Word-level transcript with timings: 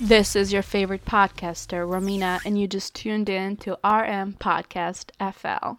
This 0.00 0.36
is 0.36 0.52
your 0.52 0.62
favorite 0.62 1.04
podcaster, 1.04 1.84
Romina, 1.84 2.38
and 2.44 2.56
you 2.56 2.68
just 2.68 2.94
tuned 2.94 3.28
in 3.28 3.56
to 3.56 3.72
RM 3.82 4.34
Podcast 4.34 5.10
FL. 5.18 5.78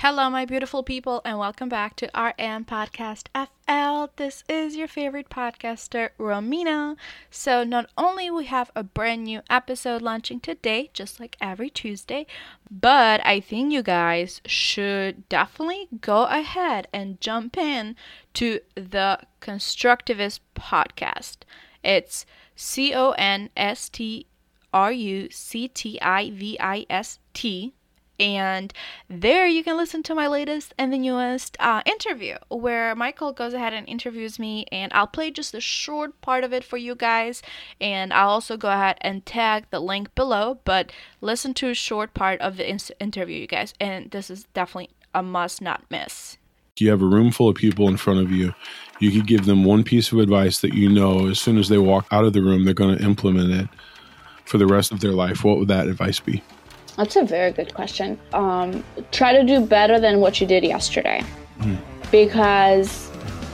Hello, 0.00 0.30
my 0.30 0.44
beautiful 0.44 0.82
people, 0.82 1.20
and 1.24 1.38
welcome 1.38 1.68
back 1.68 1.96
to 1.96 2.06
RM 2.14 2.64
Podcast 2.64 3.26
FL. 3.34 4.12
This 4.16 4.44
is 4.48 4.76
your 4.76 4.86
favorite 4.86 5.28
podcaster, 5.28 6.10
Romina. 6.18 6.96
So, 7.30 7.64
not 7.64 7.90
only 7.98 8.30
we 8.30 8.44
have 8.44 8.70
a 8.76 8.84
brand 8.84 9.24
new 9.24 9.40
episode 9.50 10.02
launching 10.02 10.38
today, 10.38 10.90
just 10.92 11.18
like 11.18 11.36
every 11.40 11.70
Tuesday, 11.70 12.26
but 12.70 13.20
I 13.24 13.40
think 13.40 13.72
you 13.72 13.82
guys 13.82 14.40
should 14.46 15.28
definitely 15.28 15.88
go 16.00 16.24
ahead 16.24 16.88
and 16.92 17.20
jump 17.20 17.56
in 17.56 17.96
to 18.36 18.60
the 18.74 19.20
Constructivist 19.40 20.40
podcast. 20.54 21.38
It's 21.82 22.24
C 22.54 22.94
O 22.94 23.10
N 23.12 23.50
S 23.56 23.88
T 23.88 24.26
R 24.72 24.92
U 24.92 25.28
C 25.30 25.68
T 25.68 26.00
I 26.00 26.30
V 26.30 26.56
I 26.60 26.86
S 26.88 27.18
T 27.34 27.74
and 28.18 28.72
there 29.08 29.46
you 29.46 29.62
can 29.62 29.76
listen 29.76 30.02
to 30.04 30.14
my 30.14 30.26
latest 30.26 30.74
and 30.78 30.92
the 30.92 30.98
newest 30.98 31.56
uh, 31.60 31.82
interview 31.84 32.36
where 32.48 32.94
Michael 32.94 33.32
goes 33.32 33.52
ahead 33.52 33.74
and 33.74 33.86
interviews 33.88 34.38
me. 34.38 34.64
And 34.72 34.92
I'll 34.94 35.06
play 35.06 35.30
just 35.30 35.54
a 35.54 35.60
short 35.60 36.20
part 36.20 36.44
of 36.44 36.52
it 36.52 36.64
for 36.64 36.76
you 36.76 36.94
guys. 36.94 37.42
And 37.80 38.12
I'll 38.12 38.30
also 38.30 38.56
go 38.56 38.70
ahead 38.70 38.96
and 39.00 39.26
tag 39.26 39.66
the 39.70 39.80
link 39.80 40.14
below. 40.14 40.60
But 40.64 40.92
listen 41.20 41.52
to 41.54 41.68
a 41.68 41.74
short 41.74 42.14
part 42.14 42.40
of 42.40 42.56
the 42.56 42.68
in- 42.68 42.78
interview, 43.00 43.40
you 43.40 43.46
guys. 43.46 43.74
And 43.80 44.10
this 44.10 44.30
is 44.30 44.44
definitely 44.54 44.90
a 45.14 45.22
must 45.22 45.60
not 45.60 45.84
miss. 45.90 46.38
You 46.78 46.90
have 46.90 47.02
a 47.02 47.06
room 47.06 47.30
full 47.30 47.48
of 47.48 47.56
people 47.56 47.88
in 47.88 47.96
front 47.96 48.20
of 48.20 48.30
you. 48.30 48.54
You 49.00 49.10
could 49.10 49.26
give 49.26 49.46
them 49.46 49.64
one 49.64 49.82
piece 49.82 50.12
of 50.12 50.18
advice 50.18 50.60
that 50.60 50.74
you 50.74 50.88
know 50.88 51.28
as 51.28 51.38
soon 51.38 51.58
as 51.58 51.68
they 51.68 51.78
walk 51.78 52.06
out 52.10 52.24
of 52.24 52.32
the 52.32 52.42
room, 52.42 52.64
they're 52.64 52.74
going 52.74 52.96
to 52.96 53.04
implement 53.04 53.52
it 53.52 53.68
for 54.44 54.58
the 54.58 54.66
rest 54.66 54.92
of 54.92 55.00
their 55.00 55.12
life. 55.12 55.44
What 55.44 55.58
would 55.58 55.68
that 55.68 55.88
advice 55.88 56.20
be? 56.20 56.42
That's 56.96 57.16
a 57.16 57.24
very 57.24 57.52
good 57.52 57.74
question. 57.74 58.18
Um, 58.32 58.82
try 59.12 59.32
to 59.36 59.44
do 59.44 59.60
better 59.60 60.00
than 60.00 60.20
what 60.20 60.40
you 60.40 60.46
did 60.46 60.64
yesterday, 60.64 61.22
mm. 61.58 61.78
because 62.10 63.10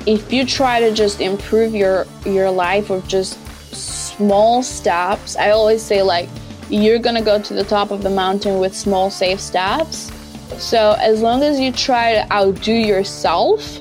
if 0.06 0.32
you 0.32 0.46
try 0.46 0.78
to 0.78 0.92
just 0.92 1.20
improve 1.20 1.74
your 1.74 2.06
your 2.24 2.50
life 2.50 2.88
with 2.88 3.06
just 3.08 3.38
small 3.74 4.62
steps, 4.62 5.34
I 5.36 5.50
always 5.50 5.82
say 5.82 6.02
like 6.02 6.28
you're 6.70 7.00
gonna 7.00 7.22
go 7.22 7.42
to 7.42 7.54
the 7.54 7.64
top 7.64 7.90
of 7.90 8.02
the 8.02 8.10
mountain 8.10 8.60
with 8.60 8.76
small 8.76 9.10
safe 9.10 9.40
steps. 9.40 10.11
So 10.58 10.96
as 11.00 11.20
long 11.22 11.42
as 11.42 11.58
you 11.58 11.72
try 11.72 12.14
to 12.14 12.32
outdo 12.32 12.72
yourself, 12.72 13.80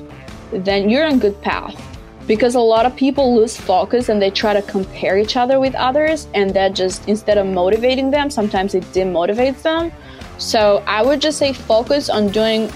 then 0.52 0.88
you're 0.90 1.06
on 1.06 1.18
good 1.18 1.40
path. 1.42 1.80
Because 2.26 2.54
a 2.54 2.60
lot 2.60 2.86
of 2.86 2.94
people 2.94 3.34
lose 3.34 3.56
focus 3.56 4.08
and 4.08 4.22
they 4.22 4.30
try 4.30 4.52
to 4.52 4.62
compare 4.62 5.18
each 5.18 5.36
other 5.36 5.58
with 5.58 5.74
others 5.74 6.28
and 6.34 6.54
that 6.54 6.74
just 6.74 7.08
instead 7.08 7.36
of 7.36 7.46
motivating 7.46 8.10
them 8.10 8.30
sometimes 8.30 8.74
it 8.74 8.84
demotivates 8.92 9.62
them. 9.62 9.92
So 10.38 10.82
i 10.86 11.02
would 11.02 11.20
just 11.20 11.38
say 11.38 11.52
focus 11.52 12.08
on 12.08 12.28
doing 12.28 12.70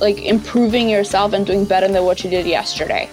like 0.00 0.22
improving 0.22 0.88
yourself 0.88 1.32
and 1.32 1.46
doing 1.46 1.64
better 1.64 1.88
than 1.88 2.04
what 2.04 2.24
you 2.24 2.30
did 2.30 2.46
yesterday. 2.46 3.08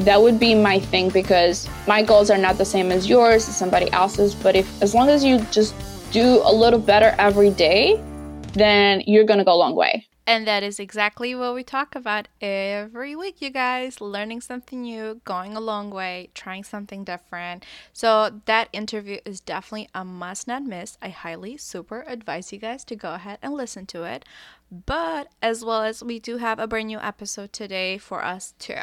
That 0.00 0.20
would 0.20 0.38
be 0.38 0.54
my 0.54 0.78
thing 0.78 1.10
because 1.10 1.68
my 1.86 2.02
goals 2.02 2.30
are 2.30 2.38
not 2.38 2.58
the 2.58 2.64
same 2.64 2.92
as 2.92 3.08
yours 3.08 3.48
as 3.48 3.56
somebody 3.56 3.90
else's 3.92 4.34
but 4.34 4.56
if 4.56 4.82
as 4.82 4.94
long 4.94 5.08
as 5.08 5.24
you 5.24 5.40
just 5.52 5.74
do 6.10 6.40
a 6.44 6.52
little 6.52 6.78
better 6.78 7.14
every 7.18 7.50
day 7.50 8.02
then 8.58 9.02
you're 9.06 9.24
going 9.24 9.38
to 9.38 9.44
go 9.44 9.54
a 9.54 9.56
long 9.56 9.74
way 9.74 10.06
and 10.28 10.46
that 10.46 10.62
is 10.62 10.78
exactly 10.78 11.34
what 11.34 11.54
we 11.54 11.64
talk 11.64 11.94
about 11.94 12.28
every 12.42 13.16
week, 13.16 13.40
you 13.40 13.48
guys. 13.48 13.98
Learning 13.98 14.42
something 14.42 14.82
new, 14.82 15.22
going 15.24 15.56
a 15.56 15.60
long 15.60 15.88
way, 15.88 16.28
trying 16.34 16.64
something 16.64 17.02
different. 17.02 17.64
So, 17.94 18.42
that 18.44 18.68
interview 18.74 19.20
is 19.24 19.40
definitely 19.40 19.88
a 19.94 20.04
must 20.04 20.46
not 20.46 20.64
miss. 20.64 20.98
I 21.00 21.08
highly 21.08 21.56
super 21.56 22.04
advise 22.06 22.52
you 22.52 22.58
guys 22.58 22.84
to 22.84 22.94
go 22.94 23.14
ahead 23.14 23.38
and 23.40 23.54
listen 23.54 23.86
to 23.86 24.04
it. 24.04 24.26
But 24.70 25.28
as 25.40 25.64
well 25.64 25.82
as 25.82 26.04
we 26.04 26.18
do 26.18 26.36
have 26.36 26.58
a 26.58 26.66
brand 26.66 26.88
new 26.88 26.98
episode 26.98 27.54
today 27.54 27.96
for 27.96 28.22
us 28.22 28.52
too. 28.58 28.82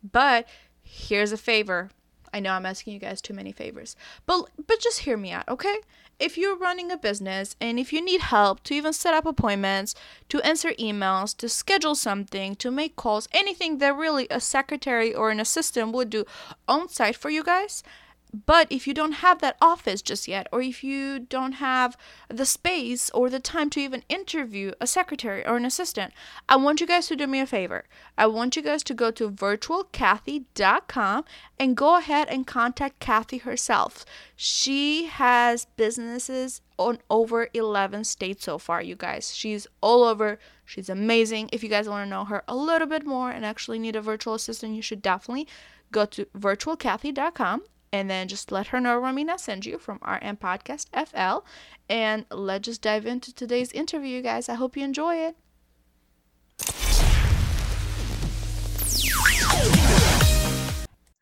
But 0.04 0.46
here's 0.84 1.32
a 1.32 1.38
favor 1.38 1.90
I 2.34 2.40
know 2.40 2.52
I'm 2.52 2.66
asking 2.66 2.94
you 2.94 3.00
guys 3.00 3.22
too 3.22 3.34
many 3.34 3.52
favors. 3.52 3.96
But 4.26 4.50
but 4.68 4.80
just 4.80 5.00
hear 5.00 5.18
me 5.18 5.32
out, 5.32 5.48
okay? 5.48 5.78
If 6.20 6.38
you're 6.38 6.58
running 6.58 6.92
a 6.92 6.98
business 6.98 7.56
and 7.62 7.80
if 7.80 7.94
you 7.94 8.04
need 8.04 8.20
help 8.20 8.62
to 8.64 8.74
even 8.74 8.92
set 8.92 9.14
up 9.14 9.26
appointments, 9.26 9.96
to 10.28 10.42
answer 10.42 10.72
emails, 10.72 11.36
to 11.38 11.48
schedule 11.48 11.96
something, 11.96 12.56
to 12.58 12.70
make 12.70 12.98
calls, 12.98 13.30
anything 13.32 13.78
that 13.78 13.96
really 13.96 14.28
a 14.30 14.42
secretary 14.42 15.14
or 15.14 15.30
an 15.30 15.40
assistant 15.40 15.94
would 15.94 16.10
do 16.10 16.26
on 16.68 16.90
site 16.90 17.16
for 17.16 17.30
you 17.30 17.42
guys, 17.44 17.84
but 18.32 18.68
if 18.72 18.88
you 18.88 18.94
don't 18.94 19.14
have 19.14 19.40
that 19.40 19.58
office 19.60 20.04
just 20.04 20.28
yet, 20.28 20.48
or 20.52 20.62
if 20.62 20.84
you 20.84 21.20
don't 21.20 21.54
have 21.54 21.98
the 22.28 22.46
space 22.46 23.10
or 23.10 23.30
the 23.30 23.40
time 23.40 23.72
to 23.72 23.80
even 23.80 24.04
interview 24.08 24.72
a 24.80 24.86
secretary 24.86 25.46
or 25.46 25.58
an 25.58 25.66
assistant, 25.66 26.14
I 26.48 26.56
want 26.58 26.80
you 26.80 26.86
guys 26.86 27.08
to 27.08 27.16
do 27.16 27.26
me 27.26 27.40
a 27.40 27.48
favor. 27.48 27.86
I 28.18 28.28
want 28.28 28.56
you 28.56 28.62
guys 28.62 28.84
to 28.84 28.94
go 28.94 29.10
to 29.12 29.32
virtualkathy.com 29.32 31.26
and 31.58 31.78
go 31.78 31.98
ahead 31.98 32.28
and 32.30 32.46
contact 32.46 33.00
Kathy 33.00 33.40
herself. 33.40 34.06
She 34.36 35.06
has 35.06 35.66
businesses 35.76 36.62
on 36.78 37.00
over 37.10 37.50
11 37.56 38.04
states 38.04 38.46
so 38.46 38.60
far, 38.60 38.82
you 38.82 38.96
guys. 38.96 39.36
She's 39.36 39.66
all 39.82 40.04
over. 40.04 40.38
She's 40.66 40.90
amazing. 40.90 41.50
If 41.52 41.64
you 41.64 41.70
guys 41.70 41.90
want 41.90 42.06
to 42.06 42.10
know 42.10 42.26
her 42.26 42.44
a 42.48 42.56
little 42.56 42.88
bit 42.88 43.08
more 43.08 43.32
and 43.32 43.44
actually 43.44 43.80
need 43.80 43.96
a 43.96 44.02
virtual 44.02 44.36
assistant, 44.36 44.76
you 44.76 44.84
should 44.84 45.02
definitely 45.02 45.48
go 45.92 46.06
to 46.06 46.26
virtualkathy.com 46.26 47.64
and 47.92 48.10
then 48.10 48.28
just 48.28 48.52
let 48.52 48.68
her 48.68 48.80
know 48.80 49.00
Romina 49.00 49.40
sent 49.40 49.66
you 49.66 49.78
from 49.78 49.98
RM 49.98 50.38
Podcast 50.38 50.88
FL. 50.94 51.46
And 51.90 52.26
let's 52.32 52.66
just 52.66 52.82
dive 52.82 53.06
into 53.06 53.34
today's 53.34 53.72
interview, 53.72 54.22
guys. 54.22 54.50
I 54.50 54.56
hope 54.56 54.78
you 54.78 54.84
enjoy 54.84 55.16
it. 55.16 55.36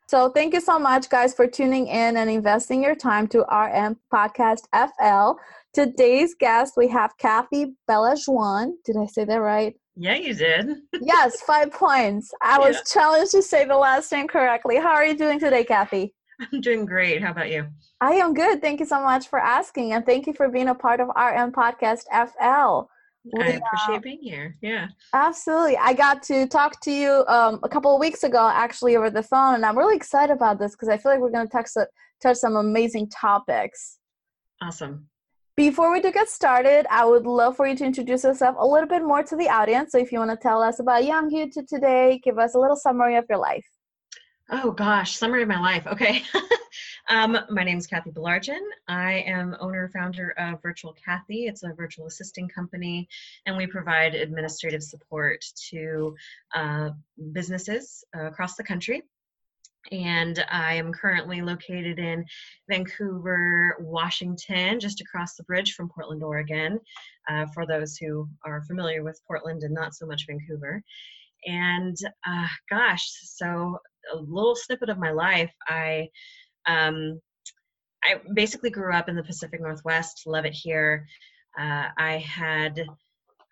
So, 0.09 0.29
thank 0.29 0.53
you 0.53 0.61
so 0.61 0.79
much, 0.79 1.09
guys, 1.09 1.33
for 1.33 1.47
tuning 1.47 1.87
in 1.87 2.15
and 2.15 2.29
investing 2.29 2.81
your 2.81 2.95
time 2.95 3.27
to 3.27 3.39
RM 3.39 3.97
Podcast 4.11 4.61
FL. 4.73 5.37
Today's 5.73 6.33
guest, 6.33 6.75
we 6.77 6.87
have 6.87 7.17
Kathy 7.17 7.73
Bellajuan. 7.89 8.71
Did 8.85 8.95
I 8.95 9.05
say 9.05 9.25
that 9.25 9.41
right? 9.41 9.75
Yeah, 9.97 10.15
you 10.15 10.33
did. 10.33 10.77
yes, 11.01 11.41
five 11.41 11.71
points. 11.73 12.31
I 12.41 12.57
was 12.57 12.75
yeah. 12.75 12.81
challenged 12.93 13.31
to 13.31 13.41
say 13.41 13.65
the 13.65 13.77
last 13.77 14.09
name 14.11 14.27
correctly. 14.27 14.77
How 14.77 14.91
are 14.91 15.05
you 15.05 15.17
doing 15.17 15.39
today, 15.39 15.65
Kathy? 15.65 16.13
I'm 16.53 16.61
doing 16.61 16.85
great. 16.85 17.21
How 17.21 17.31
about 17.31 17.49
you? 17.49 17.67
I 18.01 18.13
am 18.13 18.33
good. 18.33 18.61
Thank 18.61 18.79
you 18.79 18.85
so 18.85 19.01
much 19.01 19.27
for 19.27 19.39
asking, 19.39 19.93
and 19.93 20.05
thank 20.05 20.27
you 20.27 20.33
for 20.33 20.49
being 20.49 20.69
a 20.69 20.75
part 20.75 20.99
of 20.99 21.07
RM 21.07 21.51
Podcast 21.51 22.03
FL. 22.11 22.89
We, 23.33 23.43
I 23.43 23.47
appreciate 23.47 23.97
uh, 23.97 23.99
being 23.99 24.19
here. 24.21 24.55
Yeah, 24.61 24.87
absolutely. 25.13 25.77
I 25.77 25.93
got 25.93 26.23
to 26.23 26.47
talk 26.47 26.79
to 26.81 26.91
you 26.91 27.25
um, 27.27 27.59
a 27.63 27.69
couple 27.69 27.93
of 27.93 27.99
weeks 27.99 28.23
ago, 28.23 28.49
actually, 28.53 28.95
over 28.95 29.09
the 29.09 29.23
phone, 29.23 29.55
and 29.55 29.65
I'm 29.65 29.77
really 29.77 29.95
excited 29.95 30.31
about 30.31 30.59
this 30.59 30.73
because 30.73 30.89
I 30.89 30.97
feel 30.97 31.11
like 31.11 31.21
we're 31.21 31.31
going 31.31 31.47
to 31.47 31.51
touch 31.51 31.69
touch 32.21 32.37
some 32.37 32.55
amazing 32.55 33.09
topics. 33.09 33.97
Awesome. 34.61 35.07
Before 35.55 35.91
we 35.91 36.01
do 36.01 36.11
get 36.11 36.29
started, 36.29 36.85
I 36.91 37.03
would 37.03 37.25
love 37.25 37.55
for 37.55 37.67
you 37.67 37.75
to 37.77 37.83
introduce 37.83 38.23
yourself 38.23 38.55
a 38.59 38.65
little 38.65 38.87
bit 38.87 39.01
more 39.01 39.23
to 39.23 39.35
the 39.35 39.49
audience. 39.49 39.91
So, 39.91 39.97
if 39.97 40.11
you 40.11 40.19
want 40.19 40.31
to 40.31 40.37
tell 40.37 40.61
us 40.61 40.79
about 40.79 41.03
Young 41.03 41.31
You 41.31 41.49
today, 41.67 42.21
give 42.23 42.37
us 42.37 42.53
a 42.53 42.59
little 42.59 42.75
summary 42.75 43.15
of 43.15 43.25
your 43.27 43.39
life. 43.39 43.65
Oh 44.49 44.71
gosh, 44.71 45.17
summary 45.17 45.41
of 45.41 45.49
my 45.49 45.59
life. 45.59 45.85
Okay. 45.87 46.23
um, 47.09 47.37
my 47.49 47.65
name 47.65 47.77
is 47.77 47.85
Kathy 47.85 48.11
Belargin. 48.11 48.61
I 48.87 49.25
am 49.27 49.57
owner 49.59 49.89
founder 49.89 50.33
of 50.37 50.61
Virtual 50.61 50.93
Kathy. 50.93 51.47
It's 51.47 51.63
a 51.63 51.73
virtual 51.73 52.07
assisting 52.07 52.47
company, 52.47 53.09
and 53.45 53.57
we 53.57 53.67
provide 53.67 54.15
administrative 54.15 54.81
support 54.81 55.43
to 55.71 56.15
uh, 56.55 56.91
businesses 57.33 58.05
uh, 58.17 58.27
across 58.27 58.55
the 58.55 58.63
country. 58.63 59.03
And 59.91 60.45
I 60.49 60.75
am 60.75 60.93
currently 60.93 61.41
located 61.41 61.99
in 61.99 62.23
Vancouver, 62.69 63.75
Washington, 63.81 64.79
just 64.79 65.01
across 65.01 65.35
the 65.35 65.43
bridge 65.43 65.73
from 65.73 65.89
Portland, 65.89 66.23
Oregon, 66.23 66.79
uh, 67.29 67.47
for 67.53 67.65
those 67.65 67.97
who 67.97 68.29
are 68.45 68.61
familiar 68.61 69.03
with 69.03 69.19
Portland 69.27 69.63
and 69.63 69.73
not 69.73 69.93
so 69.93 70.05
much 70.05 70.25
Vancouver. 70.25 70.81
And 71.45 71.95
uh, 72.25 72.47
gosh, 72.69 73.09
so 73.23 73.77
a 74.13 74.17
little 74.17 74.55
snippet 74.55 74.89
of 74.89 74.97
my 74.97 75.11
life. 75.11 75.51
I 75.67 76.09
um, 76.67 77.19
I 78.03 78.21
basically 78.33 78.69
grew 78.69 78.93
up 78.93 79.09
in 79.09 79.15
the 79.15 79.23
Pacific 79.23 79.61
Northwest. 79.61 80.23
Love 80.25 80.45
it 80.45 80.53
here. 80.53 81.05
Uh, 81.59 81.87
I 81.97 82.17
had 82.17 82.85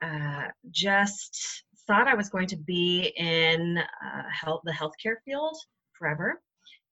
uh, 0.01 0.43
just 0.71 1.63
thought 1.87 2.07
I 2.07 2.15
was 2.15 2.29
going 2.29 2.47
to 2.47 2.57
be 2.57 3.13
in 3.17 3.77
uh, 3.77 4.23
health, 4.31 4.61
the 4.63 4.71
healthcare 4.71 5.15
field 5.25 5.55
forever, 5.93 6.41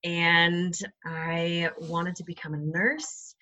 and 0.02 0.74
I 1.06 1.70
wanted 1.80 2.16
to 2.16 2.24
become 2.24 2.54
a 2.54 2.58
nurse. 2.58 3.34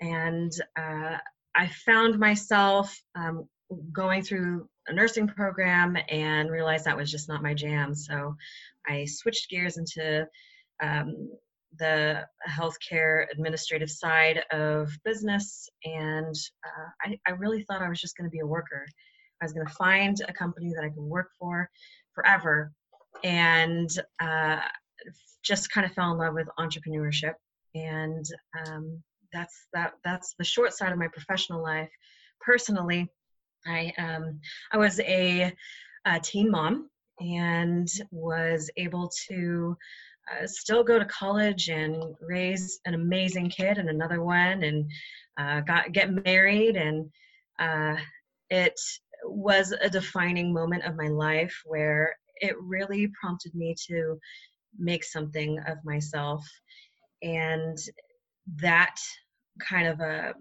And 0.00 0.52
uh, 0.78 1.16
I 1.54 1.68
found 1.86 2.18
myself 2.18 2.96
um, 3.14 3.48
going 3.92 4.22
through 4.22 4.68
a 4.88 4.92
nursing 4.92 5.26
program 5.26 5.96
and 6.08 6.50
realized 6.50 6.84
that 6.84 6.96
was 6.96 7.10
just 7.10 7.28
not 7.28 7.42
my 7.42 7.54
jam. 7.54 7.94
So 7.94 8.36
I 8.88 9.04
switched 9.04 9.50
gears 9.50 9.76
into 9.76 10.26
um, 10.82 11.30
the 11.78 12.24
healthcare 12.48 13.26
administrative 13.32 13.90
side 13.90 14.42
of 14.52 14.90
business, 15.04 15.68
and 15.84 16.34
uh, 16.64 16.88
I, 17.02 17.18
I, 17.26 17.32
really 17.32 17.62
thought 17.64 17.82
I 17.82 17.88
was 17.88 18.00
just 18.00 18.16
going 18.16 18.28
to 18.28 18.32
be 18.32 18.40
a 18.40 18.46
worker. 18.46 18.86
I 19.40 19.44
was 19.44 19.52
going 19.52 19.66
to 19.66 19.72
find 19.74 20.16
a 20.28 20.32
company 20.32 20.72
that 20.74 20.84
I 20.84 20.88
could 20.88 21.02
work 21.02 21.30
for 21.38 21.68
forever, 22.14 22.72
and 23.22 23.90
uh, 24.20 24.60
just 25.42 25.70
kind 25.70 25.86
of 25.86 25.92
fell 25.92 26.12
in 26.12 26.18
love 26.18 26.34
with 26.34 26.48
entrepreneurship. 26.58 27.34
And 27.74 28.24
um, 28.66 29.02
that's 29.32 29.66
that. 29.72 29.94
That's 30.04 30.34
the 30.38 30.44
short 30.44 30.72
side 30.72 30.92
of 30.92 30.98
my 30.98 31.08
professional 31.08 31.62
life. 31.62 31.90
Personally, 32.40 33.08
I 33.66 33.92
um, 33.98 34.40
I 34.72 34.78
was 34.78 35.00
a, 35.00 35.52
a 36.04 36.20
teen 36.20 36.50
mom 36.50 36.88
and 37.20 37.88
was 38.10 38.70
able 38.76 39.10
to 39.28 39.76
uh, 40.30 40.46
still 40.46 40.82
go 40.82 40.98
to 40.98 41.04
college 41.06 41.68
and 41.68 42.14
raise 42.20 42.80
an 42.86 42.94
amazing 42.94 43.48
kid 43.50 43.78
and 43.78 43.88
another 43.88 44.22
one 44.22 44.62
and 44.62 44.90
uh, 45.38 45.60
got 45.60 45.92
get 45.92 46.10
married 46.24 46.76
and 46.76 47.10
uh, 47.58 47.96
it 48.50 48.78
was 49.24 49.72
a 49.72 49.88
defining 49.88 50.52
moment 50.52 50.84
of 50.84 50.96
my 50.96 51.08
life 51.08 51.54
where 51.64 52.16
it 52.36 52.54
really 52.60 53.10
prompted 53.20 53.54
me 53.54 53.74
to 53.86 54.18
make 54.78 55.04
something 55.04 55.58
of 55.66 55.78
myself. 55.84 56.46
And 57.22 57.78
that 58.56 58.96
kind 59.60 59.86
of 59.86 60.00
a 60.00 60.34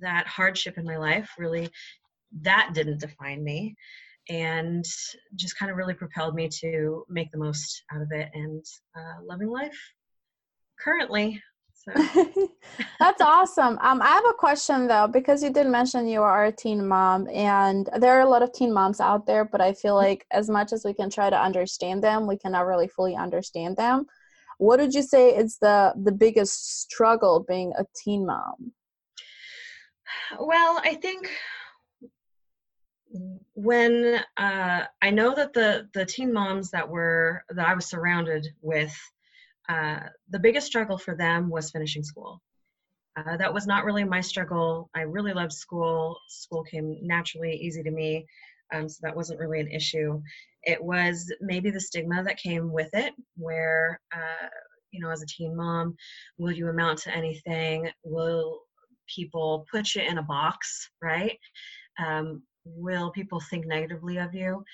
that 0.00 0.26
hardship 0.26 0.76
in 0.76 0.84
my 0.84 0.98
life 0.98 1.30
really 1.38 1.68
that 2.42 2.70
didn't 2.74 3.00
define 3.00 3.42
me 3.42 3.74
and 4.30 4.84
just 5.34 5.58
kind 5.58 5.70
of 5.70 5.76
really 5.76 5.92
propelled 5.92 6.36
me 6.36 6.48
to 6.48 7.04
make 7.08 7.30
the 7.32 7.38
most 7.38 7.82
out 7.92 8.00
of 8.00 8.12
it 8.12 8.30
and 8.32 8.64
uh, 8.96 9.22
loving 9.24 9.50
life 9.50 9.76
currently. 10.78 11.42
So. 11.74 11.92
That's 13.00 13.20
awesome. 13.20 13.78
Um, 13.80 14.00
I 14.02 14.08
have 14.08 14.24
a 14.28 14.34
question 14.34 14.86
though, 14.86 15.08
because 15.08 15.42
you 15.42 15.50
did 15.50 15.66
mention 15.66 16.06
you 16.06 16.22
are 16.22 16.44
a 16.44 16.52
teen 16.52 16.86
mom, 16.86 17.28
and 17.28 17.88
there 17.98 18.18
are 18.18 18.20
a 18.20 18.28
lot 18.28 18.42
of 18.42 18.52
teen 18.52 18.72
moms 18.72 19.00
out 19.00 19.26
there, 19.26 19.44
but 19.44 19.60
I 19.60 19.72
feel 19.72 19.94
mm-hmm. 19.94 20.10
like 20.10 20.26
as 20.30 20.48
much 20.48 20.72
as 20.72 20.84
we 20.84 20.94
can 20.94 21.10
try 21.10 21.28
to 21.28 21.42
understand 21.42 22.04
them, 22.04 22.26
we 22.26 22.36
cannot 22.36 22.66
really 22.66 22.88
fully 22.88 23.16
understand 23.16 23.76
them. 23.76 24.06
What 24.58 24.78
would 24.78 24.94
you 24.94 25.02
say 25.02 25.34
is 25.34 25.58
the 25.58 25.92
the 26.00 26.12
biggest 26.12 26.82
struggle 26.82 27.44
being 27.48 27.72
a 27.76 27.84
teen 27.96 28.26
mom? 28.26 28.72
Well, 30.38 30.80
I 30.84 30.94
think 30.94 31.30
when 33.54 34.20
uh, 34.36 34.84
I 35.02 35.10
know 35.10 35.34
that 35.34 35.52
the 35.52 35.88
the 35.94 36.06
teen 36.06 36.32
moms 36.32 36.70
that 36.70 36.88
were 36.88 37.44
that 37.50 37.66
I 37.66 37.74
was 37.74 37.86
surrounded 37.86 38.46
with, 38.60 38.96
uh, 39.68 40.00
the 40.28 40.38
biggest 40.38 40.66
struggle 40.66 40.98
for 40.98 41.16
them 41.16 41.50
was 41.50 41.70
finishing 41.70 42.02
school. 42.02 42.40
Uh, 43.16 43.36
that 43.36 43.52
was 43.52 43.66
not 43.66 43.84
really 43.84 44.04
my 44.04 44.20
struggle. 44.20 44.88
I 44.94 45.02
really 45.02 45.32
loved 45.32 45.52
school. 45.52 46.16
School 46.28 46.62
came 46.62 46.98
naturally 47.02 47.54
easy 47.54 47.82
to 47.82 47.90
me, 47.90 48.26
um, 48.72 48.88
so 48.88 49.00
that 49.02 49.16
wasn't 49.16 49.40
really 49.40 49.60
an 49.60 49.68
issue. 49.68 50.22
It 50.62 50.82
was 50.82 51.32
maybe 51.40 51.70
the 51.70 51.80
stigma 51.80 52.22
that 52.22 52.38
came 52.38 52.70
with 52.72 52.90
it, 52.92 53.12
where 53.36 54.00
uh, 54.14 54.48
you 54.92 55.00
know, 55.00 55.10
as 55.10 55.22
a 55.22 55.26
teen 55.26 55.56
mom, 55.56 55.96
will 56.38 56.52
you 56.52 56.68
amount 56.68 56.98
to 57.00 57.16
anything? 57.16 57.90
Will 58.04 58.60
people 59.14 59.66
put 59.70 59.94
you 59.94 60.02
in 60.02 60.18
a 60.18 60.22
box, 60.22 60.90
right? 61.02 61.38
Um, 61.98 62.42
will 62.64 63.10
people 63.10 63.40
think 63.40 63.66
negatively 63.66 64.18
of 64.18 64.34
you? 64.34 64.64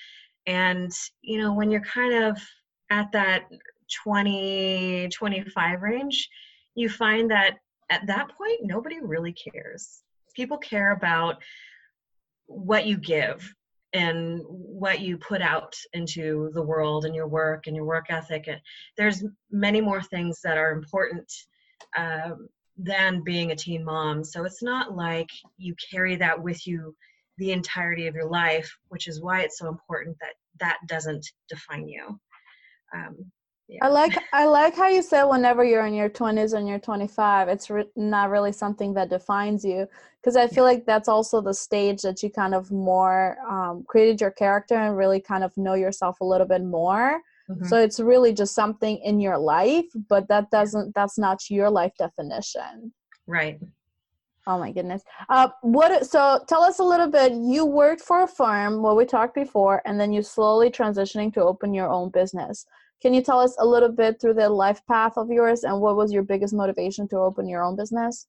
And 0.45 0.91
you 1.21 1.37
know 1.39 1.53
when 1.53 1.69
you're 1.69 1.81
kind 1.81 2.23
of 2.23 2.41
at 2.89 3.11
that 3.11 3.43
20 4.03 5.09
25 5.09 5.81
range 5.81 6.29
you 6.77 6.89
find 6.89 7.31
that 7.31 7.57
at 7.89 8.05
that 8.07 8.29
point 8.37 8.59
nobody 8.63 8.99
really 9.01 9.33
cares. 9.33 10.03
People 10.35 10.57
care 10.57 10.91
about 10.91 11.41
what 12.45 12.85
you 12.85 12.97
give 12.97 13.51
and 13.93 14.41
what 14.45 14.99
you 14.99 15.17
put 15.17 15.41
out 15.41 15.73
into 15.93 16.51
the 16.53 16.61
world 16.61 17.05
and 17.05 17.15
your 17.15 17.27
work 17.27 17.65
and 17.65 17.75
your 17.75 17.85
work 17.85 18.05
ethic. 18.09 18.47
And 18.47 18.61
there's 18.95 19.23
many 19.49 19.81
more 19.81 20.01
things 20.01 20.39
that 20.43 20.57
are 20.57 20.71
important 20.71 21.31
um, 21.97 22.47
than 22.77 23.23
being 23.23 23.51
a 23.51 23.55
teen 23.55 23.83
mom. 23.83 24.23
So 24.23 24.43
it's 24.43 24.61
not 24.61 24.95
like 24.95 25.29
you 25.57 25.73
carry 25.91 26.15
that 26.17 26.41
with 26.41 26.67
you 26.67 26.95
the 27.37 27.51
entirety 27.51 28.07
of 28.07 28.15
your 28.15 28.29
life, 28.29 28.71
which 28.89 29.07
is 29.07 29.21
why 29.21 29.41
it's 29.41 29.59
so 29.59 29.67
important 29.67 30.17
that 30.21 30.33
that 30.59 30.77
doesn't 30.87 31.25
define 31.49 31.87
you. 31.87 32.19
Um, 32.93 33.31
yeah. 33.67 33.83
I 33.83 33.89
like 33.89 34.17
I 34.31 34.45
like 34.45 34.77
how 34.77 34.87
you 34.87 35.01
said 35.01 35.25
whenever 35.25 35.63
you're 35.63 35.85
in 35.85 35.93
your 35.93 36.09
20s 36.09 36.53
and 36.53 36.69
you're 36.69 36.79
25, 36.79 37.49
it's 37.49 37.69
re- 37.69 37.83
not 37.97 38.29
really 38.29 38.53
something 38.53 38.93
that 38.93 39.09
defines 39.09 39.65
you 39.65 39.87
because 40.21 40.37
I 40.37 40.47
feel 40.47 40.63
like 40.63 40.85
that's 40.85 41.09
also 41.09 41.41
the 41.41 41.53
stage 41.53 42.01
that 42.03 42.23
you 42.23 42.29
kind 42.29 42.55
of 42.55 42.71
more 42.71 43.37
um, 43.47 43.83
created 43.87 44.21
your 44.21 44.31
character 44.31 44.75
and 44.75 44.95
really 44.95 45.19
kind 45.19 45.43
of 45.43 45.55
know 45.57 45.73
yourself 45.73 46.21
a 46.21 46.25
little 46.25 46.47
bit 46.47 46.63
more. 46.63 47.19
Mm-hmm. 47.49 47.65
So 47.65 47.77
it's 47.77 47.99
really 47.99 48.33
just 48.33 48.55
something 48.55 48.97
in 48.99 49.19
your 49.19 49.37
life, 49.37 49.85
but 50.07 50.29
that 50.29 50.49
doesn't 50.49 50.95
that's 50.95 51.17
not 51.17 51.49
your 51.49 51.69
life 51.69 51.91
definition. 51.99 52.93
Right. 53.25 53.59
Oh 54.47 54.57
my 54.57 54.71
goodness. 54.71 55.03
Uh, 55.27 55.49
what? 55.61 56.07
So 56.07 56.39
tell 56.47 56.63
us 56.63 56.79
a 56.79 56.83
little 56.83 57.11
bit. 57.11 57.33
You 57.33 57.65
worked 57.65 58.01
for 58.01 58.23
a 58.23 58.27
firm, 58.27 58.81
what 58.81 58.95
we 58.95 59.03
talked 59.03 59.35
before, 59.35 59.81
and 59.85 59.99
then 59.99 60.13
you 60.13 60.23
slowly 60.23 60.69
transitioning 60.69 61.33
to 61.33 61.41
open 61.41 61.73
your 61.73 61.89
own 61.89 62.09
business. 62.11 62.65
Can 63.01 63.13
you 63.13 63.21
tell 63.21 63.39
us 63.41 63.57
a 63.59 63.65
little 63.65 63.91
bit 63.91 64.21
through 64.21 64.35
the 64.35 64.47
life 64.49 64.81
path 64.87 65.17
of 65.17 65.29
yours, 65.29 65.65
and 65.65 65.81
what 65.81 65.97
was 65.97 66.13
your 66.13 66.23
biggest 66.23 66.53
motivation 66.53 67.09
to 67.09 67.17
open 67.17 67.49
your 67.49 67.61
own 67.61 67.75
business? 67.75 68.27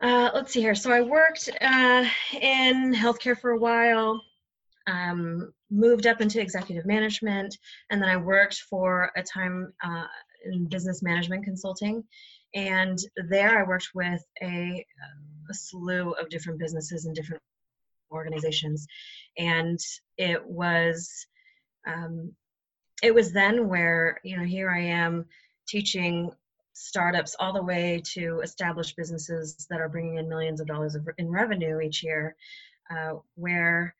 Uh, 0.00 0.30
let's 0.34 0.52
see 0.52 0.60
here. 0.60 0.74
So 0.74 0.90
I 0.90 1.00
worked 1.00 1.48
uh, 1.60 2.04
in 2.40 2.92
healthcare 2.92 3.38
for 3.38 3.52
a 3.52 3.58
while. 3.58 4.20
Um, 4.88 5.52
moved 5.70 6.06
up 6.06 6.20
into 6.20 6.40
executive 6.40 6.86
management, 6.86 7.56
and 7.90 8.02
then 8.02 8.08
I 8.08 8.16
worked 8.16 8.62
for 8.68 9.12
a 9.16 9.22
time 9.22 9.72
uh, 9.84 10.06
in 10.50 10.66
business 10.66 11.04
management 11.04 11.44
consulting 11.44 12.02
and 12.54 12.98
there 13.28 13.58
I 13.58 13.62
worked 13.62 13.90
with 13.94 14.24
a, 14.42 14.84
a 15.50 15.54
slew 15.54 16.12
of 16.12 16.30
different 16.30 16.58
businesses 16.58 17.04
and 17.04 17.14
different 17.14 17.42
organizations. 18.10 18.86
And 19.36 19.78
it 20.16 20.44
was, 20.44 21.26
um, 21.86 22.32
it 23.02 23.14
was 23.14 23.32
then 23.32 23.68
where, 23.68 24.18
you 24.24 24.36
know, 24.36 24.44
here 24.44 24.70
I 24.70 24.80
am 24.80 25.26
teaching 25.68 26.30
startups 26.72 27.36
all 27.38 27.52
the 27.52 27.62
way 27.62 28.00
to 28.14 28.40
established 28.40 28.96
businesses 28.96 29.66
that 29.68 29.80
are 29.80 29.88
bringing 29.88 30.16
in 30.16 30.28
millions 30.28 30.60
of 30.60 30.66
dollars 30.66 30.94
of, 30.94 31.08
in 31.18 31.28
revenue 31.28 31.80
each 31.80 32.02
year, 32.02 32.34
uh, 32.90 33.14
where 33.34 33.94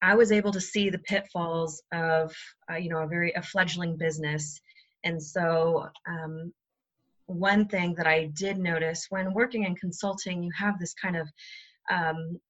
I 0.00 0.14
was 0.14 0.32
able 0.32 0.52
to 0.52 0.60
see 0.60 0.90
the 0.90 0.98
pitfalls 0.98 1.82
of, 1.92 2.34
uh, 2.70 2.76
you 2.76 2.88
know, 2.88 2.98
a 2.98 3.06
very 3.06 3.32
a 3.32 3.42
fledgling 3.42 3.96
business. 3.96 4.60
And 5.04 5.22
so 5.22 5.88
um, 6.08 6.52
one 7.28 7.68
thing 7.68 7.94
that 7.96 8.06
I 8.06 8.30
did 8.32 8.58
notice 8.58 9.06
when 9.10 9.34
working 9.34 9.64
in 9.64 9.76
consulting, 9.76 10.42
you 10.42 10.50
have 10.56 10.78
this 10.78 10.94
kind 10.94 11.16
of 11.16 11.28
um, 11.90 12.40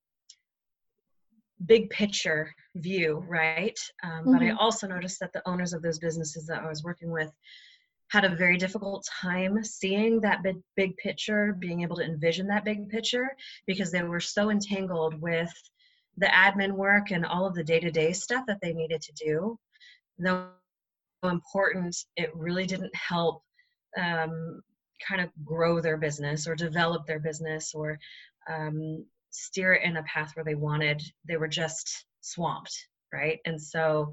big 1.65 1.89
picture 1.89 2.53
view, 2.75 3.23
right? 3.27 3.77
Um, 4.03 4.11
mm-hmm. 4.11 4.31
But 4.31 4.41
I 4.41 4.45
mm-hmm. 4.45 4.57
also 4.57 4.87
noticed 4.87 5.19
that 5.19 5.33
the 5.33 5.47
owners 5.47 5.73
of 5.73 5.81
those 5.81 5.99
businesses 5.99 6.45
that 6.47 6.63
I 6.63 6.67
was 6.67 6.83
working 6.83 7.11
with 7.11 7.29
had 8.09 8.25
a 8.25 8.35
very 8.35 8.57
difficult 8.57 9.05
time 9.21 9.63
seeing 9.63 10.21
that 10.21 10.41
big, 10.43 10.57
big 10.75 10.95
picture, 10.97 11.55
being 11.59 11.81
able 11.81 11.97
to 11.97 12.03
envision 12.03 12.47
that 12.47 12.65
big 12.65 12.89
picture 12.89 13.29
because 13.67 13.91
they 13.91 14.01
were 14.01 14.19
so 14.19 14.49
entangled 14.49 15.21
with 15.21 15.51
the 16.17 16.25
admin 16.27 16.71
work 16.71 17.11
and 17.11 17.25
all 17.25 17.45
of 17.45 17.53
the 17.53 17.63
day 17.63 17.79
to 17.79 17.91
day 17.91 18.13
stuff 18.13 18.45
that 18.47 18.59
they 18.61 18.73
needed 18.73 19.01
to 19.01 19.11
do. 19.13 19.59
Though 20.17 20.47
important, 21.23 21.95
it 22.15 22.33
really 22.33 22.65
didn't 22.65 22.95
help 22.95 23.43
um, 23.97 24.61
kind 25.07 25.21
of 25.21 25.29
grow 25.45 25.79
their 25.79 25.97
business 25.97 26.47
or 26.47 26.55
develop 26.55 27.05
their 27.05 27.19
business 27.19 27.73
or 27.73 27.97
um, 28.49 29.05
steer 29.29 29.73
it 29.73 29.83
in 29.83 29.97
a 29.97 30.03
path 30.03 30.31
where 30.35 30.45
they 30.45 30.55
wanted. 30.55 31.01
They 31.27 31.37
were 31.37 31.47
just 31.47 32.05
swamped, 32.21 32.73
right? 33.13 33.39
And 33.45 33.61
so 33.61 34.11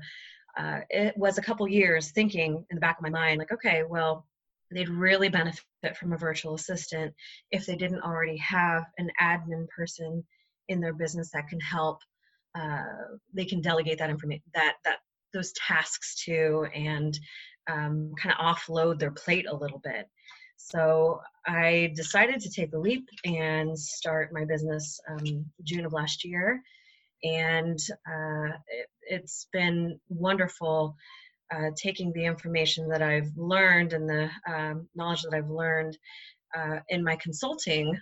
uh, 0.58 0.80
it 0.90 1.16
was 1.16 1.38
a 1.38 1.42
couple 1.42 1.68
years 1.68 2.10
thinking 2.12 2.64
in 2.70 2.74
the 2.76 2.80
back 2.80 2.98
of 2.98 3.02
my 3.02 3.10
mind, 3.10 3.38
like, 3.38 3.52
okay, 3.52 3.82
well, 3.88 4.26
they'd 4.70 4.88
really 4.88 5.28
benefit 5.28 5.62
from 5.98 6.12
a 6.12 6.18
virtual 6.18 6.54
assistant 6.54 7.14
if 7.50 7.66
they 7.66 7.76
didn't 7.76 8.02
already 8.02 8.36
have 8.38 8.84
an 8.98 9.10
admin 9.20 9.68
person 9.68 10.24
in 10.68 10.80
their 10.80 10.94
business 10.94 11.30
that 11.32 11.48
can 11.48 11.60
help. 11.60 11.98
Uh, 12.58 12.84
they 13.34 13.44
can 13.44 13.60
delegate 13.60 13.98
that 13.98 14.10
information, 14.10 14.42
that 14.54 14.76
that 14.84 14.96
those 15.34 15.52
tasks 15.52 16.24
to, 16.24 16.66
and 16.74 17.18
um, 17.68 18.12
kind 18.20 18.34
of 18.38 18.56
offload 18.56 18.98
their 18.98 19.10
plate 19.10 19.46
a 19.48 19.56
little 19.56 19.80
bit. 19.82 20.08
So 20.56 21.20
I 21.46 21.92
decided 21.94 22.40
to 22.40 22.50
take 22.50 22.70
the 22.70 22.78
leap 22.78 23.08
and 23.24 23.78
start 23.78 24.32
my 24.32 24.44
business 24.44 25.00
um, 25.08 25.46
June 25.62 25.84
of 25.84 25.92
last 25.92 26.24
year 26.24 26.62
and 27.22 27.78
uh, 28.08 28.56
it, 29.08 29.20
has 29.20 29.46
been 29.52 29.98
wonderful 30.08 30.96
uh, 31.54 31.70
taking 31.76 32.12
the 32.12 32.24
information 32.24 32.88
that 32.88 33.02
I've 33.02 33.30
learned 33.36 33.92
and 33.92 34.08
the 34.08 34.30
um, 34.48 34.88
knowledge 34.94 35.22
that 35.22 35.34
I've 35.34 35.50
learned 35.50 35.96
uh, 36.56 36.80
in 36.88 37.04
my 37.04 37.16
consulting 37.16 37.98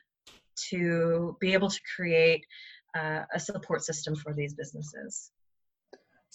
to 0.70 1.36
be 1.40 1.52
able 1.52 1.68
to 1.68 1.80
create 1.94 2.44
uh, 2.96 3.22
a 3.32 3.40
support 3.40 3.84
system 3.84 4.14
for 4.14 4.32
these 4.32 4.54
businesses. 4.54 5.30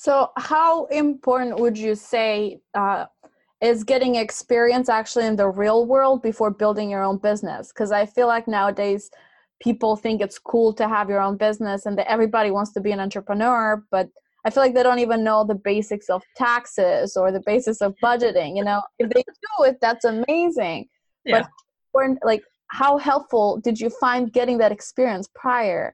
So, 0.01 0.31
how 0.37 0.85
important 0.85 1.59
would 1.59 1.77
you 1.77 1.93
say 1.93 2.61
uh, 2.73 3.07
is 3.59 3.83
getting 3.83 4.15
experience 4.15 4.87
actually 4.87 5.25
in 5.25 5.35
the 5.35 5.49
real 5.49 5.85
world 5.85 6.21
before 6.21 6.51
building 6.51 6.89
your 6.89 7.03
own 7.03 7.17
business? 7.17 7.73
Because 7.73 7.91
I 7.91 8.05
feel 8.05 8.25
like 8.25 8.47
nowadays 8.47 9.11
people 9.61 9.97
think 9.97 10.21
it's 10.21 10.39
cool 10.39 10.71
to 10.75 10.87
have 10.87 11.09
your 11.09 11.19
own 11.19 11.35
business 11.35 11.85
and 11.85 11.97
that 11.97 12.09
everybody 12.09 12.49
wants 12.49 12.71
to 12.71 12.79
be 12.79 12.93
an 12.93 12.99
entrepreneur 13.01 13.83
but 13.91 14.07
i 14.45 14.49
feel 14.49 14.63
like 14.63 14.73
they 14.73 14.83
don't 14.83 14.99
even 14.99 15.21
know 15.21 15.43
the 15.43 15.53
basics 15.53 16.09
of 16.09 16.23
taxes 16.37 17.17
or 17.17 17.29
the 17.29 17.43
basics 17.45 17.81
of 17.81 17.93
budgeting 18.01 18.55
you 18.55 18.63
know 18.63 18.81
if 18.99 19.09
they 19.09 19.21
do 19.21 19.63
it 19.65 19.77
that's 19.81 20.05
amazing 20.05 20.87
yeah. 21.25 21.45
but 21.91 22.17
like 22.23 22.41
how 22.67 22.97
helpful 22.97 23.59
did 23.61 23.77
you 23.77 23.89
find 23.89 24.31
getting 24.31 24.57
that 24.57 24.71
experience 24.71 25.27
prior 25.35 25.93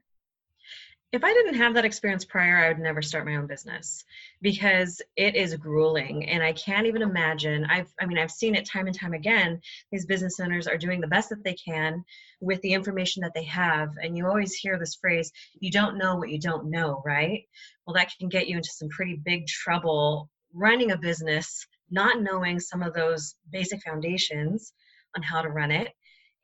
if 1.16 1.24
I 1.24 1.32
didn't 1.32 1.54
have 1.54 1.72
that 1.74 1.86
experience 1.86 2.26
prior, 2.26 2.58
I 2.58 2.68
would 2.68 2.78
never 2.78 3.00
start 3.00 3.24
my 3.24 3.36
own 3.36 3.46
business 3.46 4.04
because 4.42 5.00
it 5.16 5.34
is 5.34 5.56
grueling 5.56 6.28
and 6.28 6.42
I 6.42 6.52
can't 6.52 6.86
even 6.86 7.00
imagine. 7.00 7.64
I've, 7.64 7.90
I 7.98 8.04
mean, 8.04 8.18
I've 8.18 8.30
seen 8.30 8.54
it 8.54 8.66
time 8.66 8.86
and 8.86 8.94
time 8.94 9.14
again. 9.14 9.62
These 9.90 10.04
business 10.04 10.38
owners 10.38 10.66
are 10.66 10.76
doing 10.76 11.00
the 11.00 11.06
best 11.06 11.30
that 11.30 11.42
they 11.42 11.54
can 11.54 12.04
with 12.42 12.60
the 12.60 12.74
information 12.74 13.22
that 13.22 13.32
they 13.34 13.44
have. 13.44 13.94
And 14.02 14.14
you 14.14 14.26
always 14.26 14.52
hear 14.52 14.78
this 14.78 14.96
phrase, 14.96 15.32
you 15.58 15.70
don't 15.70 15.96
know 15.96 16.16
what 16.16 16.28
you 16.28 16.38
don't 16.38 16.70
know, 16.70 17.02
right? 17.02 17.44
Well, 17.86 17.94
that 17.94 18.12
can 18.18 18.28
get 18.28 18.46
you 18.46 18.58
into 18.58 18.70
some 18.70 18.90
pretty 18.90 19.14
big 19.16 19.46
trouble 19.46 20.28
running 20.52 20.90
a 20.90 20.98
business, 20.98 21.66
not 21.90 22.20
knowing 22.20 22.60
some 22.60 22.82
of 22.82 22.92
those 22.92 23.36
basic 23.50 23.82
foundations 23.82 24.74
on 25.16 25.22
how 25.22 25.40
to 25.40 25.48
run 25.48 25.70
it. 25.70 25.94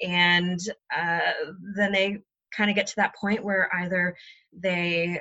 And 0.01 0.59
uh, 0.97 1.21
then 1.77 1.93
they 1.93 2.23
kind 2.57 2.71
of 2.71 2.77
get 2.77 2.87
to 2.89 2.97
that 2.97 3.15
point 3.17 3.45
where 3.45 3.69
either 3.75 4.17
they 4.53 5.21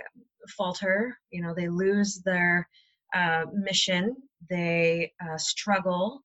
falter, 0.58 1.18
you 1.32 1.42
know, 1.42 1.54
they 1.56 1.70
lose 1.70 2.22
their 2.26 2.68
uh, 3.14 3.46
mission, 3.54 4.16
they 4.50 5.12
uh, 5.24 5.38
struggle, 5.38 6.22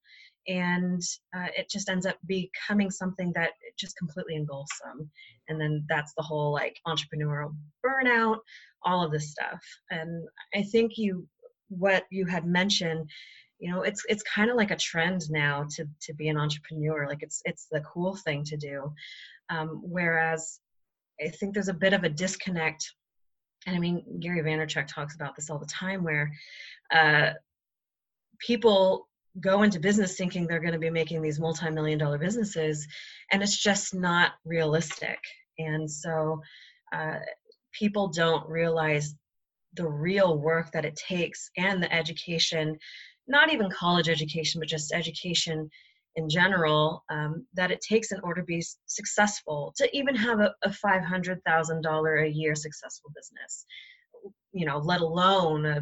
and 0.47 1.01
uh, 1.35 1.47
it 1.57 1.69
just 1.69 1.89
ends 1.89 2.05
up 2.05 2.17
becoming 2.25 2.89
something 2.89 3.33
that 3.35 3.51
just 3.77 3.97
completely 3.97 4.35
engulfs 4.35 4.79
them. 4.79 5.09
And 5.49 5.59
then 5.59 5.85
that's 5.89 6.13
the 6.15 6.23
whole 6.23 6.53
like 6.53 6.77
entrepreneurial 6.87 7.53
burnout, 7.85 8.37
all 8.83 9.03
of 9.03 9.11
this 9.11 9.31
stuff. 9.31 9.59
And 9.91 10.25
I 10.55 10.63
think 10.63 10.93
you, 10.97 11.27
what 11.69 12.05
you 12.09 12.25
had 12.25 12.45
mentioned, 12.45 13.09
you 13.59 13.71
know, 13.71 13.81
it's 13.81 14.03
it's 14.07 14.23
kind 14.23 14.49
of 14.49 14.55
like 14.55 14.71
a 14.71 14.77
trend 14.77 15.23
now 15.29 15.65
to 15.75 15.85
to 16.03 16.13
be 16.13 16.29
an 16.29 16.37
entrepreneur. 16.37 17.07
Like 17.07 17.23
it's 17.23 17.41
it's 17.43 17.67
the 17.71 17.81
cool 17.81 18.15
thing 18.15 18.43
to 18.45 18.57
do. 18.57 18.93
Um, 19.49 19.81
whereas 19.83 20.59
I 21.23 21.29
think 21.29 21.53
there's 21.53 21.67
a 21.67 21.73
bit 21.73 21.93
of 21.93 22.03
a 22.03 22.09
disconnect. 22.09 22.93
And 23.65 23.75
I 23.75 23.79
mean, 23.79 24.19
Gary 24.19 24.41
Vaynerchuk 24.41 24.87
talks 24.87 25.15
about 25.15 25.35
this 25.35 25.49
all 25.49 25.59
the 25.59 25.65
time 25.65 26.03
where 26.03 26.31
uh, 26.93 27.31
people 28.39 29.07
go 29.39 29.63
into 29.63 29.79
business 29.79 30.15
thinking 30.15 30.47
they're 30.47 30.59
going 30.59 30.73
to 30.73 30.79
be 30.79 30.89
making 30.89 31.21
these 31.21 31.39
multi-million 31.39 31.99
dollar 31.99 32.17
businesses 32.17 32.87
and 33.31 33.43
it's 33.43 33.57
just 33.57 33.93
not 33.93 34.31
realistic 34.45 35.19
and 35.59 35.89
so 35.89 36.41
uh, 36.93 37.19
people 37.71 38.07
don't 38.07 38.47
realize 38.49 39.15
the 39.75 39.87
real 39.87 40.39
work 40.39 40.71
that 40.71 40.85
it 40.85 40.95
takes 40.95 41.51
and 41.57 41.83
the 41.83 41.93
education 41.93 42.77
not 43.27 43.51
even 43.53 43.69
college 43.69 44.09
education 44.09 44.59
but 44.59 44.67
just 44.67 44.93
education 44.93 45.69
in 46.17 46.27
general 46.27 47.03
um, 47.09 47.45
that 47.53 47.71
it 47.71 47.79
takes 47.79 48.11
in 48.11 48.19
order 48.21 48.41
to 48.41 48.45
be 48.45 48.63
successful 48.85 49.73
to 49.77 49.89
even 49.97 50.15
have 50.15 50.39
a, 50.41 50.53
a 50.63 50.69
$500000 50.69 52.23
a 52.23 52.29
year 52.29 52.55
successful 52.55 53.11
business 53.15 53.65
you 54.53 54.65
know 54.65 54.79
let 54.79 55.01
alone 55.01 55.65
a 55.65 55.81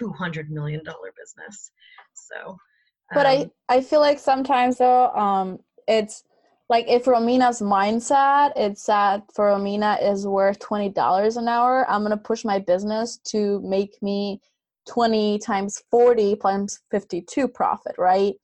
$200 0.00 0.48
million 0.48 0.80
business. 0.80 1.70
So 2.14 2.50
um, 2.50 2.56
but 3.14 3.26
i 3.26 3.36
um, 3.36 3.50
i 3.68 3.80
feel 3.80 4.00
like 4.00 4.18
sometimes 4.18 4.78
though 4.78 5.08
um 5.10 5.58
it's 5.88 6.24
like 6.68 6.86
if 6.88 7.04
romina's 7.04 7.60
mindset 7.60 8.52
it's 8.56 8.86
that 8.86 9.22
for 9.34 9.46
romina 9.46 10.02
is 10.02 10.26
worth 10.26 10.58
$20 10.58 11.36
an 11.36 11.48
hour 11.48 11.88
i'm 11.90 12.02
gonna 12.02 12.16
push 12.16 12.44
my 12.44 12.58
business 12.58 13.18
to 13.24 13.60
make 13.60 14.00
me 14.02 14.40
20 14.88 15.38
times 15.38 15.82
40 15.90 16.36
times 16.36 16.80
52 16.90 17.48
profit 17.48 17.94
right 17.98 18.34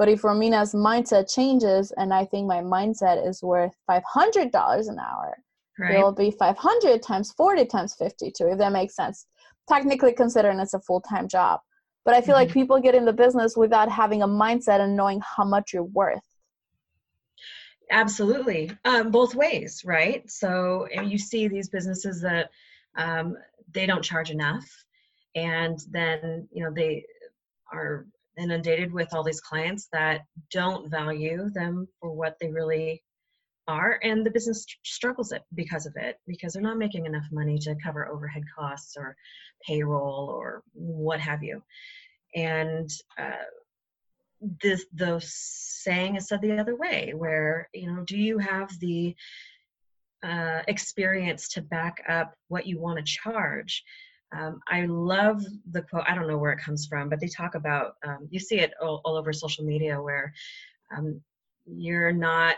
but 0.00 0.08
if 0.08 0.24
Romina's 0.24 0.72
mindset 0.72 1.30
changes 1.30 1.92
and 1.98 2.14
I 2.14 2.24
think 2.24 2.46
my 2.46 2.62
mindset 2.62 3.28
is 3.28 3.42
worth 3.42 3.74
$500 3.86 4.88
an 4.88 4.98
hour, 4.98 5.36
right. 5.78 5.94
it 5.94 6.02
will 6.02 6.14
be 6.14 6.30
500 6.30 7.02
times 7.02 7.32
40 7.32 7.66
times 7.66 7.94
52, 7.96 8.46
if 8.46 8.56
that 8.56 8.72
makes 8.72 8.96
sense. 8.96 9.26
Technically 9.68 10.14
considering 10.14 10.58
it's 10.58 10.72
a 10.72 10.80
full 10.80 11.02
time 11.02 11.28
job. 11.28 11.60
But 12.06 12.14
I 12.14 12.22
feel 12.22 12.34
mm-hmm. 12.34 12.46
like 12.46 12.50
people 12.50 12.80
get 12.80 12.94
in 12.94 13.04
the 13.04 13.12
business 13.12 13.58
without 13.58 13.90
having 13.90 14.22
a 14.22 14.26
mindset 14.26 14.80
and 14.80 14.96
knowing 14.96 15.20
how 15.20 15.44
much 15.44 15.74
you're 15.74 15.82
worth. 15.82 16.24
Absolutely. 17.90 18.70
Um, 18.86 19.10
both 19.10 19.34
ways, 19.34 19.82
right? 19.84 20.22
So 20.30 20.88
you 21.04 21.18
see 21.18 21.46
these 21.46 21.68
businesses 21.68 22.22
that 22.22 22.48
um, 22.96 23.36
they 23.70 23.84
don't 23.84 24.02
charge 24.02 24.30
enough 24.30 24.64
and 25.34 25.78
then 25.90 26.48
you 26.50 26.64
know 26.64 26.70
they 26.74 27.04
are 27.70 28.06
inundated 28.40 28.92
with 28.92 29.12
all 29.12 29.22
these 29.22 29.40
clients 29.40 29.88
that 29.92 30.22
don't 30.50 30.90
value 30.90 31.50
them 31.50 31.86
for 32.00 32.10
what 32.10 32.36
they 32.40 32.50
really 32.50 33.02
are 33.68 34.00
and 34.02 34.26
the 34.26 34.30
business 34.30 34.66
struggles 34.82 35.32
it 35.32 35.42
because 35.54 35.86
of 35.86 35.94
it 35.96 36.16
because 36.26 36.52
they're 36.52 36.62
not 36.62 36.78
making 36.78 37.06
enough 37.06 37.26
money 37.30 37.58
to 37.58 37.76
cover 37.82 38.08
overhead 38.08 38.42
costs 38.58 38.96
or 38.96 39.14
payroll 39.66 40.28
or 40.28 40.62
what 40.72 41.20
have 41.20 41.42
you. 41.42 41.62
And 42.34 42.90
uh, 43.18 43.46
this 44.62 44.86
the 44.94 45.20
saying 45.24 46.16
is 46.16 46.28
said 46.28 46.40
the 46.40 46.58
other 46.58 46.74
way 46.74 47.12
where 47.14 47.68
you 47.74 47.86
know 47.86 48.02
do 48.04 48.16
you 48.16 48.38
have 48.38 48.70
the 48.80 49.14
uh, 50.22 50.62
experience 50.68 51.48
to 51.48 51.62
back 51.62 52.02
up 52.08 52.34
what 52.48 52.66
you 52.66 52.78
want 52.78 52.98
to 52.98 53.04
charge 53.04 53.84
um, 54.32 54.60
I 54.68 54.86
love 54.86 55.42
the 55.70 55.82
quote. 55.82 56.04
I 56.06 56.14
don't 56.14 56.28
know 56.28 56.38
where 56.38 56.52
it 56.52 56.62
comes 56.62 56.86
from, 56.86 57.08
but 57.08 57.20
they 57.20 57.28
talk 57.28 57.54
about 57.54 57.94
um, 58.06 58.28
you 58.30 58.38
see 58.38 58.60
it 58.60 58.72
all, 58.80 59.00
all 59.04 59.16
over 59.16 59.32
social 59.32 59.64
media 59.64 60.00
where 60.00 60.32
um, 60.96 61.20
you're 61.66 62.12
not 62.12 62.56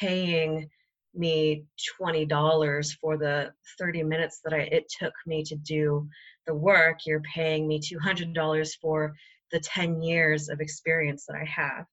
paying 0.00 0.68
me 1.14 1.64
twenty 1.96 2.24
dollars 2.24 2.92
for 2.92 3.18
the 3.18 3.52
thirty 3.78 4.02
minutes 4.02 4.40
that 4.44 4.54
I, 4.54 4.60
it 4.60 4.90
took 5.00 5.12
me 5.26 5.42
to 5.44 5.56
do 5.56 6.08
the 6.46 6.54
work. 6.54 7.00
You're 7.04 7.22
paying 7.34 7.66
me 7.66 7.80
two 7.80 7.98
hundred 7.98 8.32
dollars 8.32 8.74
for 8.76 9.12
the 9.50 9.60
ten 9.60 10.02
years 10.02 10.48
of 10.48 10.60
experience 10.60 11.26
that 11.26 11.36
I 11.36 11.44
have, 11.44 11.84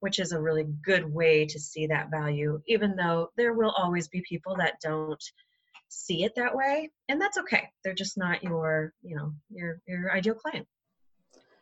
which 0.00 0.18
is 0.20 0.32
a 0.32 0.40
really 0.40 0.66
good 0.84 1.04
way 1.04 1.46
to 1.46 1.58
see 1.58 1.86
that 1.88 2.10
value. 2.10 2.60
Even 2.66 2.96
though 2.96 3.30
there 3.36 3.54
will 3.54 3.72
always 3.72 4.08
be 4.08 4.22
people 4.26 4.56
that 4.56 4.80
don't 4.80 5.22
see 5.92 6.24
it 6.24 6.34
that 6.34 6.54
way 6.54 6.90
and 7.08 7.20
that's 7.20 7.36
okay 7.36 7.68
they're 7.84 7.94
just 7.94 8.16
not 8.16 8.42
your 8.42 8.94
you 9.02 9.14
know 9.14 9.32
your 9.50 9.80
your 9.86 10.10
ideal 10.12 10.34
client 10.34 10.66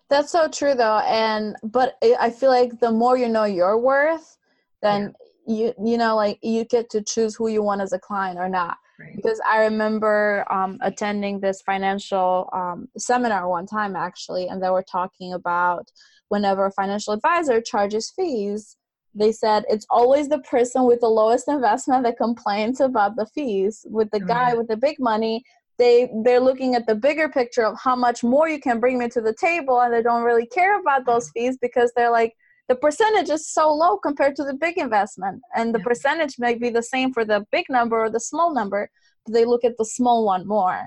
that's 0.08 0.30
so 0.30 0.48
true 0.48 0.74
though 0.74 0.98
and 0.98 1.56
but 1.64 1.96
i 2.20 2.30
feel 2.30 2.50
like 2.50 2.78
the 2.78 2.90
more 2.90 3.18
you 3.18 3.28
know 3.28 3.44
your 3.44 3.78
worth 3.78 4.38
then 4.82 5.12
yeah. 5.46 5.56
you 5.56 5.74
you 5.84 5.98
know 5.98 6.14
like 6.14 6.38
you 6.42 6.64
get 6.64 6.88
to 6.90 7.02
choose 7.02 7.34
who 7.34 7.48
you 7.48 7.62
want 7.62 7.80
as 7.80 7.92
a 7.92 7.98
client 7.98 8.38
or 8.38 8.48
not 8.48 8.76
right. 9.00 9.16
because 9.16 9.40
i 9.48 9.58
remember 9.62 10.44
um, 10.50 10.78
attending 10.80 11.40
this 11.40 11.60
financial 11.62 12.48
um, 12.52 12.88
seminar 12.96 13.48
one 13.48 13.66
time 13.66 13.96
actually 13.96 14.46
and 14.46 14.62
they 14.62 14.70
were 14.70 14.84
talking 14.90 15.32
about 15.32 15.88
whenever 16.28 16.66
a 16.66 16.72
financial 16.72 17.12
advisor 17.12 17.60
charges 17.60 18.12
fees 18.14 18.76
they 19.14 19.32
said 19.32 19.64
it's 19.68 19.86
always 19.90 20.28
the 20.28 20.38
person 20.40 20.84
with 20.84 21.00
the 21.00 21.08
lowest 21.08 21.48
investment 21.48 22.04
that 22.04 22.16
complains 22.16 22.80
about 22.80 23.16
the 23.16 23.26
fees. 23.26 23.84
With 23.88 24.10
the 24.10 24.20
guy 24.20 24.54
with 24.54 24.68
the 24.68 24.76
big 24.76 24.96
money 24.98 25.42
they 25.80 26.10
they're 26.24 26.46
looking 26.48 26.74
at 26.74 26.86
the 26.86 26.94
bigger 26.94 27.28
picture 27.28 27.64
of 27.64 27.76
how 27.82 27.96
much 27.96 28.22
more 28.22 28.48
you 28.48 28.60
can 28.60 28.78
bring 28.78 28.98
me 28.98 29.08
to 29.08 29.22
the 29.22 29.32
table 29.32 29.80
and 29.80 29.92
they 29.92 30.02
don't 30.02 30.22
really 30.22 30.46
care 30.46 30.78
about 30.78 31.06
those 31.06 31.30
fees 31.30 31.56
because 31.60 31.90
they're 31.96 32.10
like 32.10 32.34
the 32.68 32.74
percentage 32.76 33.30
is 33.30 33.48
so 33.48 33.72
low 33.72 33.96
compared 33.96 34.36
to 34.36 34.44
the 34.44 34.54
big 34.54 34.76
investment 34.76 35.40
and 35.56 35.74
the 35.74 35.80
percentage 35.80 36.34
may 36.38 36.54
be 36.54 36.68
the 36.68 36.82
same 36.82 37.12
for 37.12 37.24
the 37.24 37.44
big 37.50 37.64
number 37.70 37.98
or 37.98 38.10
the 38.10 38.20
small 38.20 38.54
number 38.54 38.90
but 39.24 39.32
they 39.32 39.46
look 39.46 39.64
at 39.64 39.76
the 39.78 39.84
small 39.84 40.24
one 40.24 40.46
more. 40.46 40.86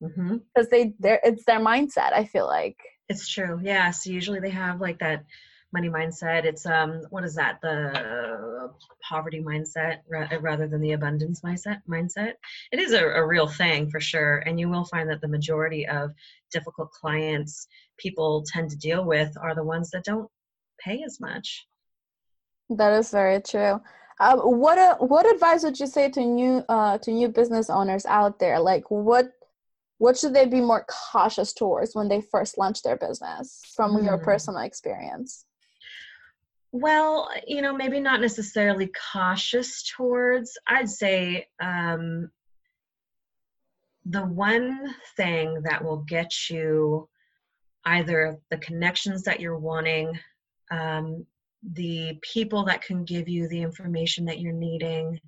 Because 0.00 0.16
mm-hmm. 0.16 0.62
they 0.70 0.94
they 0.98 1.18
it's 1.22 1.44
their 1.44 1.60
mindset 1.60 2.12
i 2.14 2.24
feel 2.24 2.46
like. 2.46 2.78
It's 3.10 3.28
true. 3.28 3.60
Yeah 3.62 3.90
so 3.90 4.10
usually 4.10 4.40
they 4.40 4.56
have 4.64 4.80
like 4.80 4.98
that 5.00 5.24
money 5.72 5.88
mindset. 5.88 6.44
It's 6.44 6.66
um 6.66 7.02
what 7.10 7.24
is 7.24 7.34
that? 7.36 7.60
The 7.60 8.70
poverty 9.08 9.40
mindset 9.40 9.98
rather 10.08 10.66
than 10.66 10.80
the 10.80 10.92
abundance 10.92 11.40
mindset 11.40 11.80
mindset. 11.88 12.34
It 12.72 12.78
is 12.78 12.92
a, 12.92 13.04
a 13.04 13.26
real 13.26 13.48
thing 13.48 13.90
for 13.90 14.00
sure 14.00 14.38
and 14.46 14.58
you 14.58 14.68
will 14.68 14.84
find 14.84 15.08
that 15.10 15.20
the 15.20 15.28
majority 15.28 15.86
of 15.86 16.10
difficult 16.52 16.90
clients 16.90 17.66
people 17.98 18.44
tend 18.46 18.70
to 18.70 18.76
deal 18.76 19.04
with 19.04 19.36
are 19.40 19.54
the 19.54 19.64
ones 19.64 19.90
that 19.90 20.04
don't 20.04 20.28
pay 20.80 21.02
as 21.04 21.20
much. 21.20 21.66
That 22.70 22.92
is 22.92 23.10
very 23.10 23.40
true. 23.40 23.80
Uh, 24.18 24.36
what 24.36 24.78
uh, 24.78 24.96
what 24.96 25.30
advice 25.32 25.64
would 25.64 25.80
you 25.80 25.86
say 25.86 26.10
to 26.10 26.20
new 26.20 26.64
uh, 26.68 26.98
to 26.98 27.10
new 27.10 27.28
business 27.28 27.70
owners 27.70 28.04
out 28.06 28.38
there? 28.38 28.60
Like 28.60 28.90
what 28.90 29.32
what 29.98 30.16
should 30.16 30.34
they 30.34 30.46
be 30.46 30.60
more 30.60 30.86
cautious 31.12 31.52
towards 31.52 31.94
when 31.94 32.08
they 32.08 32.22
first 32.22 32.56
launch 32.56 32.82
their 32.82 32.96
business 32.96 33.60
from 33.76 33.96
mm. 33.96 34.04
your 34.04 34.16
hmm. 34.16 34.24
personal 34.24 34.62
experience 34.62 35.44
well, 36.72 37.30
you 37.46 37.62
know, 37.62 37.74
maybe 37.74 38.00
not 38.00 38.20
necessarily 38.20 38.90
cautious 39.12 39.82
towards. 39.96 40.56
I'd 40.66 40.88
say 40.88 41.48
um, 41.60 42.30
the 44.06 44.22
one 44.22 44.94
thing 45.16 45.62
that 45.64 45.84
will 45.84 45.98
get 45.98 46.48
you 46.48 47.08
either 47.84 48.38
the 48.50 48.58
connections 48.58 49.24
that 49.24 49.40
you're 49.40 49.58
wanting, 49.58 50.18
um, 50.70 51.26
the 51.72 52.18
people 52.22 52.64
that 52.66 52.82
can 52.82 53.04
give 53.04 53.28
you 53.28 53.48
the 53.48 53.62
information 53.62 54.26
that 54.26 54.38
you're 54.38 54.52
needing, 54.52 55.20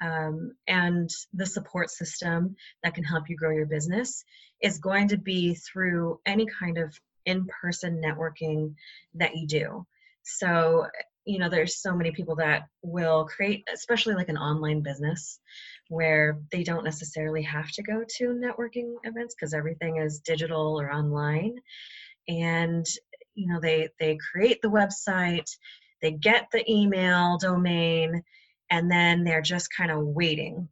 um, 0.00 0.56
and 0.66 1.08
the 1.32 1.46
support 1.46 1.90
system 1.90 2.56
that 2.82 2.94
can 2.94 3.04
help 3.04 3.28
you 3.28 3.36
grow 3.36 3.50
your 3.50 3.66
business 3.66 4.24
is 4.60 4.78
going 4.78 5.06
to 5.08 5.16
be 5.16 5.54
through 5.54 6.18
any 6.26 6.46
kind 6.58 6.76
of 6.76 6.92
in 7.24 7.46
person 7.46 8.02
networking 8.04 8.74
that 9.14 9.36
you 9.36 9.46
do 9.46 9.86
so 10.24 10.86
you 11.24 11.38
know 11.38 11.48
there's 11.48 11.80
so 11.80 11.94
many 11.94 12.10
people 12.10 12.34
that 12.36 12.62
will 12.82 13.24
create 13.26 13.64
especially 13.72 14.14
like 14.14 14.28
an 14.28 14.36
online 14.36 14.82
business 14.82 15.40
where 15.92 16.38
they 16.50 16.62
don't 16.62 16.84
necessarily 16.84 17.42
have 17.42 17.70
to 17.70 17.82
go 17.82 18.02
to 18.08 18.28
networking 18.28 18.94
events 19.04 19.34
because 19.34 19.52
everything 19.52 19.98
is 19.98 20.20
digital 20.20 20.80
or 20.80 20.90
online. 20.90 21.54
And 22.28 22.86
you 23.34 23.46
know 23.46 23.60
they 23.60 23.88
they 24.00 24.18
create 24.30 24.60
the 24.62 24.70
website 24.70 25.48
they 26.00 26.12
get 26.12 26.48
the 26.52 26.64
email 26.70 27.38
domain 27.38 28.22
and 28.70 28.90
then 28.90 29.22
they're 29.22 29.42
just 29.42 29.68
kind 29.74 29.90
of 29.90 30.00
waiting 30.00 30.68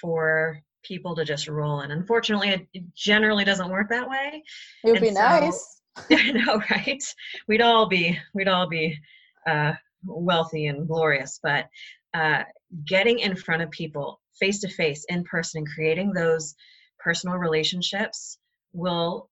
for 0.00 0.60
people 0.84 1.14
to 1.16 1.24
just 1.24 1.48
roll 1.48 1.80
in. 1.80 1.90
Unfortunately 1.90 2.48
it 2.50 2.84
generally 2.94 3.44
doesn't 3.44 3.70
work 3.70 3.88
that 3.88 4.08
way. 4.08 4.42
It 4.84 4.92
would 4.92 5.00
be 5.00 5.08
so, 5.08 5.20
nice 5.20 5.79
I 6.10 6.30
know, 6.32 6.62
right? 6.70 7.02
We'd 7.48 7.62
all 7.62 7.86
be 7.86 8.18
we'd 8.34 8.48
all 8.48 8.68
be 8.68 8.98
uh, 9.46 9.72
wealthy 10.04 10.66
and 10.66 10.86
glorious, 10.86 11.40
but 11.42 11.68
uh, 12.14 12.44
getting 12.86 13.18
in 13.20 13.36
front 13.36 13.62
of 13.62 13.70
people 13.70 14.20
face 14.38 14.60
to 14.60 14.68
face, 14.68 15.04
in 15.08 15.24
person, 15.24 15.58
and 15.58 15.68
creating 15.68 16.12
those 16.12 16.54
personal 16.98 17.36
relationships 17.36 18.38
will 18.72 19.28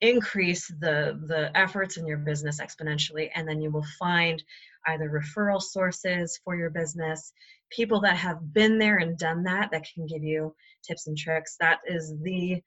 increase 0.00 0.66
the 0.80 1.18
the 1.28 1.50
efforts 1.56 1.96
in 1.96 2.06
your 2.06 2.18
business 2.18 2.60
exponentially 2.60 3.30
and 3.34 3.48
then 3.48 3.62
you 3.62 3.70
will 3.70 3.86
find 3.98 4.42
either 4.88 5.08
referral 5.08 5.62
sources 5.62 6.38
for 6.44 6.56
your 6.56 6.68
business 6.68 7.32
people 7.70 8.00
that 8.00 8.16
have 8.16 8.52
been 8.52 8.76
there 8.78 8.98
and 8.98 9.16
done 9.16 9.44
that 9.44 9.70
that 9.70 9.86
can 9.94 10.04
give 10.06 10.22
you 10.22 10.54
tips 10.86 11.06
and 11.06 11.16
tricks 11.16 11.56
that 11.58 11.78
is 11.86 12.12
the 12.22 12.62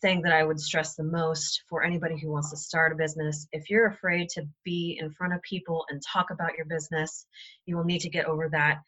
thing 0.00 0.22
that 0.22 0.32
I 0.32 0.44
would 0.44 0.60
stress 0.60 0.94
the 0.94 1.04
most 1.04 1.62
for 1.68 1.82
anybody 1.82 2.18
who 2.18 2.30
wants 2.30 2.50
to 2.50 2.56
start 2.56 2.92
a 2.92 2.96
business. 2.96 3.46
If 3.52 3.70
you're 3.70 3.86
afraid 3.86 4.28
to 4.30 4.46
be 4.64 4.98
in 5.00 5.10
front 5.12 5.34
of 5.34 5.42
people 5.42 5.84
and 5.90 6.00
talk 6.02 6.30
about 6.30 6.56
your 6.56 6.66
business, 6.66 7.26
you 7.66 7.76
will 7.76 7.84
need 7.84 8.00
to 8.00 8.10
get 8.10 8.26
over 8.26 8.48
that 8.50 8.78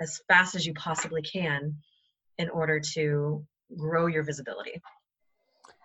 as 0.00 0.20
fast 0.28 0.54
as 0.54 0.66
you 0.66 0.74
possibly 0.74 1.22
can 1.22 1.74
in 2.38 2.48
order 2.50 2.80
to 2.94 3.44
grow 3.76 4.06
your 4.06 4.22
visibility. 4.22 4.80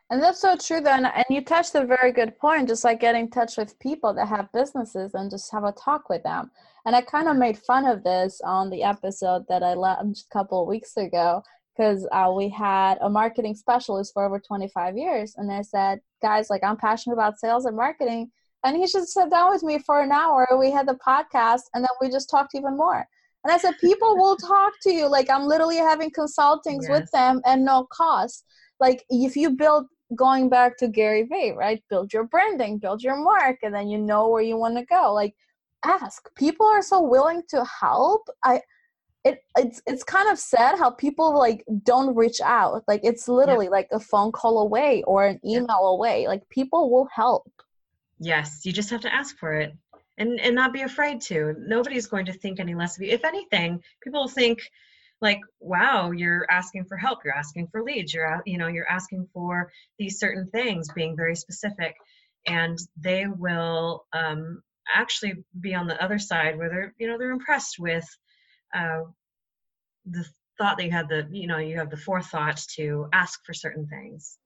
And 0.10 0.22
that's 0.22 0.41
so 0.41 0.56
true 0.56 0.82
then. 0.82 1.06
And 1.06 1.26
you 1.30 1.43
touched 1.43 1.74
a 1.76 1.86
very 1.86 2.12
good 2.12 2.38
point, 2.38 2.67
just 2.67 2.84
like 2.84 3.00
getting 3.00 3.26
in 3.26 3.32
touch 3.32 3.58
with 3.58 3.80
people 3.80 4.13
that 4.13 4.28
have 4.28 4.52
businesses 4.52 5.15
and 5.15 5.32
just 5.32 5.52
have 5.52 5.63
a 5.63 5.72
talk 5.72 6.10
with 6.10 6.22
them. 6.24 6.52
And 6.86 6.96
I 6.96 7.02
kind 7.02 7.28
of 7.28 7.38
made 7.38 7.58
fun 7.58 7.86
of 7.86 8.04
this 8.04 8.39
on 8.43 8.69
the 8.69 8.84
episode 8.84 9.46
that 9.50 9.63
I 9.63 9.74
launched 9.74 10.26
a 10.30 10.34
couple 10.34 10.62
of 10.62 10.67
weeks 10.67 10.98
ago 10.98 11.41
because 11.76 12.08
uh, 12.12 12.32
we 12.36 12.50
had 12.50 12.98
a 13.02 13.10
marketing 13.10 13.56
specialist 13.56 14.14
for 14.14 14.26
over 14.26 14.40
25 14.40 14.98
years 14.98 15.36
and 15.38 15.52
i 15.52 15.62
said 15.62 16.00
guys 16.22 16.50
like 16.50 16.64
i'm 16.64 16.78
passionate 16.78 17.14
about 17.14 17.40
sales 17.40 17.66
and 17.66 17.76
marketing 17.76 18.30
and 18.64 18.78
he 18.78 18.84
just 18.84 19.10
sat 19.10 19.30
down 19.30 19.52
with 19.52 19.64
me 19.64 19.78
for 19.80 20.02
an 20.02 20.12
hour 20.12 20.48
we 20.58 20.72
had 20.72 20.88
the 20.88 20.98
podcast 21.06 21.64
and 21.74 21.84
then 21.84 21.90
we 22.00 22.10
just 22.10 22.30
talked 22.30 22.56
even 22.56 22.78
more. 22.78 23.06
And 23.44 23.52
i 23.52 23.58
said 23.58 23.74
people 23.80 24.16
will 24.18 24.38
talk 24.38 24.74
to 24.84 24.92
you 24.92 25.08
like 25.08 25.30
i'm 25.30 25.46
literally 25.46 25.78
having 25.78 26.12
consultings 26.12 26.84
yes. 26.84 26.90
with 26.90 27.12
them 27.12 27.42
and 27.46 27.66
no 27.66 27.88
cost. 27.92 28.46
Like 28.80 29.04
if 29.10 29.36
you 29.36 29.52
build 29.52 29.88
going 30.16 30.48
back 30.48 30.78
to 30.78 30.88
gary 30.88 31.24
vee 31.24 31.54
right 31.58 31.84
build 31.90 32.14
your 32.14 32.26
branding 32.26 32.78
build 32.78 33.02
your 33.02 33.16
mark 33.16 33.58
and 33.64 33.74
then 33.74 33.88
you 33.88 33.98
know 33.98 34.28
where 34.28 34.44
you 34.44 34.56
want 34.56 34.78
to 34.78 34.86
go 34.86 35.12
like 35.12 35.34
ask. 35.84 36.34
People 36.36 36.66
are 36.66 36.82
so 36.82 37.02
willing 37.02 37.44
to 37.50 37.66
help. 37.66 38.28
I 38.44 38.62
it 39.24 39.44
it's 39.58 39.82
it's 39.86 40.04
kind 40.04 40.30
of 40.30 40.38
sad 40.38 40.78
how 40.78 40.90
people 40.90 41.38
like 41.38 41.64
don't 41.84 42.16
reach 42.16 42.42
out. 42.42 42.84
Like 42.88 43.02
it's 43.04 43.28
literally 43.28 43.66
yeah. 43.66 43.72
like 43.72 43.88
a 43.92 44.00
phone 44.00 44.32
call 44.32 44.60
away 44.60 45.04
or 45.04 45.26
an 45.26 45.40
email 45.46 45.68
yeah. 45.70 45.90
away. 45.90 46.28
Like 46.28 46.48
people 46.50 46.92
will 46.92 47.08
help. 47.14 47.50
Yes 48.20 48.62
you 48.66 48.74
just 48.74 48.90
have 48.90 49.02
to 49.02 49.14
ask 49.14 49.38
for 49.38 49.54
it 49.54 49.74
and 50.18 50.40
and 50.42 50.56
not 50.56 50.74
be 50.74 50.82
afraid 50.82 51.22
to. 51.22 51.56
Nobody's 51.58 52.08
going 52.08 52.26
to 52.26 52.34
think 52.34 52.60
any 52.60 52.76
less 52.76 52.98
of 52.98 53.04
you. 53.04 53.12
If 53.12 53.24
anything 53.24 53.82
people 54.02 54.22
will 54.22 54.28
think 54.28 54.60
like 55.22 55.40
wow 55.62 56.12
you're 56.12 56.46
asking 56.52 56.86
for 56.86 56.98
help. 56.98 57.20
You're 57.24 57.36
asking 57.36 57.68
for 57.68 57.82
leads. 57.82 58.14
You're 58.14 58.42
you 58.46 58.58
know 58.58 58.68
you're 58.68 58.90
asking 58.90 59.28
for 59.34 59.72
these 59.98 60.20
certain 60.20 60.50
things 60.50 60.90
being 60.94 61.16
very 61.16 61.36
specific. 61.36 61.96
And 62.46 62.78
they 62.98 63.26
will 63.26 64.06
um, 64.12 64.62
actually 64.94 65.36
be 65.62 65.74
on 65.74 65.88
the 65.88 66.02
other 66.04 66.20
side 66.20 66.58
where 66.58 66.70
they're 66.70 66.94
you 66.98 67.08
know 67.08 67.18
they're 67.18 67.32
impressed 67.32 67.80
with 67.80 68.06
uh, 68.74 69.04
the 70.06 70.26
thought 70.58 70.78
that 70.78 70.86
you 70.86 70.92
have 70.92 71.10
the 71.10 71.28
you 71.32 71.48
know 71.48 71.58
you 71.58 71.78
have 71.78 71.90
the 71.90 71.98
forethought 71.98 72.58
to 72.76 73.08
ask 73.14 73.46
for 73.46 73.54
certain 73.54 73.88
things. 73.88 74.38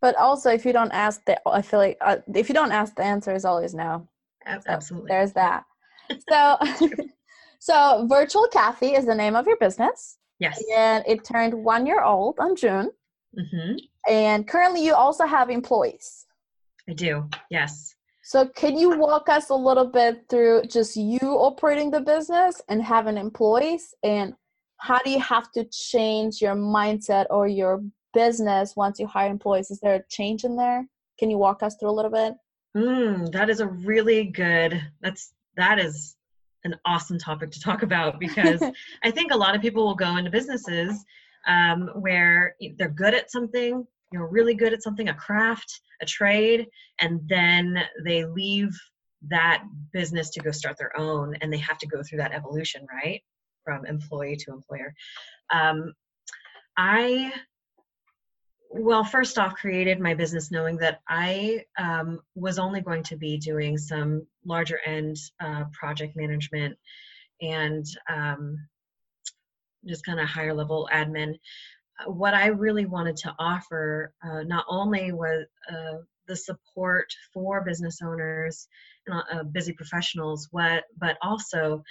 But 0.00 0.16
also 0.16 0.50
if 0.50 0.64
you 0.64 0.72
don't 0.72 0.92
ask 0.92 1.24
the 1.26 1.40
i 1.48 1.62
feel 1.62 1.80
like 1.80 1.98
uh, 2.00 2.16
if 2.34 2.48
you 2.48 2.54
don't 2.54 2.72
ask 2.72 2.94
the 2.94 3.04
answer 3.04 3.34
is 3.34 3.44
always 3.44 3.74
no. 3.74 4.08
Absolutely 4.46 5.08
so 5.08 5.12
there's 5.12 5.32
that. 5.32 5.64
So 6.28 6.58
so 7.60 8.06
virtual 8.08 8.48
kathy 8.48 8.94
is 8.94 9.06
the 9.06 9.14
name 9.14 9.36
of 9.36 9.46
your 9.46 9.56
business. 9.58 10.18
Yes. 10.40 10.60
And 10.74 11.04
it 11.06 11.24
turned 11.24 11.54
one 11.54 11.86
year 11.86 12.02
old 12.02 12.38
on 12.38 12.56
june. 12.56 12.90
Mm-hmm. 13.38 13.76
and 14.08 14.48
currently 14.48 14.84
you 14.84 14.92
also 14.92 15.24
have 15.24 15.50
employees. 15.50 16.26
I 16.88 16.94
do. 16.94 17.28
Yes 17.48 17.94
so, 18.30 18.46
can 18.46 18.78
you 18.78 18.96
walk 18.96 19.28
us 19.28 19.50
a 19.50 19.54
little 19.56 19.88
bit 19.88 20.24
through 20.28 20.62
just 20.68 20.94
you 20.94 21.18
operating 21.20 21.90
the 21.90 22.00
business 22.00 22.62
and 22.68 22.80
having 22.80 23.16
employees, 23.16 23.92
and 24.04 24.34
how 24.76 25.00
do 25.00 25.10
you 25.10 25.18
have 25.18 25.50
to 25.50 25.64
change 25.64 26.40
your 26.40 26.54
mindset 26.54 27.26
or 27.28 27.48
your 27.48 27.82
business 28.14 28.76
once 28.76 29.00
you 29.00 29.08
hire 29.08 29.28
employees? 29.28 29.72
Is 29.72 29.80
there 29.80 29.96
a 29.96 30.04
change 30.08 30.44
in 30.44 30.54
there? 30.54 30.86
Can 31.18 31.28
you 31.28 31.38
walk 31.38 31.64
us 31.64 31.74
through 31.74 31.90
a 31.90 31.98
little 31.98 32.10
bit? 32.12 32.34
Mm, 32.76 33.32
that 33.32 33.50
is 33.50 33.58
a 33.58 33.66
really 33.66 34.26
good. 34.26 34.80
That's 35.00 35.32
that 35.56 35.80
is 35.80 36.14
an 36.62 36.76
awesome 36.84 37.18
topic 37.18 37.50
to 37.50 37.60
talk 37.60 37.82
about 37.82 38.20
because 38.20 38.62
I 39.02 39.10
think 39.10 39.32
a 39.32 39.36
lot 39.36 39.56
of 39.56 39.60
people 39.60 39.84
will 39.84 39.96
go 39.96 40.18
into 40.18 40.30
businesses 40.30 41.04
um, 41.48 41.90
where 41.96 42.54
they're 42.78 42.90
good 42.90 43.12
at 43.12 43.32
something, 43.32 43.84
you 44.12 44.18
know, 44.18 44.24
really 44.24 44.54
good 44.54 44.72
at 44.72 44.82
something, 44.82 45.08
a 45.08 45.14
craft, 45.14 45.80
a 46.02 46.06
trade, 46.06 46.66
and 47.00 47.20
then 47.28 47.82
they 48.04 48.24
leave 48.24 48.70
that 49.28 49.62
business 49.92 50.30
to 50.30 50.40
go 50.40 50.50
start 50.50 50.76
their 50.78 50.98
own 50.98 51.34
and 51.40 51.52
they 51.52 51.58
have 51.58 51.78
to 51.78 51.86
go 51.86 52.02
through 52.02 52.18
that 52.18 52.32
evolution, 52.32 52.86
right? 52.92 53.22
From 53.64 53.84
employee 53.86 54.36
to 54.36 54.52
employer. 54.52 54.94
Um, 55.52 55.92
I 56.76 57.32
well 58.70 59.02
first 59.02 59.36
off 59.36 59.54
created 59.54 59.98
my 59.98 60.14
business 60.14 60.52
knowing 60.52 60.76
that 60.76 61.00
i 61.08 61.60
um, 61.76 62.20
was 62.36 62.56
only 62.56 62.80
going 62.80 63.02
to 63.02 63.16
be 63.16 63.36
doing 63.36 63.76
some 63.76 64.24
larger 64.44 64.78
end 64.86 65.16
uh, 65.42 65.64
project 65.72 66.16
management 66.16 66.76
and 67.42 67.84
um, 68.08 68.56
just 69.86 70.04
kind 70.06 70.20
of 70.20 70.28
higher 70.28 70.54
level 70.54 70.88
admin 70.92 71.34
what 72.06 72.34
i 72.34 72.46
really 72.46 72.86
wanted 72.86 73.16
to 73.16 73.34
offer 73.38 74.12
uh, 74.24 74.42
not 74.42 74.64
only 74.68 75.12
was 75.12 75.46
uh, 75.70 75.98
the 76.26 76.36
support 76.36 77.12
for 77.32 77.62
business 77.62 78.00
owners 78.02 78.68
and 79.06 79.22
uh, 79.32 79.42
busy 79.44 79.72
professionals 79.72 80.48
what 80.50 80.84
but 80.98 81.16
also 81.22 81.82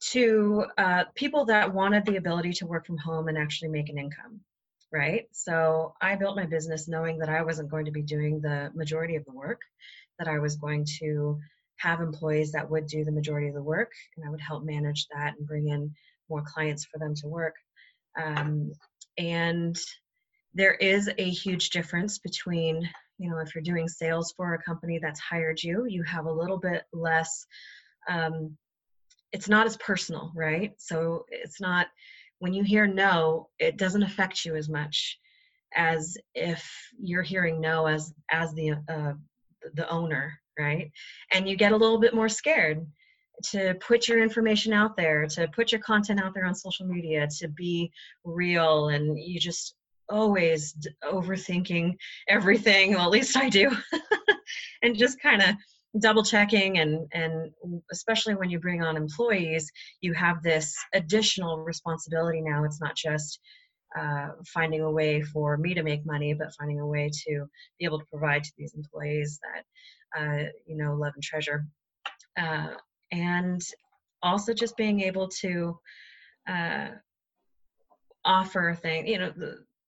to 0.00 0.64
uh, 0.78 1.04
people 1.14 1.44
that 1.44 1.74
wanted 1.74 2.06
the 2.06 2.16
ability 2.16 2.52
to 2.52 2.66
work 2.66 2.86
from 2.86 2.96
home 2.96 3.28
and 3.28 3.36
actually 3.36 3.68
make 3.68 3.90
an 3.90 3.98
income 3.98 4.40
right? 4.92 5.26
So 5.32 5.94
I 6.00 6.16
built 6.16 6.36
my 6.36 6.46
business 6.46 6.88
knowing 6.88 7.18
that 7.18 7.28
I 7.28 7.42
wasn't 7.42 7.70
going 7.70 7.84
to 7.84 7.90
be 7.90 8.02
doing 8.02 8.40
the 8.40 8.70
majority 8.74 9.16
of 9.16 9.24
the 9.24 9.32
work, 9.32 9.60
that 10.18 10.28
I 10.28 10.38
was 10.38 10.56
going 10.56 10.86
to 10.98 11.38
have 11.76 12.00
employees 12.00 12.52
that 12.52 12.68
would 12.70 12.86
do 12.86 13.04
the 13.04 13.12
majority 13.12 13.48
of 13.48 13.54
the 13.54 13.62
work, 13.62 13.92
and 14.16 14.26
I 14.26 14.30
would 14.30 14.40
help 14.40 14.64
manage 14.64 15.06
that 15.08 15.34
and 15.38 15.46
bring 15.46 15.68
in 15.68 15.94
more 16.28 16.42
clients 16.42 16.84
for 16.84 16.98
them 16.98 17.14
to 17.16 17.28
work. 17.28 17.54
Um, 18.18 18.72
and 19.18 19.78
there 20.54 20.74
is 20.74 21.10
a 21.18 21.30
huge 21.30 21.70
difference 21.70 22.18
between, 22.18 22.88
you 23.18 23.30
know, 23.30 23.38
if 23.38 23.54
you're 23.54 23.62
doing 23.62 23.88
sales 23.88 24.32
for 24.36 24.54
a 24.54 24.62
company 24.62 24.98
that's 25.00 25.20
hired 25.20 25.62
you, 25.62 25.86
you 25.88 26.02
have 26.04 26.26
a 26.26 26.32
little 26.32 26.58
bit 26.58 26.84
less. 26.92 27.46
Um, 28.08 28.56
it's 29.32 29.48
not 29.48 29.66
as 29.66 29.76
personal, 29.76 30.32
right? 30.34 30.72
So 30.78 31.24
it's 31.28 31.60
not 31.60 31.86
when 32.40 32.52
you 32.54 32.64
hear 32.64 32.86
no, 32.86 33.48
it 33.58 33.76
doesn't 33.76 34.02
affect 34.02 34.44
you 34.44 34.56
as 34.56 34.68
much 34.68 35.18
as 35.74 36.16
if 36.34 36.68
you're 36.98 37.22
hearing 37.22 37.60
no 37.60 37.86
as 37.86 38.12
as 38.32 38.52
the 38.54 38.72
uh, 38.88 39.12
the 39.74 39.88
owner, 39.88 40.32
right? 40.58 40.90
And 41.32 41.48
you 41.48 41.56
get 41.56 41.72
a 41.72 41.76
little 41.76 42.00
bit 42.00 42.14
more 42.14 42.28
scared 42.28 42.84
to 43.52 43.74
put 43.80 44.08
your 44.08 44.22
information 44.22 44.72
out 44.72 44.96
there, 44.96 45.26
to 45.26 45.48
put 45.48 45.72
your 45.72 45.80
content 45.80 46.20
out 46.20 46.34
there 46.34 46.46
on 46.46 46.54
social 46.54 46.86
media, 46.86 47.26
to 47.38 47.48
be 47.48 47.90
real, 48.24 48.88
and 48.88 49.18
you 49.18 49.38
just 49.40 49.74
always 50.08 50.74
overthinking 51.04 51.94
everything. 52.28 52.92
Well, 52.92 53.04
at 53.04 53.10
least 53.10 53.36
I 53.36 53.48
do, 53.48 53.70
and 54.82 54.96
just 54.96 55.20
kind 55.20 55.42
of 55.42 55.54
double 55.98 56.22
checking 56.22 56.78
and 56.78 57.08
and 57.12 57.50
especially 57.90 58.34
when 58.36 58.48
you 58.48 58.60
bring 58.60 58.80
on 58.80 58.96
employees 58.96 59.68
you 60.00 60.12
have 60.12 60.40
this 60.42 60.72
additional 60.94 61.58
responsibility 61.58 62.40
now. 62.40 62.62
It's 62.62 62.80
not 62.80 62.94
just 62.94 63.40
uh, 63.98 64.28
finding 64.46 64.82
a 64.82 64.90
way 64.90 65.20
for 65.20 65.56
me 65.56 65.74
to 65.74 65.82
make 65.82 66.06
money 66.06 66.32
but 66.32 66.54
finding 66.56 66.78
a 66.78 66.86
way 66.86 67.10
to 67.26 67.44
be 67.78 67.84
able 67.84 67.98
to 67.98 68.06
provide 68.06 68.44
to 68.44 68.52
these 68.56 68.74
employees 68.74 69.40
that 69.42 70.20
uh, 70.20 70.48
you 70.66 70.76
know 70.76 70.94
love 70.94 71.12
and 71.14 71.22
treasure. 71.22 71.66
Uh, 72.38 72.68
and 73.12 73.62
also 74.22 74.52
just 74.52 74.76
being 74.76 75.00
able 75.00 75.28
to 75.28 75.78
uh, 76.48 76.88
offer 78.24 78.76
things 78.80 79.08
you 79.08 79.18
know 79.18 79.32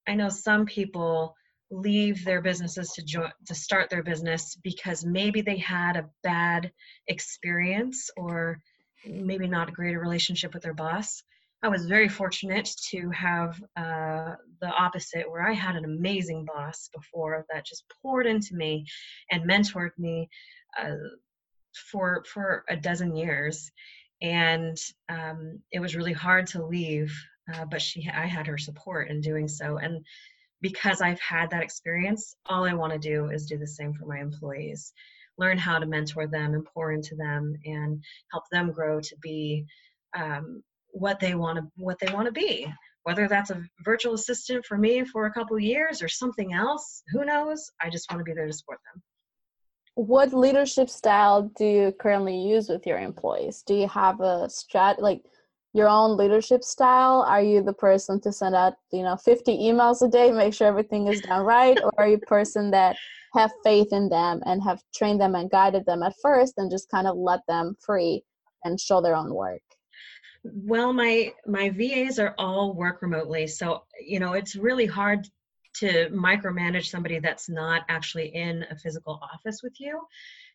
i 0.09 0.15
know 0.15 0.29
some 0.29 0.65
people 0.65 1.35
leave 1.73 2.25
their 2.25 2.43
businesses 2.43 2.93
to 2.93 3.03
join 3.03 3.31
to 3.47 3.55
start 3.55 3.89
their 3.89 4.03
business 4.03 4.57
because 4.63 5.05
maybe 5.05 5.41
they 5.41 5.57
had 5.57 5.97
a 5.97 6.09
bad 6.23 6.71
experience 7.09 8.11
or 8.17 8.61
maybe 9.07 9.49
not 9.49 9.69
a 9.69 9.73
great 9.73 9.97
relationship 9.97 10.55
with 10.55 10.63
their 10.63 10.75
boss. 10.75 11.23
I 11.63 11.69
was 11.69 11.87
very 11.87 12.09
fortunate 12.09 12.69
to 12.91 13.09
have 13.11 13.61
uh, 13.77 14.35
the 14.61 14.69
opposite 14.69 15.31
where 15.31 15.43
i 15.49 15.53
had 15.53 15.77
an 15.77 15.85
amazing 15.85 16.45
boss 16.45 16.89
before 16.95 17.45
that 17.53 17.67
just 17.67 17.85
poured 18.03 18.27
into 18.27 18.55
me 18.55 18.85
and 19.31 19.49
mentored 19.49 19.91
me 19.99 20.29
uh, 20.81 20.95
for 21.91 22.25
for 22.33 22.65
a 22.69 22.77
dozen 22.77 23.17
years 23.17 23.71
and 24.21 24.77
um, 25.09 25.59
it 25.73 25.81
was 25.81 25.97
really 25.97 26.13
hard 26.13 26.47
to 26.47 26.65
leave 26.65 27.13
uh, 27.55 27.65
but 27.65 27.83
she 27.83 28.09
i 28.15 28.27
had 28.27 28.47
her 28.47 28.59
support 28.59 29.09
in 29.09 29.21
doing 29.21 29.49
so 29.49 29.79
and 29.79 30.05
because 30.63 31.01
I've 31.01 31.21
had 31.21 31.51
that 31.51 31.63
experience, 31.63 32.37
all 32.47 32.65
I 32.65 32.73
want 32.73 32.93
to 32.93 32.99
do 32.99 33.31
is 33.31 33.47
do 33.47 33.59
the 33.59 33.67
same 33.67 33.93
for 33.93 34.07
my 34.07 34.21
employees. 34.21 34.93
Learn 35.37 35.59
how 35.59 35.79
to 35.79 35.87
mentor 35.87 36.27
them 36.29 36.55
and 36.55 36.65
pour 36.65 36.93
into 36.93 37.17
them 37.17 37.55
and 37.67 38.03
help 38.31 38.45
them 38.51 38.71
grow 38.71 39.01
to 39.01 39.17
be 39.21 39.67
um, 40.17 40.63
what 40.91 41.19
they 41.21 41.35
want 41.35 41.59
to 41.59 41.67
what 41.77 41.99
they 41.99 42.13
want 42.13 42.27
to 42.27 42.33
be. 42.33 42.73
Whether 43.03 43.27
that's 43.27 43.51
a 43.51 43.61
virtual 43.85 44.15
assistant 44.15 44.65
for 44.65 44.79
me 44.79 45.05
for 45.05 45.27
a 45.27 45.33
couple 45.33 45.59
years 45.59 46.01
or 46.01 46.09
something 46.09 46.53
else, 46.53 47.03
who 47.11 47.25
knows? 47.25 47.69
I 47.81 47.91
just 47.91 48.09
want 48.11 48.21
to 48.21 48.25
be 48.25 48.33
there 48.33 48.47
to 48.47 48.53
support 48.53 48.79
them. 48.95 49.03
What 49.95 50.33
leadership 50.33 50.89
style 50.89 51.51
do 51.57 51.67
you 51.67 51.93
currently 51.93 52.39
use 52.39 52.69
with 52.69 52.87
your 52.87 52.99
employees? 52.99 53.63
Do 53.63 53.75
you 53.75 53.89
have 53.89 54.21
a 54.21 54.49
strat 54.49 55.01
like 55.01 55.23
your 55.75 55.89
own 55.89 56.17
leadership 56.17 56.65
style? 56.65 57.25
Are 57.29 57.43
you 57.43 57.63
the 57.63 57.75
person 57.75 58.21
to 58.23 58.33
send 58.33 58.55
out, 58.55 58.75
you 58.91 59.03
know, 59.03 59.17
50 59.17 59.57
emails 59.59 60.01
a 60.07 60.09
day, 60.09 60.31
make 60.33 60.55
sure 60.55 60.67
everything 60.67 61.09
is 61.09 61.21
done 61.21 61.45
right? 61.45 61.79
or 61.83 61.93
are 61.99 62.09
you 62.09 62.17
a 62.17 62.27
person 62.27 62.71
that 62.71 62.97
have 63.35 63.51
faith 63.63 63.93
in 63.93 64.09
them 64.09 64.43
and 64.47 64.63
have 64.63 64.83
trained 64.95 65.21
them 65.21 65.35
and 65.35 65.51
guided 65.51 65.85
them 65.85 66.03
at 66.03 66.15
first 66.23 66.55
and 66.57 66.71
just 66.71 66.91
kind 66.91 67.07
of 67.07 67.17
let 67.17 67.41
them 67.47 67.77
free 67.81 68.23
and 68.65 68.81
show 68.81 69.01
their 69.01 69.17
own 69.17 69.35
work? 69.35 69.63
Well, 70.45 70.93
my 70.93 71.33
my 71.47 71.71
VAs 71.71 72.19
are 72.19 72.35
all 72.37 72.75
work 72.75 73.01
remotely, 73.03 73.47
so 73.47 73.85
you 74.01 74.19
know 74.19 74.33
it's 74.33 74.57
really 74.57 74.87
hard 74.87 75.29
to 75.83 76.09
micromanage 76.11 76.87
somebody 76.87 77.19
that's 77.19 77.49
not 77.49 77.83
actually 77.89 78.29
in 78.35 78.65
a 78.71 78.77
physical 78.77 79.21
office 79.23 79.61
with 79.63 79.75
you, 79.79 80.01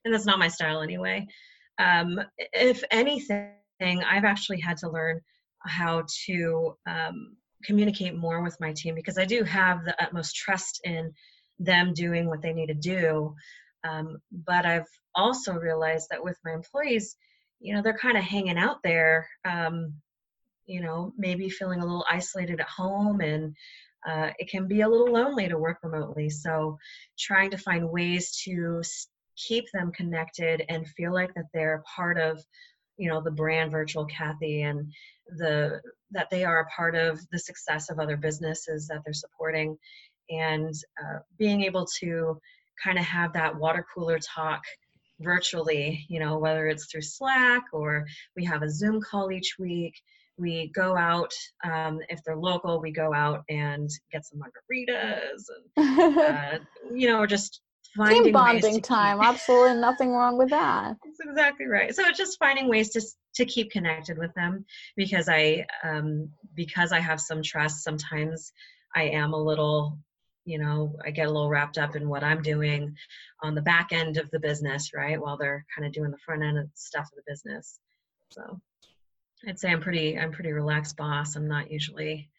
and 0.04 0.14
that's 0.14 0.26
not 0.26 0.40
my 0.40 0.48
style 0.48 0.82
anyway. 0.82 1.28
Um, 1.80 2.20
if 2.38 2.84
anything, 2.92 3.52
I've 3.82 4.26
actually 4.26 4.60
had 4.60 4.78
to 4.78 4.90
learn 4.90 5.22
how 5.60 6.06
to 6.26 6.78
um, 6.88 7.36
communicate 7.64 8.16
more 8.16 8.42
with 8.42 8.58
my 8.60 8.74
team 8.74 8.96
because 8.96 9.18
I 9.18 9.26
do 9.26 9.44
have 9.44 9.84
the 9.84 10.02
utmost 10.02 10.36
trust 10.36 10.82
in 10.84 11.14
them 11.60 11.94
doing 11.94 12.28
what 12.28 12.42
they 12.42 12.54
need 12.54 12.68
to 12.68 12.74
do. 12.74 13.36
Um, 13.84 14.18
but 14.32 14.66
I've 14.66 14.88
also 15.16 15.54
realized 15.54 16.08
that 16.12 16.24
with 16.24 16.38
my 16.46 16.54
employees, 16.54 17.16
you 17.60 17.74
know, 17.74 17.82
they're 17.82 17.98
kind 17.98 18.18
of 18.18 18.24
hanging 18.24 18.58
out 18.58 18.78
there, 18.84 19.28
um, 19.46 19.94
you 20.66 20.82
know, 20.82 21.14
maybe 21.18 21.50
feeling 21.50 21.80
a 21.80 21.86
little 21.86 22.06
isolated 22.10 22.60
at 22.60 22.68
home 22.68 23.22
and 23.22 23.56
uh, 24.08 24.32
it 24.40 24.50
can 24.50 24.68
be 24.68 24.82
a 24.82 24.90
little 24.90 25.12
lonely 25.12 25.48
to 25.50 25.58
work 25.58 25.80
remotely. 25.84 26.30
So 26.30 26.78
trying 27.20 27.52
to 27.52 27.58
find 27.58 27.90
ways 27.90 28.42
to 28.46 28.82
keep 29.36 29.66
them 29.74 29.92
connected 29.92 30.64
and 30.70 30.88
feel 30.88 31.14
like 31.14 31.34
that 31.36 31.46
they're 31.54 31.84
part 31.96 32.18
of 32.18 32.44
you 32.98 33.08
know 33.08 33.22
the 33.22 33.32
brand 33.32 33.72
virtual 33.72 34.06
kathy 34.06 34.64
and 34.64 34.92
the 35.38 35.80
that 36.12 36.30
they 36.32 36.44
are 36.44 36.62
a 36.62 36.70
part 36.76 36.96
of 36.96 37.20
the 37.32 37.38
success 37.38 37.90
of 37.90 38.00
other 38.00 38.18
businesses 38.18 38.88
that 38.88 39.02
they're 39.06 39.14
supporting 39.14 39.78
and 40.30 40.74
uh, 41.00 41.20
being 41.38 41.64
able 41.64 41.86
to 42.00 42.40
kind 42.84 42.98
of 42.98 43.06
have 43.06 43.34
that 43.34 43.56
water 43.56 43.86
cooler 43.94 44.18
talk 44.20 44.62
virtually 45.20 46.06
you 46.10 46.20
know 46.20 46.40
whether 46.40 46.68
it's 46.68 46.88
through 46.88 47.02
slack 47.02 47.64
or 47.72 48.06
we 48.36 48.44
have 48.44 48.64
a 48.64 48.70
zoom 48.70 49.00
call 49.00 49.32
each 49.32 49.56
week 49.60 49.94
we 50.38 50.72
go 50.76 50.96
out 50.96 51.34
um, 51.64 52.00
if 52.10 52.24
they're 52.24 52.38
local 52.38 52.80
we 52.80 52.92
go 52.92 53.14
out 53.14 53.44
and 53.50 53.90
get 54.12 54.26
some 54.26 54.40
margaritas 54.40 55.44
and 55.78 56.18
uh, 56.20 56.60
you 56.94 57.08
know 57.08 57.26
just 57.26 57.62
finding 57.96 58.24
team 58.26 58.34
bonding 58.34 58.82
time. 58.82 59.20
Keep... 59.20 59.28
Absolutely 59.28 59.82
nothing 59.82 60.12
wrong 60.12 60.38
with 60.38 60.50
that. 60.50 60.96
That's 61.04 61.20
exactly 61.20 61.66
right. 61.66 61.94
So 61.94 62.04
it's 62.06 62.18
just 62.18 62.38
finding 62.40 62.70
ways 62.70 62.90
to 62.92 63.02
to 63.36 63.46
keep 63.46 63.72
connected 63.72 64.18
with 64.18 64.34
them 64.36 64.66
because 64.96 65.28
I 65.28 65.66
um 65.84 66.30
because 66.56 66.92
I 66.92 67.00
have 67.00 67.20
some 67.20 67.42
trust. 67.42 67.84
Sometimes 67.84 68.52
I 68.96 69.04
am 69.04 69.34
a 69.34 69.42
little 69.42 69.98
you 70.46 70.58
know 70.58 70.96
i 71.06 71.12
get 71.12 71.28
a 71.28 71.30
little 71.30 71.50
wrapped 71.50 71.78
up 71.78 71.98
in 71.98 72.08
what 72.08 72.24
i'm 72.24 72.42
doing 72.42 72.96
on 73.44 73.54
the 73.54 73.62
back 73.62 73.92
end 73.92 74.16
of 74.16 74.32
the 74.32 74.40
business 74.40 74.92
right 74.96 75.22
while 75.22 75.36
they're 75.36 75.66
kind 75.76 75.86
of 75.86 75.92
doing 75.92 76.10
the 76.10 76.18
front 76.26 76.42
end 76.42 76.58
of 76.58 76.70
stuff 76.74 77.04
of 77.04 77.18
the 77.18 77.32
business 77.32 77.82
so 78.32 78.58
i'd 79.48 79.60
say 79.60 79.70
i'm 79.70 79.82
pretty 79.82 80.18
i'm 80.18 80.32
pretty 80.32 80.52
relaxed 80.52 80.98
boss 80.98 81.36
i'm 81.36 81.48
not 81.48 81.72
usually 81.72 82.30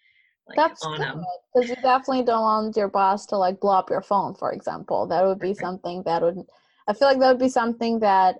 like 0.49 0.57
That's 0.57 0.85
on 0.85 0.99
them. 0.99 1.25
Because 1.55 1.69
you 1.69 1.77
definitely 1.77 2.25
don't 2.25 2.43
want 2.43 2.77
your 2.77 2.89
boss 2.89 3.27
to 3.27 3.37
like 3.37 3.61
blow 3.61 3.75
up 3.75 3.91
your 3.91 4.01
phone, 4.03 4.35
for 4.35 4.53
example. 4.53 5.07
That 5.07 5.25
would 5.25 5.39
be 5.39 5.55
something 5.55 6.03
that 6.05 6.23
would 6.23 6.39
I 6.89 6.95
feel 6.95 7.09
like 7.09 7.19
that 7.19 7.29
would 7.29 7.39
be 7.39 7.51
something 7.51 8.01
that 8.01 8.37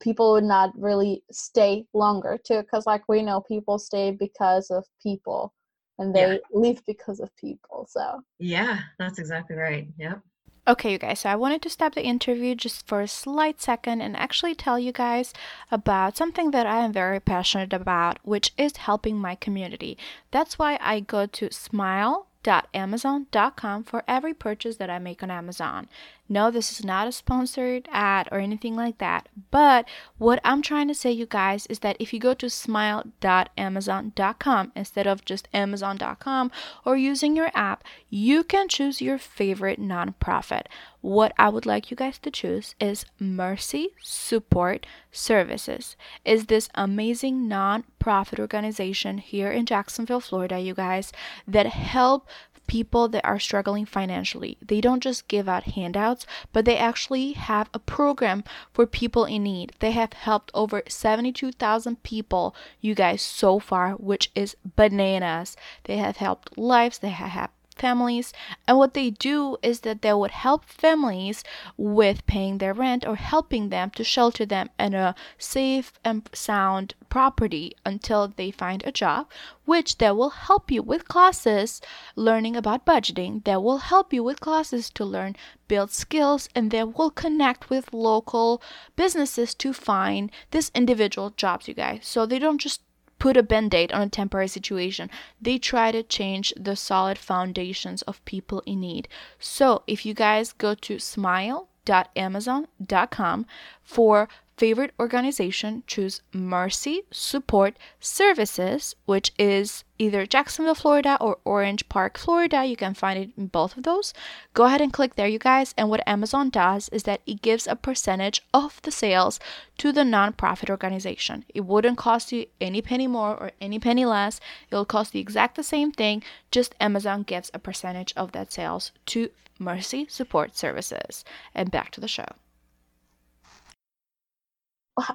people 0.00 0.32
would 0.32 0.44
not 0.44 0.70
really 0.76 1.22
stay 1.30 1.86
longer 1.92 2.38
to 2.46 2.62
because 2.62 2.86
like 2.86 3.02
we 3.08 3.22
know 3.22 3.42
people 3.42 3.78
stay 3.78 4.10
because 4.10 4.70
of 4.70 4.86
people 5.02 5.52
and 5.98 6.14
they 6.14 6.32
yeah. 6.32 6.38
leave 6.52 6.80
because 6.86 7.20
of 7.20 7.34
people. 7.36 7.86
So 7.90 8.22
yeah, 8.38 8.80
that's 8.98 9.18
exactly 9.18 9.56
right. 9.56 9.86
Yep. 9.98 10.20
Okay, 10.66 10.92
you 10.92 10.98
guys, 10.98 11.20
so 11.20 11.28
I 11.28 11.36
wanted 11.36 11.60
to 11.62 11.68
stop 11.68 11.94
the 11.94 12.02
interview 12.02 12.54
just 12.54 12.86
for 12.86 13.02
a 13.02 13.08
slight 13.08 13.60
second 13.60 14.00
and 14.00 14.16
actually 14.16 14.54
tell 14.54 14.78
you 14.78 14.92
guys 14.92 15.34
about 15.70 16.16
something 16.16 16.52
that 16.52 16.66
I 16.66 16.78
am 16.78 16.90
very 16.90 17.20
passionate 17.20 17.74
about, 17.74 18.18
which 18.22 18.50
is 18.56 18.78
helping 18.78 19.18
my 19.18 19.34
community. 19.34 19.98
That's 20.30 20.58
why 20.58 20.78
I 20.80 21.00
go 21.00 21.26
to 21.26 21.52
smile 21.52 22.28
Amazon.com 22.74 23.84
for 23.84 24.04
every 24.08 24.34
purchase 24.34 24.76
that 24.76 24.90
I 24.90 24.98
make 24.98 25.22
on 25.22 25.30
Amazon. 25.30 25.88
No, 26.26 26.50
this 26.50 26.72
is 26.72 26.82
not 26.84 27.06
a 27.06 27.12
sponsored 27.12 27.86
ad 27.92 28.28
or 28.32 28.38
anything 28.38 28.74
like 28.76 28.96
that. 28.98 29.28
But 29.50 29.86
what 30.16 30.40
I'm 30.42 30.62
trying 30.62 30.88
to 30.88 30.94
say, 30.94 31.12
you 31.12 31.26
guys, 31.26 31.66
is 31.66 31.80
that 31.80 31.98
if 32.00 32.14
you 32.14 32.18
go 32.18 32.32
to 32.34 32.48
smile.amazon.com 32.48 34.72
instead 34.74 35.06
of 35.06 35.24
just 35.24 35.48
amazon.com 35.52 36.50
or 36.84 36.96
using 36.96 37.36
your 37.36 37.50
app, 37.54 37.84
you 38.08 38.42
can 38.42 38.68
choose 38.68 39.02
your 39.02 39.18
favorite 39.18 39.78
nonprofit. 39.78 40.62
What 41.02 41.34
I 41.38 41.50
would 41.50 41.66
like 41.66 41.90
you 41.90 41.96
guys 41.96 42.18
to 42.20 42.30
choose 42.30 42.74
is 42.80 43.04
Mercy 43.20 43.90
Support 44.02 44.86
Services. 45.12 45.94
Is 46.24 46.46
this 46.46 46.70
amazing 46.74 47.46
non-profit 47.46 48.40
organization 48.40 49.18
here 49.18 49.52
in 49.52 49.66
Jacksonville, 49.66 50.20
Florida, 50.20 50.58
you 50.58 50.72
guys, 50.72 51.12
that 51.46 51.66
help 51.66 52.26
people 52.66 53.08
that 53.08 53.24
are 53.24 53.38
struggling 53.38 53.86
financially. 53.86 54.56
They 54.60 54.80
don't 54.80 55.02
just 55.02 55.28
give 55.28 55.48
out 55.48 55.64
handouts, 55.64 56.26
but 56.52 56.64
they 56.64 56.76
actually 56.76 57.32
have 57.32 57.68
a 57.74 57.78
program 57.78 58.44
for 58.72 58.86
people 58.86 59.24
in 59.24 59.42
need. 59.44 59.72
They 59.80 59.92
have 59.92 60.12
helped 60.12 60.50
over 60.54 60.82
72,000 60.88 62.02
people, 62.02 62.54
you 62.80 62.94
guys, 62.94 63.22
so 63.22 63.58
far, 63.58 63.92
which 63.92 64.30
is 64.34 64.56
bananas. 64.76 65.56
They 65.84 65.98
have 65.98 66.16
helped 66.16 66.56
lives, 66.58 66.98
they 66.98 67.10
have 67.10 67.50
families. 67.76 68.32
And 68.66 68.78
what 68.78 68.94
they 68.94 69.10
do 69.10 69.56
is 69.62 69.80
that 69.80 70.02
they 70.02 70.12
would 70.12 70.30
help 70.30 70.64
families 70.64 71.44
with 71.76 72.26
paying 72.26 72.58
their 72.58 72.74
rent 72.74 73.06
or 73.06 73.16
helping 73.16 73.68
them 73.68 73.90
to 73.90 74.04
shelter 74.04 74.46
them 74.46 74.70
in 74.78 74.94
a 74.94 75.14
safe 75.38 75.92
and 76.04 76.28
sound 76.32 76.94
property 77.08 77.76
until 77.84 78.28
they 78.28 78.50
find 78.50 78.82
a 78.84 78.92
job, 78.92 79.28
which 79.64 79.98
they 79.98 80.10
will 80.10 80.30
help 80.30 80.70
you 80.70 80.82
with 80.82 81.08
classes 81.08 81.80
learning 82.16 82.56
about 82.56 82.86
budgeting. 82.86 83.44
They 83.44 83.56
will 83.56 83.78
help 83.78 84.12
you 84.12 84.22
with 84.22 84.40
classes 84.40 84.90
to 84.90 85.04
learn 85.04 85.36
build 85.68 85.90
skills 85.90 86.48
and 86.54 86.70
they 86.70 86.84
will 86.84 87.10
connect 87.10 87.70
with 87.70 87.92
local 87.92 88.62
businesses 88.96 89.54
to 89.54 89.72
find 89.72 90.30
this 90.50 90.70
individual 90.74 91.30
jobs 91.30 91.68
you 91.68 91.74
guys. 91.74 92.00
So 92.02 92.26
they 92.26 92.38
don't 92.38 92.60
just 92.60 92.80
put 93.18 93.36
a 93.36 93.42
band 93.42 93.74
aid 93.74 93.92
on 93.92 94.00
a 94.02 94.08
temporary 94.08 94.48
situation. 94.48 95.10
They 95.40 95.58
try 95.58 95.90
to 95.92 96.02
change 96.02 96.52
the 96.56 96.76
solid 96.76 97.18
foundations 97.18 98.02
of 98.02 98.24
people 98.24 98.62
in 98.66 98.80
need. 98.80 99.08
So 99.38 99.82
if 99.86 100.04
you 100.06 100.14
guys 100.14 100.52
go 100.52 100.74
to 100.74 100.98
smile.amazon.com 100.98 103.46
for 103.82 104.28
favorite 104.56 104.92
organization, 105.00 105.82
choose 105.86 106.22
Mercy 106.32 107.02
Support 107.10 107.76
Services, 107.98 108.94
which 109.04 109.32
is 109.38 109.84
either 109.98 110.26
Jacksonville, 110.26 110.74
Florida 110.74 111.16
or 111.20 111.38
Orange 111.44 111.88
Park, 111.88 112.18
Florida. 112.18 112.64
You 112.64 112.76
can 112.76 112.94
find 112.94 113.18
it 113.18 113.30
in 113.36 113.46
both 113.48 113.76
of 113.76 113.82
those. 113.82 114.14
Go 114.52 114.64
ahead 114.64 114.80
and 114.80 114.92
click 114.92 115.16
there, 115.16 115.26
you 115.26 115.38
guys. 115.38 115.74
And 115.76 115.90
what 115.90 116.06
Amazon 116.06 116.50
does 116.50 116.88
is 116.90 117.02
that 117.04 117.20
it 117.26 117.42
gives 117.42 117.66
a 117.66 117.76
percentage 117.76 118.42
of 118.52 118.80
the 118.82 118.90
sales 118.90 119.40
to 119.78 119.92
the 119.92 120.02
nonprofit 120.02 120.70
organization. 120.70 121.44
It 121.54 121.62
wouldn't 121.62 121.98
cost 121.98 122.30
you 122.30 122.46
any 122.60 122.80
penny 122.80 123.06
more 123.06 123.36
or 123.36 123.50
any 123.60 123.78
penny 123.78 124.04
less. 124.04 124.40
It'll 124.70 124.84
cost 124.84 125.12
the 125.12 125.20
exact 125.20 125.56
the 125.56 125.62
same 125.62 125.90
thing, 125.90 126.22
just 126.50 126.74
Amazon 126.80 127.22
gives 127.22 127.50
a 127.52 127.58
percentage 127.58 128.12
of 128.16 128.32
that 128.32 128.52
sales 128.52 128.92
to 129.06 129.30
Mercy 129.58 130.06
Support 130.08 130.56
Services. 130.56 131.24
And 131.54 131.70
back 131.70 131.90
to 131.92 132.00
the 132.00 132.08
show 132.08 132.26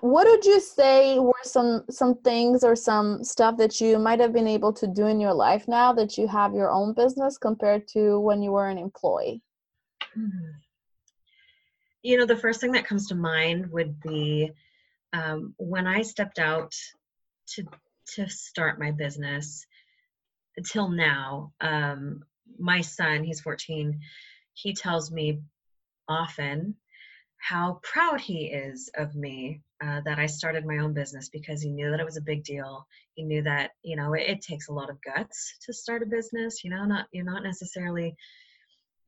what 0.01 0.27
would 0.27 0.45
you 0.45 0.59
say 0.59 1.19
were 1.19 1.33
some 1.43 1.83
some 1.89 2.15
things 2.15 2.63
or 2.63 2.75
some 2.75 3.23
stuff 3.23 3.57
that 3.57 3.79
you 3.79 3.97
might 3.97 4.19
have 4.19 4.33
been 4.33 4.47
able 4.47 4.73
to 4.73 4.87
do 4.87 5.07
in 5.07 5.19
your 5.19 5.33
life 5.33 5.67
now 5.67 5.93
that 5.93 6.17
you 6.17 6.27
have 6.27 6.53
your 6.53 6.69
own 6.69 6.93
business 6.93 7.37
compared 7.37 7.87
to 7.87 8.19
when 8.19 8.41
you 8.41 8.51
were 8.51 8.67
an 8.67 8.77
employee 8.77 9.41
hmm. 10.13 10.27
you 12.03 12.17
know 12.17 12.25
the 12.25 12.35
first 12.35 12.59
thing 12.59 12.73
that 12.73 12.85
comes 12.85 13.07
to 13.07 13.15
mind 13.15 13.71
would 13.71 13.99
be 14.01 14.51
um, 15.13 15.53
when 15.57 15.87
i 15.87 16.01
stepped 16.01 16.39
out 16.39 16.73
to 17.47 17.63
to 18.05 18.27
start 18.27 18.79
my 18.79 18.91
business 18.91 19.65
until 20.57 20.89
now 20.89 21.53
um, 21.61 22.21
my 22.57 22.81
son 22.81 23.23
he's 23.23 23.39
14 23.39 23.97
he 24.55 24.73
tells 24.73 25.09
me 25.09 25.39
often 26.09 26.75
how 27.39 27.79
proud 27.83 28.19
he 28.19 28.45
is 28.47 28.89
of 28.95 29.15
me 29.15 29.61
uh, 29.83 30.01
that 30.05 30.19
I 30.19 30.25
started 30.25 30.65
my 30.65 30.79
own 30.79 30.93
business 30.93 31.29
because 31.29 31.61
he 31.61 31.71
knew 31.71 31.89
that 31.89 31.99
it 31.99 32.05
was 32.05 32.17
a 32.17 32.21
big 32.21 32.43
deal. 32.43 32.85
He 33.15 33.23
knew 33.23 33.41
that 33.43 33.71
you 33.81 33.95
know 33.95 34.13
it, 34.13 34.23
it 34.27 34.41
takes 34.41 34.67
a 34.67 34.73
lot 34.73 34.89
of 34.89 35.01
guts 35.01 35.57
to 35.65 35.73
start 35.73 36.03
a 36.03 36.05
business. 36.05 36.63
You 36.63 36.71
know, 36.71 36.85
not 36.85 37.07
you're 37.11 37.25
not 37.25 37.43
necessarily 37.43 38.15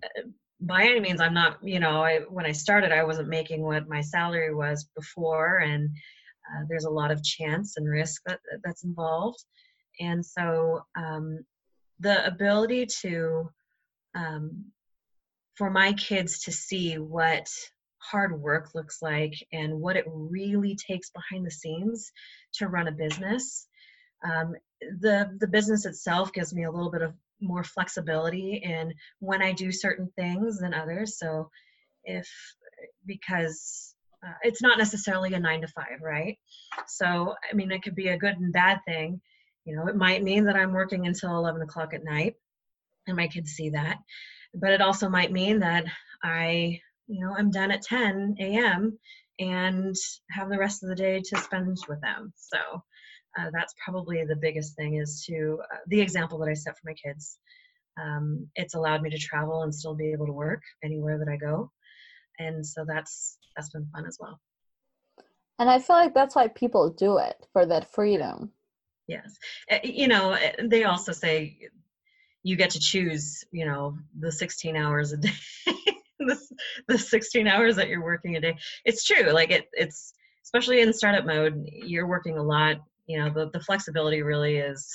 uh, 0.03 0.21
by 0.61 0.83
any 0.83 0.99
means. 0.99 1.19
I'm 1.19 1.33
not. 1.33 1.57
You 1.61 1.79
know, 1.79 2.03
I 2.03 2.19
when 2.29 2.45
I 2.45 2.53
started, 2.53 2.91
I 2.91 3.03
wasn't 3.03 3.27
making 3.27 3.61
what 3.61 3.89
my 3.89 4.01
salary 4.01 4.53
was 4.53 4.87
before, 4.95 5.59
and 5.59 5.89
uh, 5.89 6.63
there's 6.69 6.85
a 6.85 6.89
lot 6.89 7.11
of 7.11 7.23
chance 7.23 7.75
and 7.77 7.87
risk 7.87 8.21
that 8.25 8.39
that's 8.63 8.85
involved. 8.85 9.43
And 9.99 10.25
so 10.25 10.85
um, 10.95 11.45
the 11.99 12.25
ability 12.25 12.87
to 13.01 13.49
um, 14.15 14.65
for 15.55 15.69
my 15.69 15.93
kids 15.93 16.39
to 16.43 16.51
see 16.51 16.97
what 16.97 17.47
hard 18.01 18.39
work 18.39 18.73
looks 18.73 19.01
like 19.01 19.33
and 19.53 19.79
what 19.79 19.95
it 19.95 20.05
really 20.07 20.75
takes 20.75 21.11
behind 21.11 21.45
the 21.45 21.51
scenes 21.51 22.11
to 22.53 22.67
run 22.67 22.87
a 22.87 22.91
business. 22.91 23.67
Um, 24.23 24.55
the 24.99 25.37
the 25.39 25.47
business 25.47 25.85
itself 25.85 26.33
gives 26.33 26.53
me 26.53 26.63
a 26.63 26.71
little 26.71 26.91
bit 26.91 27.01
of 27.01 27.13
more 27.39 27.63
flexibility 27.63 28.61
in 28.63 28.93
when 29.19 29.41
I 29.41 29.51
do 29.51 29.71
certain 29.71 30.11
things 30.15 30.59
than 30.59 30.73
others. 30.73 31.17
So 31.17 31.49
if 32.03 32.27
because 33.05 33.95
uh, 34.25 34.33
it's 34.43 34.61
not 34.61 34.77
necessarily 34.77 35.33
a 35.33 35.39
nine 35.39 35.61
to 35.61 35.67
five, 35.67 36.01
right? 36.01 36.37
So 36.87 37.35
I 37.49 37.55
mean, 37.55 37.71
it 37.71 37.83
could 37.83 37.95
be 37.95 38.09
a 38.09 38.17
good 38.17 38.37
and 38.37 38.53
bad 38.53 38.79
thing. 38.85 39.21
You 39.65 39.75
know, 39.75 39.87
it 39.87 39.95
might 39.95 40.23
mean 40.23 40.45
that 40.45 40.55
I'm 40.55 40.73
working 40.73 41.05
until 41.05 41.37
11 41.37 41.61
o'clock 41.61 41.93
at 41.93 42.03
night, 42.03 42.35
and 43.07 43.15
my 43.15 43.27
kids 43.27 43.51
see 43.51 43.69
that. 43.71 43.97
But 44.53 44.71
it 44.71 44.81
also 44.81 45.07
might 45.07 45.31
mean 45.31 45.59
that 45.59 45.85
I 46.23 46.81
you 47.11 47.23
know 47.23 47.35
i'm 47.37 47.51
done 47.51 47.71
at 47.71 47.81
10 47.81 48.35
a.m 48.39 48.97
and 49.41 49.95
have 50.29 50.49
the 50.49 50.57
rest 50.57 50.83
of 50.83 50.89
the 50.89 50.95
day 50.95 51.19
to 51.19 51.37
spend 51.37 51.67
with 51.89 51.99
them. 52.01 52.31
So 52.35 52.57
uh, 53.37 53.49
that's 53.51 53.73
probably 53.83 54.23
the 54.23 54.35
biggest 54.35 54.75
thing 54.75 54.95
is 54.95 55.25
to 55.27 55.59
uh, 55.63 55.77
the 55.87 55.99
example 55.99 56.37
that 56.39 56.49
i 56.49 56.53
set 56.53 56.75
for 56.77 56.85
my 56.85 56.93
kids. 56.93 57.37
Um, 58.01 58.47
it's 58.55 58.75
allowed 58.75 59.01
me 59.01 59.09
to 59.09 59.17
travel 59.17 59.63
and 59.63 59.73
still 59.73 59.95
be 59.95 60.11
able 60.11 60.27
to 60.27 60.31
work 60.31 60.61
anywhere 60.83 61.17
that 61.17 61.27
i 61.31 61.37
go. 61.37 61.71
And 62.39 62.65
so 62.65 62.85
that's 62.87 63.37
that's 63.55 63.69
been 63.69 63.87
fun 63.93 64.05
as 64.05 64.17
well. 64.19 64.39
And 65.59 65.69
i 65.69 65.79
feel 65.79 65.95
like 65.95 66.13
that's 66.13 66.35
why 66.35 66.47
people 66.47 66.89
do 66.89 67.17
it 67.17 67.35
for 67.51 67.65
that 67.65 67.91
freedom. 67.93 68.51
Yes. 69.07 69.37
Eh, 69.69 69.79
you 69.83 70.07
know 70.07 70.33
eh, 70.33 70.53
they 70.63 70.83
also 70.83 71.11
say 71.11 71.57
you 72.43 72.55
get 72.55 72.71
to 72.71 72.79
choose 72.79 73.43
you 73.51 73.65
know 73.65 73.97
the 74.19 74.31
16 74.31 74.75
hours 74.75 75.11
a 75.11 75.17
day 75.27 75.31
the, 76.27 76.39
the 76.87 76.97
16 76.97 77.47
hours 77.47 77.75
that 77.75 77.87
you're 77.87 78.03
working 78.03 78.35
a 78.35 78.41
day. 78.41 78.57
It's 78.85 79.03
true 79.03 79.31
like 79.31 79.51
it 79.51 79.69
it's 79.73 80.13
especially 80.43 80.81
in 80.81 80.93
startup 80.93 81.25
mode 81.25 81.65
you're 81.71 82.07
working 82.07 82.37
a 82.37 82.43
lot 82.43 82.77
you 83.07 83.17
know 83.17 83.29
the, 83.29 83.49
the 83.51 83.59
flexibility 83.59 84.21
really 84.21 84.57
is 84.57 84.89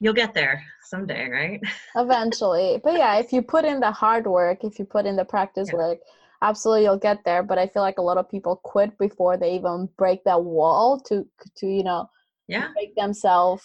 you'll 0.00 0.14
get 0.14 0.34
there 0.34 0.62
someday 0.84 1.28
right? 1.28 1.60
Eventually 1.96 2.80
but 2.82 2.94
yeah 2.94 3.18
if 3.18 3.32
you 3.32 3.42
put 3.42 3.64
in 3.64 3.80
the 3.80 3.90
hard 3.90 4.26
work 4.26 4.64
if 4.64 4.78
you 4.78 4.84
put 4.84 5.06
in 5.06 5.16
the 5.16 5.24
practice 5.24 5.68
yeah. 5.72 5.78
work 5.78 5.98
absolutely 6.42 6.84
you'll 6.84 6.96
get 6.96 7.22
there 7.24 7.42
but 7.42 7.58
i 7.58 7.66
feel 7.66 7.82
like 7.82 7.98
a 7.98 8.02
lot 8.02 8.16
of 8.16 8.30
people 8.30 8.56
quit 8.56 8.96
before 8.98 9.36
they 9.36 9.54
even 9.54 9.88
break 9.98 10.24
that 10.24 10.42
wall 10.42 10.98
to 10.98 11.26
to 11.56 11.66
you 11.66 11.84
know 11.84 12.08
yeah. 12.48 12.68
make 12.74 12.94
themselves 12.96 13.62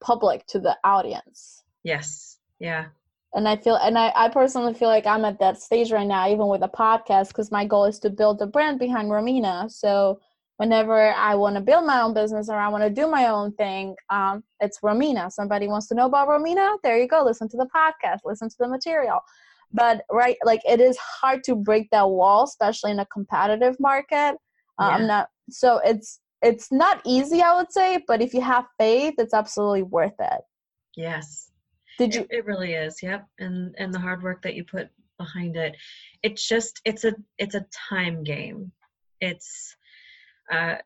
public 0.00 0.44
to 0.48 0.58
the 0.58 0.76
audience. 0.82 1.62
Yes 1.84 2.38
yeah 2.58 2.86
and 3.34 3.48
i 3.48 3.56
feel 3.56 3.76
and 3.76 3.98
I, 3.98 4.12
I 4.14 4.28
personally 4.28 4.74
feel 4.74 4.88
like 4.88 5.06
i'm 5.06 5.24
at 5.24 5.38
that 5.40 5.60
stage 5.60 5.92
right 5.92 6.06
now 6.06 6.28
even 6.28 6.46
with 6.46 6.62
a 6.62 6.68
podcast 6.68 7.28
because 7.28 7.50
my 7.50 7.64
goal 7.64 7.84
is 7.84 7.98
to 8.00 8.10
build 8.10 8.38
the 8.38 8.46
brand 8.46 8.78
behind 8.78 9.10
romina. 9.10 9.70
So 9.70 10.20
whenever 10.56 11.12
i 11.14 11.34
want 11.34 11.56
to 11.56 11.60
build 11.60 11.84
my 11.84 12.00
own 12.00 12.14
business 12.14 12.48
or 12.48 12.56
i 12.56 12.68
want 12.68 12.84
to 12.84 12.90
do 12.90 13.08
my 13.10 13.26
own 13.26 13.52
thing 13.52 13.94
um, 14.10 14.42
it's 14.60 14.80
romina. 14.80 15.30
Somebody 15.30 15.66
wants 15.66 15.88
to 15.88 15.94
know 15.94 16.06
about 16.06 16.28
romina 16.28 16.76
there 16.82 16.98
you 16.98 17.08
go. 17.08 17.24
Listen 17.24 17.48
to 17.48 17.56
the 17.56 17.68
podcast 17.74 18.18
listen 18.24 18.48
to 18.48 18.56
the 18.58 18.68
material. 18.68 19.20
But 19.72 20.04
right 20.10 20.36
like 20.44 20.60
it 20.68 20.80
is 20.80 20.96
hard 20.96 21.42
to 21.44 21.56
break 21.56 21.90
that 21.90 22.08
wall 22.08 22.44
especially 22.44 22.92
in 22.92 23.00
a 23.00 23.06
competitive 23.06 23.76
market. 23.80 24.36
Uh, 24.78 24.88
yeah. 24.88 24.96
i'm 24.96 25.06
not 25.06 25.28
so 25.50 25.80
it's 25.84 26.20
it's 26.42 26.72
not 26.72 27.00
easy 27.06 27.40
i 27.40 27.56
would 27.56 27.70
say 27.70 28.02
but 28.08 28.20
if 28.20 28.34
you 28.34 28.40
have 28.40 28.64
faith 28.78 29.14
it's 29.18 29.34
absolutely 29.34 29.82
worth 29.82 30.18
it. 30.20 30.40
Yes. 30.96 31.50
Did 31.98 32.14
you? 32.14 32.22
It, 32.22 32.28
it 32.30 32.46
really 32.46 32.74
is. 32.74 33.02
Yep. 33.02 33.26
And 33.38 33.74
and 33.78 33.92
the 33.92 33.98
hard 33.98 34.22
work 34.22 34.42
that 34.42 34.54
you 34.54 34.64
put 34.64 34.88
behind 35.18 35.56
it. 35.56 35.76
It's 36.22 36.46
just 36.46 36.80
it's 36.84 37.04
a 37.04 37.14
it's 37.38 37.54
a 37.54 37.66
time 37.88 38.24
game. 38.24 38.72
It's 39.20 39.76
uh 40.52 40.76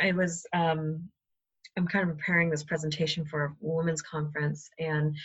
I 0.00 0.12
was 0.12 0.46
um 0.52 1.10
I'm 1.76 1.86
kind 1.86 2.08
of 2.08 2.16
preparing 2.16 2.50
this 2.50 2.64
presentation 2.64 3.24
for 3.24 3.44
a 3.44 3.56
women's 3.60 4.02
conference 4.02 4.68
and 4.78 5.16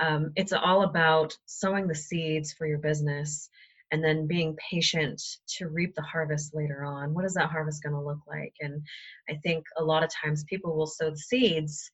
um, 0.00 0.32
it's 0.36 0.52
all 0.52 0.82
about 0.82 1.36
sowing 1.46 1.88
the 1.88 1.94
seeds 1.94 2.52
for 2.52 2.66
your 2.66 2.78
business 2.78 3.50
and 3.90 4.04
then 4.04 4.26
being 4.26 4.56
patient 4.70 5.20
to 5.56 5.68
reap 5.68 5.94
the 5.94 6.02
harvest 6.02 6.54
later 6.54 6.84
on. 6.84 7.14
What 7.14 7.24
is 7.24 7.34
that 7.34 7.50
harvest 7.50 7.82
going 7.82 7.94
to 7.94 8.00
look 8.00 8.20
like? 8.28 8.54
And 8.60 8.82
I 9.28 9.34
think 9.42 9.64
a 9.76 9.84
lot 9.84 10.04
of 10.04 10.10
times 10.10 10.44
people 10.44 10.76
will 10.76 10.86
sow 10.86 11.10
the 11.10 11.16
seeds, 11.16 11.90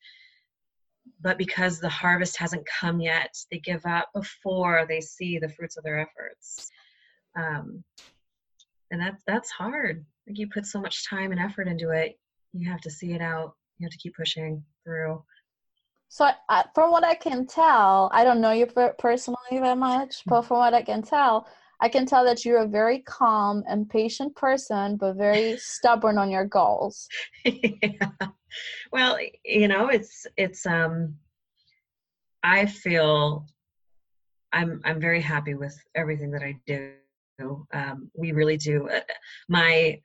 but 1.21 1.38
because 1.38 1.81
the 1.81 1.88
harvest 1.88 2.37
hasn't 2.37 2.67
come 2.81 3.01
yet, 3.01 3.35
they 3.51 3.59
give 3.59 3.85
up 3.87 4.11
before 4.14 4.87
they 4.88 5.01
see 5.01 5.38
the 5.38 5.49
fruits 5.49 5.77
of 5.77 5.85
their 5.85 5.99
efforts. 5.99 6.71
Um, 7.37 7.83
and 8.90 9.01
that's 9.01 9.23
that's 9.27 9.51
hard. 9.51 10.05
Like 10.27 10.38
you 10.38 10.49
put 10.49 10.67
so 10.67 10.81
much 10.81 11.09
time 11.09 11.33
and 11.33 11.40
effort 11.40 11.69
into 11.69 11.90
it, 11.90 12.19
you 12.53 12.71
have 12.71 12.81
to 12.83 12.90
see 12.90 13.12
it 13.12 13.21
out. 13.21 13.55
You 13.79 13.87
have 13.87 13.93
to 13.93 13.99
keep 13.99 14.17
pushing 14.17 14.62
through. 14.85 15.23
So, 16.09 16.31
uh, 16.49 16.62
from 16.75 16.93
what 16.93 17.03
I 17.03 17.14
can 17.14 17.47
tell, 17.47 18.09
I 18.12 18.23
don't 18.23 18.40
know 18.40 18.53
you 18.53 18.67
personally 18.99 19.38
very 19.51 19.75
much, 19.75 20.23
but 20.27 20.43
from 20.43 20.59
what 20.59 20.73
I 20.73 20.83
can 20.83 21.03
tell, 21.03 21.49
I 21.81 21.88
can 21.88 22.07
tell 22.07 22.25
that 22.25 22.45
you're 22.45 22.62
a 22.62 22.69
very 22.69 23.01
calm 23.01 23.64
and 23.69 23.90
patient 23.90 24.37
person, 24.37 24.97
but 24.97 25.17
very 25.17 25.57
stubborn 25.59 26.19
on 26.19 26.31
your 26.31 26.45
goals. 26.45 27.09
yeah. 27.45 28.11
Well, 28.93 29.19
you 29.45 29.69
know, 29.69 29.88
it's 29.88 30.27
it's 30.37 30.67
um 30.67 31.17
I 32.43 32.67
feel 32.67 33.47
I'm 34.53 34.81
I'm 34.85 35.01
very 35.01 35.21
happy 35.21 35.55
with 35.55 35.77
everything 35.95 36.31
that 36.33 36.43
I 36.43 36.57
do. 36.67 36.93
Um, 37.73 38.11
we 38.14 38.33
really 38.33 38.57
do. 38.57 38.88
Uh, 38.88 39.01
my 39.49 40.01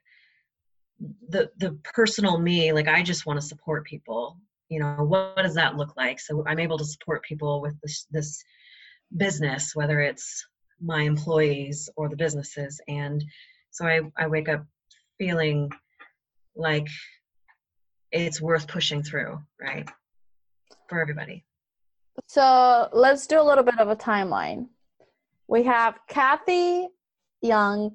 the 1.28 1.50
the 1.58 1.78
personal 1.94 2.38
me, 2.38 2.72
like 2.72 2.88
I 2.88 3.02
just 3.02 3.26
want 3.26 3.40
to 3.40 3.46
support 3.46 3.86
people. 3.86 4.38
You 4.68 4.80
know, 4.80 4.96
what, 4.98 5.36
what 5.36 5.42
does 5.42 5.54
that 5.54 5.76
look 5.76 5.96
like? 5.96 6.20
So 6.20 6.44
I'm 6.46 6.60
able 6.60 6.78
to 6.78 6.84
support 6.84 7.22
people 7.24 7.60
with 7.60 7.80
this 7.82 8.06
this 8.10 8.42
business, 9.16 9.74
whether 9.74 10.00
it's 10.00 10.46
my 10.80 11.02
employees 11.02 11.90
or 11.96 12.08
the 12.08 12.16
businesses 12.16 12.80
and 12.88 13.22
so 13.70 13.86
I, 13.86 14.00
I 14.16 14.26
wake 14.26 14.48
up 14.48 14.64
feeling 15.18 15.70
like 16.56 16.88
it's 18.12 18.40
worth 18.40 18.66
pushing 18.66 19.02
through 19.02 19.38
right 19.60 19.88
for 20.88 21.00
everybody 21.00 21.44
so 22.26 22.88
let's 22.92 23.26
do 23.26 23.40
a 23.40 23.42
little 23.42 23.64
bit 23.64 23.78
of 23.78 23.88
a 23.88 23.96
timeline 23.96 24.66
we 25.48 25.62
have 25.62 25.98
kathy 26.08 26.88
young 27.42 27.94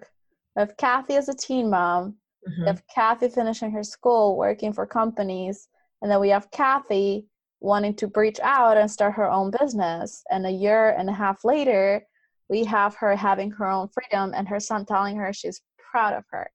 we 0.56 0.60
have 0.60 0.76
kathy 0.78 1.16
as 1.16 1.30
a 1.30 1.36
teen 1.36 1.70
mom 1.70 2.16
mm-hmm. 2.48 2.62
we 2.62 2.68
have 2.68 2.82
kathy 2.94 3.28
finishing 3.28 3.72
her 3.72 3.84
school 3.84 4.38
working 4.38 4.74
for 4.74 4.86
companies 4.86 5.68
and 6.02 6.12
then 6.12 6.20
we 6.20 6.30
have 6.30 6.50
kathy 6.52 7.28
wanting 7.60 7.96
to 7.96 8.08
breach 8.08 8.40
out 8.42 8.78
and 8.78 8.90
start 8.90 9.14
her 9.14 9.30
own 9.30 9.52
business 9.60 10.24
and 10.32 10.46
a 10.46 10.52
year 10.52 10.90
and 10.98 11.10
a 11.10 11.14
half 11.14 11.44
later 11.44 12.06
we 12.50 12.64
have 12.64 12.96
her 12.96 13.16
having 13.16 13.52
her 13.52 13.66
own 13.66 13.88
freedom 13.90 14.34
and 14.36 14.48
her 14.48 14.60
son 14.60 14.86
telling 14.86 15.16
her 15.18 15.34
she's 15.34 15.62
proud 15.78 16.14
of 16.14 16.24
her. 16.30 16.50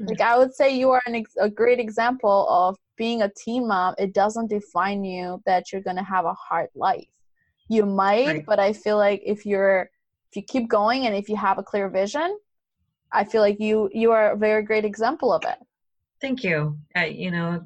Like 0.00 0.20
i 0.20 0.36
would 0.36 0.54
say 0.54 0.76
you 0.76 0.90
are 0.90 1.02
an 1.06 1.14
ex- 1.14 1.36
a 1.38 1.48
great 1.48 1.78
example 1.78 2.46
of 2.48 2.76
being 2.96 3.22
a 3.22 3.30
teen 3.36 3.66
mom. 3.66 3.94
It 3.98 4.12
doesn't 4.12 4.48
define 4.48 5.04
you 5.04 5.42
that 5.46 5.72
you're 5.72 5.82
going 5.82 5.96
to 5.96 6.02
have 6.02 6.24
a 6.24 6.34
hard 6.34 6.68
life. 6.74 7.06
You 7.68 7.86
might 7.86 8.26
right. 8.26 8.46
but 8.46 8.60
i 8.60 8.72
feel 8.72 8.98
like 8.98 9.22
if 9.24 9.46
you're 9.46 9.90
if 10.30 10.36
you 10.36 10.42
keep 10.42 10.68
going 10.68 11.06
and 11.06 11.16
if 11.16 11.28
you 11.28 11.36
have 11.36 11.58
a 11.58 11.62
clear 11.62 11.88
vision 11.88 12.38
i 13.10 13.24
feel 13.24 13.40
like 13.40 13.58
you 13.58 13.88
you 13.92 14.12
are 14.12 14.32
a 14.32 14.36
very 14.36 14.62
great 14.62 14.84
example 14.84 15.32
of 15.32 15.44
it. 15.44 15.58
Thank 16.20 16.44
you. 16.44 16.78
Uh, 16.96 17.02
you 17.02 17.30
know 17.30 17.64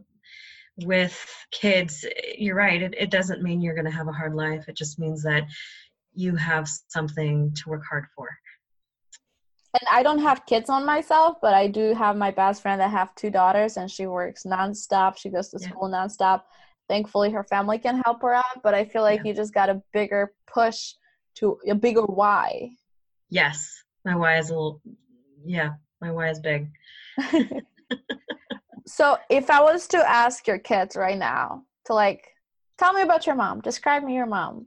with 0.84 1.18
kids 1.50 2.06
you're 2.36 2.54
right. 2.54 2.80
It, 2.80 2.94
it 2.96 3.10
doesn't 3.10 3.42
mean 3.42 3.60
you're 3.60 3.74
going 3.74 3.84
to 3.84 3.90
have 3.90 4.06
a 4.06 4.12
hard 4.12 4.34
life. 4.34 4.68
It 4.68 4.76
just 4.76 5.00
means 5.00 5.24
that 5.24 5.44
you 6.14 6.36
have 6.36 6.68
something 6.86 7.52
to 7.54 7.68
work 7.68 7.82
hard 7.88 8.06
for 8.14 8.28
and 9.74 9.88
I 9.90 10.02
don't 10.02 10.20
have 10.20 10.46
kids 10.46 10.70
on 10.70 10.86
myself, 10.86 11.38
but 11.42 11.52
I 11.54 11.66
do 11.66 11.94
have 11.94 12.16
my 12.16 12.30
best 12.30 12.62
friend 12.62 12.80
that 12.80 12.90
have 12.90 13.14
two 13.14 13.30
daughters, 13.30 13.76
and 13.76 13.90
she 13.90 14.06
works 14.06 14.44
nonstop. 14.44 15.18
She 15.18 15.28
goes 15.28 15.48
to 15.48 15.58
yeah. 15.60 15.68
school 15.68 15.88
nonstop. 15.88 16.42
Thankfully, 16.88 17.30
her 17.30 17.44
family 17.44 17.78
can 17.78 18.00
help 18.04 18.22
her 18.22 18.34
out, 18.34 18.62
but 18.62 18.74
I 18.74 18.86
feel 18.86 19.02
like 19.02 19.20
yeah. 19.20 19.28
you 19.28 19.34
just 19.34 19.52
got 19.52 19.68
a 19.68 19.82
bigger 19.92 20.32
push 20.46 20.94
to 21.36 21.58
a 21.68 21.74
bigger 21.74 22.02
why. 22.02 22.70
Yes, 23.28 23.84
my 24.04 24.16
why 24.16 24.38
is 24.38 24.48
a 24.50 24.54
little. 24.54 24.80
Yeah, 25.44 25.72
my 26.00 26.10
why 26.10 26.30
is 26.30 26.40
big. 26.40 26.70
so, 28.86 29.18
if 29.28 29.50
I 29.50 29.60
was 29.60 29.86
to 29.88 29.98
ask 29.98 30.46
your 30.46 30.58
kids 30.58 30.96
right 30.96 31.18
now 31.18 31.64
to 31.86 31.94
like, 31.94 32.26
tell 32.78 32.94
me 32.94 33.02
about 33.02 33.26
your 33.26 33.36
mom, 33.36 33.60
describe 33.60 34.02
me 34.02 34.14
your 34.14 34.26
mom, 34.26 34.66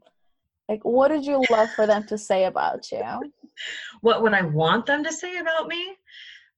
like, 0.70 0.86
what 0.86 1.12
would 1.12 1.26
you 1.26 1.44
love 1.50 1.70
for 1.72 1.88
them 1.88 2.06
to 2.08 2.18
say 2.18 2.46
about 2.46 2.92
you? 2.92 3.34
What 4.02 4.22
would 4.22 4.34
I 4.34 4.42
want 4.44 4.86
them 4.86 5.04
to 5.04 5.12
say 5.12 5.38
about 5.38 5.68
me? 5.68 5.96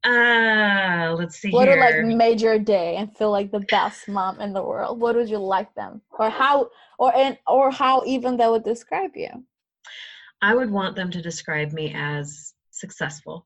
Uh, 0.03 1.15
let's 1.17 1.37
see. 1.37 1.51
What 1.51 1.67
here. 1.67 1.77
would 1.77 2.07
like 2.07 2.17
made 2.17 2.41
your 2.41 2.59
day 2.59 2.97
and 2.97 3.15
feel 3.15 3.31
like 3.31 3.51
the 3.51 3.61
best 3.61 4.07
mom 4.09 4.41
in 4.41 4.51
the 4.51 4.61
world? 4.61 4.99
What 4.99 5.15
would 5.15 5.29
you 5.29 5.37
like 5.37 5.73
them, 5.75 6.01
or 6.19 6.29
how, 6.29 6.69
or 6.99 7.15
and 7.15 7.37
or 7.47 7.71
how 7.71 8.03
even 8.05 8.35
they 8.35 8.47
would 8.47 8.63
describe 8.63 9.11
you? 9.15 9.29
I 10.41 10.53
would 10.55 10.69
want 10.69 10.97
them 10.97 11.09
to 11.11 11.21
describe 11.21 11.71
me 11.71 11.93
as 11.95 12.53
successful, 12.71 13.45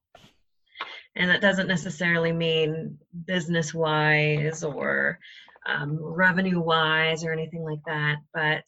and 1.16 1.30
that 1.30 1.42
doesn't 1.42 1.68
necessarily 1.68 2.32
mean 2.32 2.98
business 3.26 3.72
wise 3.72 4.64
or 4.64 5.20
um, 5.68 6.00
revenue 6.02 6.60
wise 6.60 7.24
or 7.24 7.32
anything 7.32 7.64
like 7.64 7.84
that, 7.86 8.18
but 8.34 8.64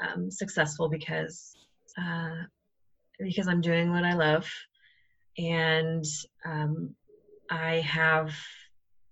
um, 0.00 0.30
successful 0.30 0.88
because 0.88 1.56
uh, 2.00 2.44
because 3.18 3.48
I'm 3.48 3.60
doing 3.60 3.90
what 3.90 4.04
I 4.04 4.14
love, 4.14 4.48
and 5.36 6.04
um, 6.44 6.94
I 7.50 7.76
have 7.80 8.34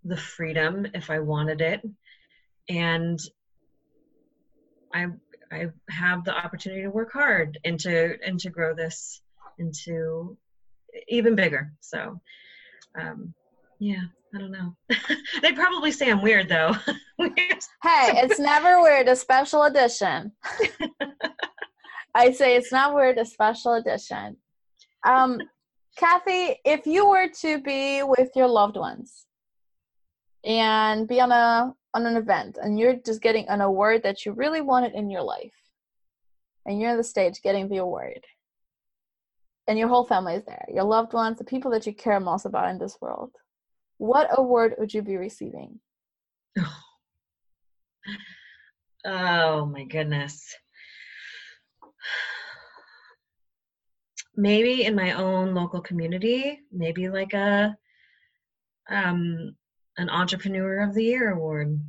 the 0.05 0.16
freedom 0.16 0.87
if 0.95 1.11
I 1.11 1.19
wanted 1.19 1.61
it, 1.61 1.83
and 2.69 3.19
I 4.95 5.07
I 5.53 5.66
have 5.90 6.25
the 6.25 6.37
opportunity 6.37 6.83
to 6.83 6.90
work 6.90 7.12
hard 7.12 7.59
and 7.64 7.79
to 7.81 8.16
and 8.25 8.38
to 8.40 8.51
grow 8.51 8.75
this 8.75 9.23
into 9.59 10.37
even 11.09 11.35
bigger. 11.35 11.73
So, 11.81 12.21
um, 12.99 13.35
yeah, 13.79 14.03
I 14.35 14.38
don't 14.38 14.53
know. 14.53 14.77
They'd 15.42 15.57
probably 15.57 15.92
say 15.92 16.11
I'm 16.11 16.23
weird 16.23 16.49
though. 16.49 16.75
hey, 17.19 18.12
it's 18.23 18.38
never 18.38 18.83
weird. 18.83 19.09
A 19.09 19.16
special 19.16 19.64
edition. 19.64 20.33
I 22.16 22.33
say 22.33 22.57
it's 22.57 22.72
not 22.72 22.94
weird. 22.94 23.18
A 23.18 23.26
special 23.26 23.74
edition. 23.74 24.38
Um, 25.05 25.38
Kathy, 25.98 26.57
if 26.64 26.87
you 26.87 27.07
were 27.07 27.29
to 27.42 27.61
be 27.61 28.02
with 28.02 28.31
your 28.35 28.48
loved 28.48 28.76
ones 28.76 29.26
and 30.42 31.07
be 31.07 31.20
on 31.20 31.31
a 31.31 31.74
on 31.92 32.07
an 32.07 32.16
event, 32.16 32.59
and 32.61 32.79
you're 32.79 32.96
just 32.96 33.20
getting 33.20 33.46
an 33.48 33.61
award 33.61 34.02
that 34.02 34.24
you 34.24 34.33
really 34.33 34.62
wanted 34.62 34.94
in 34.94 35.11
your 35.11 35.22
life, 35.22 35.55
and 36.64 36.81
you're 36.81 36.90
on 36.90 36.96
the 36.96 37.05
stage 37.05 37.42
getting 37.42 37.68
the 37.68 37.79
award, 37.79 38.24
and 39.68 39.79
your 39.79 39.88
whole 39.88 40.05
family 40.05 40.35
is 40.37 40.44
there, 40.44 40.64
your 40.72 40.85
loved 40.85 41.12
ones, 41.12 41.37
the 41.37 41.44
people 41.44 41.70
that 41.70 41.87
you 41.87 41.94
care 41.94 42.20
most 42.20 42.46
about 42.46 42.70
in 42.70 42.79
this 42.79 42.96
world, 43.00 43.31
what 43.98 44.29
award 44.38 44.74
would 44.79 44.92
you 44.92 45.02
be 45.02 45.16
receiving? 45.16 45.81
Oh 49.09 49.66
my 49.66 49.85
goodness. 49.85 50.52
Maybe 54.36 54.84
in 54.84 54.94
my 54.94 55.12
own 55.12 55.54
local 55.54 55.80
community, 55.80 56.61
maybe 56.70 57.09
like 57.09 57.32
a 57.32 57.76
um 58.88 59.57
an 59.96 60.11
entrepreneur 60.11 60.80
of 60.80 60.94
the 60.94 61.04
year 61.04 61.32
award. 61.32 61.80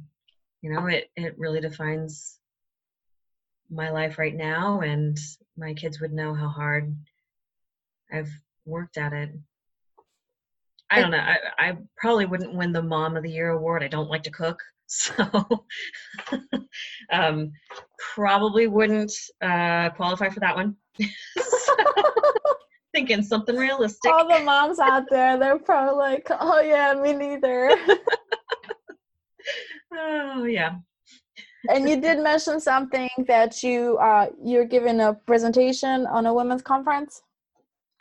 You 0.61 0.73
know, 0.73 0.87
it 0.87 1.09
it 1.15 1.37
really 1.37 1.59
defines 1.61 2.39
my 3.69 3.89
life 3.89 4.17
right 4.17 4.35
now 4.35 4.79
and 4.79 5.17
my 5.57 5.73
kids 5.73 5.99
would 5.99 6.13
know 6.13 6.33
how 6.33 6.47
hard 6.47 6.95
I've 8.11 8.31
worked 8.65 8.97
at 8.97 9.13
it. 9.13 9.31
I 10.89 11.01
don't 11.01 11.11
know. 11.11 11.17
I, 11.17 11.37
I 11.57 11.77
probably 11.97 12.25
wouldn't 12.25 12.53
win 12.53 12.71
the 12.71 12.81
Mom 12.81 13.17
of 13.17 13.23
the 13.23 13.31
Year 13.31 13.49
award. 13.49 13.83
I 13.83 13.89
don't 13.89 14.09
like 14.09 14.23
to 14.23 14.31
cook, 14.31 14.63
so 14.87 15.65
um, 17.11 17.51
probably 18.15 18.67
wouldn't 18.67 19.11
uh, 19.41 19.89
qualify 19.91 20.29
for 20.29 20.39
that 20.39 20.55
one. 20.55 20.75
so, 20.99 21.75
thinking 22.95 23.21
something 23.21 23.55
realistic. 23.55 24.11
All 24.11 24.27
the 24.27 24.43
moms 24.43 24.79
out 24.79 25.03
there, 25.09 25.37
they're 25.37 25.59
probably 25.59 25.97
like, 25.97 26.27
"Oh 26.31 26.61
yeah, 26.61 26.93
me 26.93 27.13
neither." 27.13 27.71
oh 29.93 30.45
yeah. 30.45 30.75
and 31.69 31.89
you 31.89 31.99
did 31.99 32.19
mention 32.19 32.59
something 32.59 33.09
that 33.27 33.61
you 33.61 33.97
uh, 33.97 34.27
you're 34.43 34.65
giving 34.65 35.01
a 35.01 35.13
presentation 35.13 36.07
on 36.07 36.25
a 36.25 36.33
women's 36.33 36.61
conference. 36.61 37.21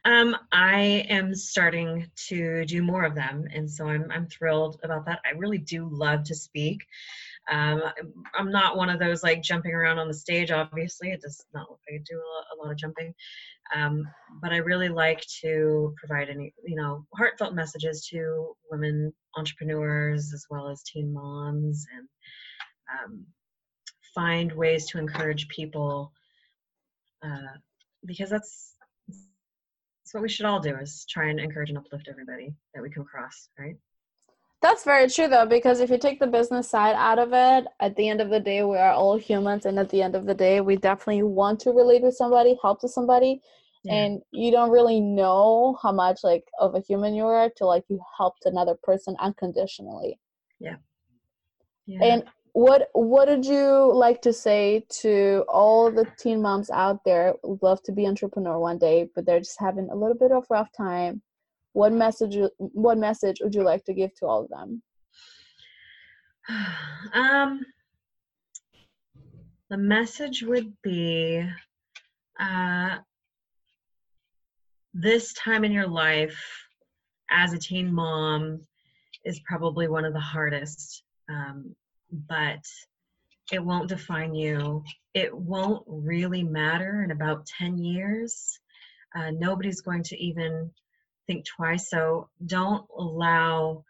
Um, 0.07 0.36
I 0.52 1.04
am 1.09 1.34
starting 1.34 2.09
to 2.28 2.64
do 2.64 2.80
more 2.80 3.02
of 3.02 3.16
them, 3.16 3.48
and 3.52 3.68
so 3.68 3.88
I'm 3.88 4.09
I'm 4.12 4.28
thrilled 4.28 4.78
about 4.84 5.04
that. 5.07 5.18
I 5.26 5.36
really 5.36 5.59
do 5.59 5.88
love 5.90 6.22
to 6.24 6.34
speak. 6.34 6.86
Um, 7.50 7.82
I'm 8.38 8.52
not 8.52 8.76
one 8.76 8.88
of 8.88 9.00
those 9.00 9.24
like 9.24 9.42
jumping 9.42 9.72
around 9.72 9.98
on 9.98 10.07
the 10.07 10.14
stage. 10.14 10.52
Obviously, 10.52 11.11
it 11.11 11.22
does 11.22 11.44
not 11.52 11.68
look 11.68 11.80
like 11.90 12.00
I 12.00 12.04
do 12.09 12.18
a 12.18 12.62
lot, 12.62 12.70
of 12.70 12.78
jumping. 12.78 13.14
Um, 13.74 14.07
but 14.40 14.52
I 14.52 14.59
really 14.59 14.88
like 14.88 15.24
to 15.40 15.92
provide 15.98 16.28
any 16.28 16.54
you 16.64 16.76
know 16.76 17.04
heartfelt 17.16 17.54
messages 17.54 18.07
to 18.12 18.54
women 18.70 19.12
entrepreneurs 19.36 20.32
as 20.32 20.46
well 20.48 20.68
as 20.68 20.84
teen 20.84 21.12
moms 21.12 21.84
and 21.96 22.09
um, 22.94 23.26
find 24.14 24.52
ways 24.52 24.86
to 24.90 24.98
encourage 24.98 25.48
people 25.48 26.12
uh, 27.24 27.59
because 28.04 28.30
that's 28.30 28.76
that's 30.07 30.14
what 30.14 30.22
we 30.22 30.28
should 30.28 30.46
all 30.46 30.61
do 30.61 30.72
is 30.76 31.04
try 31.11 31.30
and 31.30 31.40
encourage 31.40 31.68
and 31.68 31.76
uplift 31.76 32.07
everybody 32.09 32.54
that 32.72 32.80
we 32.80 32.88
come 32.88 33.02
across 33.02 33.48
right 33.59 33.76
that's 34.62 34.84
very 34.84 35.09
true 35.09 35.26
though 35.26 35.44
because 35.44 35.80
if 35.80 35.90
you 35.90 35.98
take 35.98 36.20
the 36.20 36.26
business 36.28 36.70
side 36.70 36.94
out 36.94 37.18
of 37.18 37.30
it 37.32 37.66
at 37.80 37.96
the 37.96 38.09
end 38.09 38.20
of 38.20 38.30
the 38.30 38.38
day 38.38 38.62
we 38.62 38.76
are 38.76 38.92
all 38.92 39.18
humans 39.18 39.66
and 39.66 39.80
at 39.80 39.90
the 39.90 40.00
end 40.00 40.14
of 40.14 40.24
the 40.24 40.34
day 40.34 40.61
we 40.61 40.76
definitely 40.76 41.24
want 41.24 41.59
to 41.59 41.70
relate 41.72 42.02
with 42.02 42.14
somebody 42.14 42.57
help 42.62 42.80
to 42.80 42.88
somebody 42.88 43.40
yeah. 43.82 43.94
and 43.94 44.22
you 44.30 44.52
don't 44.52 44.70
really 44.70 45.00
know 45.00 45.76
how 45.82 45.90
much 45.90 46.20
like 46.22 46.44
of 46.61 46.76
a 46.76 46.80
human 46.80 47.12
you 47.12 47.24
are 47.24 47.50
till 47.50 47.66
like 47.66 47.82
you 47.88 48.00
helped 48.16 48.46
another 48.46 48.76
person 48.84 49.16
unconditionally 49.18 50.20
yeah, 50.61 50.76
yeah. 51.86 52.04
and 52.04 52.24
what 52.57 52.88
what 52.94 53.26
did 53.26 53.44
you 53.44 53.92
like 53.92 54.22
to 54.22 54.32
say 54.32 54.82
to 54.88 55.44
all 55.46 55.90
the 55.90 56.07
teen 56.18 56.40
moms 56.40 56.70
out 56.70 57.04
there? 57.04 57.34
Who 57.42 57.59
love 57.61 57.82
to 57.82 57.92
be 57.92 58.07
entrepreneur 58.07 58.59
one 58.59 58.78
day 58.78 59.11
but 59.14 59.26
they're 59.26 59.40
just 59.40 59.61
having 59.61 59.90
a 59.90 59.94
little 59.94 60.16
bit 60.16 60.32
of 60.32 60.46
rough 60.48 60.70
time. 60.74 61.20
What 61.74 61.92
message 61.92 62.38
what 62.57 62.96
message 62.96 63.42
would 63.42 63.54
you 63.54 63.62
like 63.62 63.84
to 63.84 63.92
give 63.92 64.14
to 64.14 64.26
all 64.26 64.44
of 64.44 64.48
them? 64.48 64.82
Um 67.12 67.61
the 69.68 69.76
message 69.76 70.42
would 70.42 70.72
be 70.82 71.46
uh 72.40 72.96
this 74.94 75.34
time 75.34 75.62
in 75.62 75.72
your 75.72 75.88
life 75.88 76.42
as 77.30 77.52
a 77.52 77.59
teen 77.59 77.92
mom 77.92 78.62
is 79.26 79.40
probably 79.40 79.88
one 79.88 80.07
of 80.07 80.14
the 80.14 80.28
hardest 80.34 81.02
um, 81.28 81.74
but 82.11 82.64
it 83.52 83.64
won't 83.64 83.88
define 83.88 84.34
you. 84.34 84.82
It 85.14 85.34
won't 85.34 85.84
really 85.86 86.42
matter 86.42 87.02
in 87.04 87.11
about 87.11 87.46
10 87.46 87.78
years. 87.78 88.59
Uh, 89.14 89.30
nobody's 89.30 89.80
going 89.80 90.02
to 90.04 90.22
even 90.22 90.70
think 91.26 91.46
twice. 91.46 91.90
So 91.90 92.28
don't 92.44 92.86
allow 92.96 93.84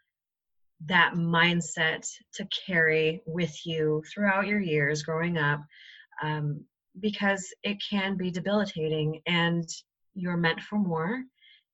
that 0.87 1.15
mindset 1.15 2.07
to 2.35 2.47
carry 2.67 3.23
with 3.27 3.55
you 3.65 4.03
throughout 4.13 4.47
your 4.47 4.61
years 4.61 5.03
growing 5.03 5.39
up 5.39 5.61
um, 6.23 6.65
because 7.01 7.53
it 7.63 7.79
can 7.91 8.17
be 8.17 8.31
debilitating 8.31 9.21
and 9.27 9.67
you're 10.15 10.37
meant 10.37 10.61
for 10.61 10.79
more. 10.79 11.23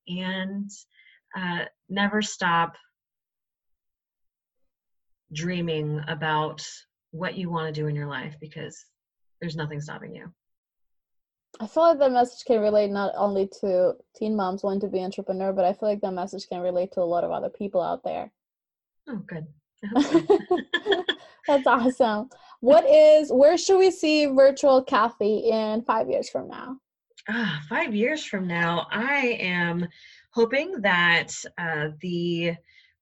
And 0.09 0.71
uh, 1.37 1.65
never 1.89 2.23
stop 2.23 2.77
dreaming 5.33 6.01
about 6.09 6.67
what 7.11 7.37
you 7.37 7.51
want 7.51 7.73
to 7.73 7.81
do 7.81 7.87
in 7.87 7.95
your 7.95 8.07
life 8.07 8.37
because 8.41 8.85
there's 9.41 9.57
nothing 9.57 9.81
stopping 9.81 10.15
you. 10.15 10.33
I 11.61 11.67
feel 11.67 11.83
like 11.83 11.99
that 11.99 12.13
message 12.13 12.45
can 12.47 12.61
relate 12.61 12.91
not 12.91 13.13
only 13.17 13.49
to 13.61 13.95
teen 14.17 14.35
moms 14.35 14.63
wanting 14.63 14.81
to 14.81 14.89
be 14.89 15.01
entrepreneur, 15.01 15.53
but 15.53 15.65
I 15.65 15.73
feel 15.73 15.89
like 15.89 16.01
that 16.01 16.13
message 16.13 16.49
can 16.49 16.61
relate 16.61 16.93
to 16.93 17.01
a 17.01 17.05
lot 17.05 17.25
of 17.25 17.31
other 17.31 17.51
people 17.51 17.83
out 17.83 18.03
there. 18.03 18.33
Oh, 19.09 19.23
good. 19.27 19.47
That's 21.47 21.67
awesome. 21.67 22.31
What 22.61 22.89
is 22.89 23.31
where 23.31 23.59
should 23.59 23.79
we 23.79 23.91
see 23.91 24.27
virtual 24.27 24.83
Kathy 24.83 25.51
in 25.51 25.83
five 25.83 26.09
years 26.09 26.31
from 26.31 26.49
now? 26.49 26.79
Ah, 27.29 27.61
five 27.69 27.95
years 27.95 28.25
from 28.25 28.47
now, 28.47 28.87
I 28.91 29.39
am 29.41 29.87
hoping 30.33 30.81
that 30.81 31.33
uh, 31.59 31.89
the 32.01 32.55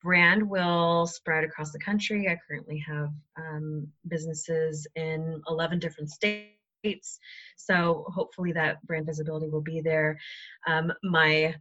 brand 0.03 0.49
will 0.49 1.07
spread 1.07 1.45
across 1.45 1.73
the 1.73 1.79
country. 1.79 2.29
I 2.29 2.39
currently 2.49 2.79
have 2.87 3.11
um, 3.37 3.89
businesses 4.09 4.87
in 4.97 5.43
11 5.49 5.79
different 5.79 6.11
states. 6.11 7.19
So 7.57 8.07
hopefully 8.09 8.53
that 8.53 8.85
brand 8.87 9.07
visibility 9.07 9.49
will 9.49 9.61
be 9.61 9.81
there. 9.81 10.19
Um, 10.67 10.93
my 11.03 11.55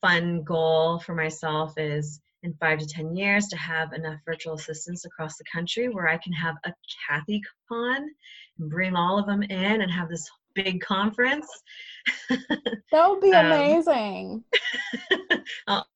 fun 0.00 0.42
goal 0.42 0.98
for 0.98 1.14
myself 1.14 1.74
is 1.76 2.20
in 2.42 2.54
five 2.54 2.78
to 2.78 2.86
10 2.86 3.16
years 3.16 3.46
to 3.46 3.56
have 3.56 3.92
enough 3.92 4.20
virtual 4.24 4.54
assistants 4.54 5.04
across 5.04 5.36
the 5.36 5.44
country 5.52 5.88
where 5.88 6.08
I 6.08 6.18
can 6.18 6.32
have 6.32 6.56
a 6.64 6.72
Kathy 7.08 7.42
Con 7.68 8.08
and 8.58 8.70
bring 8.70 8.94
all 8.94 9.18
of 9.18 9.26
them 9.26 9.42
in 9.42 9.82
and 9.82 9.90
have 9.90 10.08
this 10.08 10.28
big 10.54 10.80
conference. 10.80 11.48
that 12.28 13.08
would 13.08 13.20
be 13.20 13.32
um, 13.34 13.46
amazing. 13.46 14.44
I'll, 15.66 15.86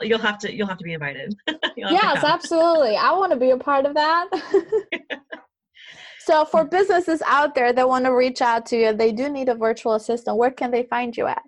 you'll 0.00 0.18
have 0.18 0.38
to 0.38 0.54
you'll 0.54 0.66
have 0.66 0.78
to 0.78 0.84
be 0.84 0.92
invited. 0.92 1.34
Yes 1.76 2.24
absolutely. 2.24 2.96
I 2.96 3.12
want 3.12 3.32
to 3.32 3.38
be 3.38 3.50
a 3.50 3.56
part 3.56 3.84
of 3.84 3.94
that. 3.94 4.28
So 6.26 6.44
for 6.44 6.64
businesses 6.78 7.22
out 7.24 7.54
there 7.54 7.72
that 7.72 7.88
want 7.88 8.04
to 8.04 8.12
reach 8.12 8.42
out 8.42 8.66
to 8.66 8.76
you 8.76 8.92
they 8.92 9.12
do 9.12 9.28
need 9.28 9.48
a 9.48 9.54
virtual 9.54 9.94
assistant 9.94 10.36
where 10.36 10.50
can 10.50 10.70
they 10.70 10.82
find 10.82 11.16
you 11.16 11.26
at? 11.26 11.42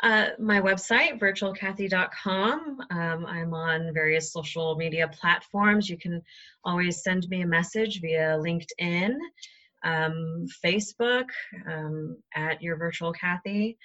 Uh, 0.00 0.28
my 0.38 0.60
website 0.60 1.18
virtualkathy.com 1.18 2.78
um, 2.90 3.26
i'm 3.26 3.52
on 3.52 3.92
various 3.92 4.32
social 4.32 4.76
media 4.76 5.08
platforms. 5.08 5.90
You 5.90 5.98
can 5.98 6.22
always 6.64 7.02
send 7.02 7.28
me 7.28 7.42
a 7.42 7.46
message 7.46 8.00
via 8.00 8.38
linkedin 8.38 9.16
um, 9.84 10.46
facebook 10.64 11.26
um, 11.68 12.16
at 12.36 12.62
your 12.62 12.76
virtual 12.76 13.12
kathy 13.12 13.76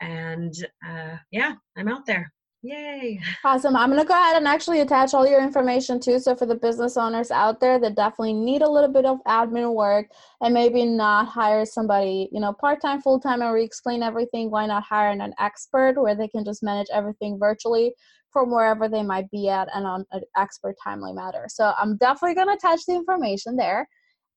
and 0.00 0.52
uh, 0.84 1.16
yeah 1.30 1.54
i'm 1.76 1.88
out 1.88 2.04
there 2.04 2.32
Yay. 2.64 3.20
Awesome. 3.44 3.76
I'm 3.76 3.90
going 3.90 4.00
to 4.00 4.08
go 4.08 4.14
ahead 4.14 4.38
and 4.38 4.48
actually 4.48 4.80
attach 4.80 5.12
all 5.12 5.26
your 5.26 5.42
information 5.42 6.00
too. 6.00 6.18
So, 6.18 6.34
for 6.34 6.46
the 6.46 6.54
business 6.54 6.96
owners 6.96 7.30
out 7.30 7.60
there 7.60 7.78
that 7.78 7.94
definitely 7.94 8.32
need 8.32 8.62
a 8.62 8.70
little 8.70 8.90
bit 8.90 9.04
of 9.04 9.18
admin 9.28 9.74
work 9.74 10.06
and 10.40 10.54
maybe 10.54 10.86
not 10.86 11.28
hire 11.28 11.66
somebody, 11.66 12.30
you 12.32 12.40
know, 12.40 12.54
part 12.54 12.80
time, 12.80 13.02
full 13.02 13.20
time, 13.20 13.42
and 13.42 13.52
re 13.52 13.62
explain 13.62 14.02
everything, 14.02 14.50
why 14.50 14.64
not 14.64 14.82
hire 14.82 15.10
an 15.10 15.34
expert 15.38 16.00
where 16.00 16.14
they 16.14 16.26
can 16.26 16.42
just 16.42 16.62
manage 16.62 16.86
everything 16.90 17.38
virtually 17.38 17.92
from 18.32 18.50
wherever 18.50 18.88
they 18.88 19.02
might 19.02 19.30
be 19.30 19.50
at 19.50 19.68
and 19.74 19.86
on 19.86 20.06
an 20.12 20.22
expert 20.38 20.74
timely 20.82 21.12
matter. 21.12 21.44
So, 21.48 21.74
I'm 21.78 21.98
definitely 21.98 22.36
going 22.36 22.48
to 22.48 22.54
attach 22.54 22.86
the 22.86 22.94
information 22.94 23.56
there. 23.56 23.86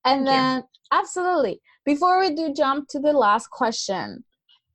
And 0.04 0.28
Thank 0.28 0.36
then, 0.36 0.58
you. 0.58 0.64
absolutely, 0.92 1.62
before 1.86 2.20
we 2.20 2.36
do 2.36 2.54
jump 2.54 2.90
to 2.90 3.00
the 3.00 3.14
last 3.14 3.50
question, 3.52 4.26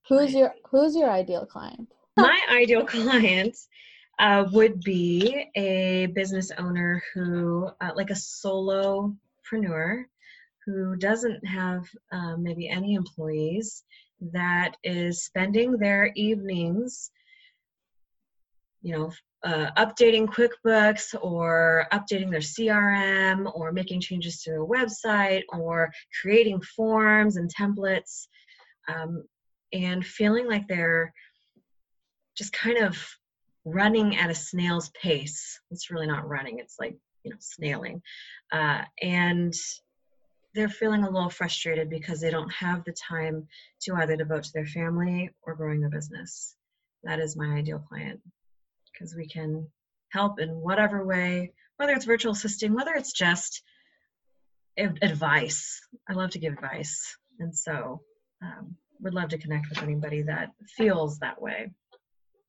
who's 0.09 0.32
your 0.32 0.55
who's 0.70 0.96
your 0.96 1.11
ideal 1.11 1.44
client? 1.44 1.88
My 2.16 2.38
ideal 2.50 2.84
client 2.86 3.56
uh, 4.18 4.44
would 4.52 4.80
be 4.80 5.46
a 5.56 6.06
business 6.14 6.50
owner 6.58 7.02
who, 7.14 7.68
uh, 7.80 7.90
like 7.96 8.10
a 8.10 8.14
solopreneur, 8.14 10.04
who 10.64 10.96
doesn't 10.96 11.44
have 11.46 11.88
uh, 12.12 12.36
maybe 12.36 12.68
any 12.68 12.94
employees, 12.94 13.84
that 14.32 14.76
is 14.84 15.24
spending 15.24 15.76
their 15.76 16.12
evenings, 16.14 17.10
you 18.82 18.96
know, 18.96 19.12
uh, 19.44 19.70
updating 19.76 20.26
QuickBooks 20.28 21.16
or 21.20 21.86
updating 21.92 22.30
their 22.30 22.40
CRM 22.40 23.50
or 23.56 23.72
making 23.72 24.00
changes 24.00 24.40
to 24.42 24.50
their 24.50 24.64
website 24.64 25.42
or 25.48 25.90
creating 26.20 26.60
forms 26.60 27.36
and 27.36 27.52
templates 27.52 28.28
um, 28.86 29.24
and 29.72 30.06
feeling 30.06 30.48
like 30.48 30.68
they're 30.68 31.12
just 32.37 32.53
kind 32.53 32.78
of 32.78 32.99
running 33.64 34.16
at 34.16 34.30
a 34.30 34.35
snail's 34.35 34.91
pace. 34.91 35.61
It's 35.70 35.91
really 35.91 36.07
not 36.07 36.28
running, 36.28 36.59
it's 36.59 36.76
like, 36.78 36.97
you 37.24 37.30
know, 37.30 37.37
snailing. 37.41 38.03
Uh, 38.51 38.83
and 39.01 39.55
they're 40.55 40.68
feeling 40.68 41.05
a 41.05 41.11
little 41.11 41.30
frustrated 41.30 41.89
because 41.89 42.20
they 42.20 42.30
don't 42.30 42.53
have 42.53 42.85
the 42.85 42.93
time 42.93 43.47
to 43.83 43.95
either 43.95 44.16
devote 44.16 44.45
to 44.45 44.53
their 44.53 44.66
family 44.66 45.30
or 45.43 45.55
growing 45.55 45.80
their 45.80 45.91
business. 45.91 46.57
That 47.05 47.20
is 47.20 47.37
my 47.37 47.57
ideal 47.57 47.83
client 47.89 48.20
because 48.93 49.14
we 49.14 49.26
can 49.26 49.66
help 50.11 50.41
in 50.41 50.51
whatever 50.51 51.05
way, 51.05 51.53
whether 51.76 51.93
it's 51.93 52.05
virtual 52.05 52.33
assisting, 52.33 52.74
whether 52.74 52.93
it's 52.93 53.12
just 53.12 53.62
advice. 54.76 55.80
I 56.09 56.12
love 56.12 56.30
to 56.30 56.39
give 56.39 56.53
advice. 56.53 57.16
And 57.41 57.57
so 57.57 58.03
um, 58.43 58.76
would 59.01 59.14
love 59.14 59.30
to 59.30 59.39
connect 59.39 59.68
with 59.68 59.83
anybody 59.83 60.22
that 60.22 60.51
feels 60.76 61.18
that 61.18 61.41
way. 61.41 61.70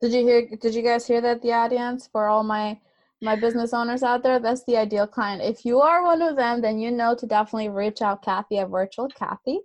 Did 0.04 0.12
you 0.12 0.22
hear? 0.28 0.49
Did 0.60 0.76
you 0.76 0.82
guys 0.82 1.08
hear 1.08 1.22
that? 1.22 1.41
The 1.41 1.54
audience 1.54 2.10
for 2.12 2.28
all 2.28 2.43
my 2.43 2.78
my 3.22 3.38
business 3.38 3.74
owners 3.74 4.04
out 4.04 4.22
there, 4.22 4.38
that's 4.38 4.66
the 4.66 4.76
ideal 4.76 5.08
client. 5.08 5.41
If 5.41 5.64
you 5.64 5.80
are 5.80 6.04
one 6.04 6.22
of 6.22 6.36
them, 6.36 6.60
then 6.60 6.78
you 6.78 6.91
know 6.91 7.16
to 7.16 7.26
definitely 7.26 7.70
reach 7.70 8.01
out 8.01 8.22
Kathy 8.22 8.58
at 8.58 8.68
Virtual 8.68 9.08
Kathy. 9.08 9.62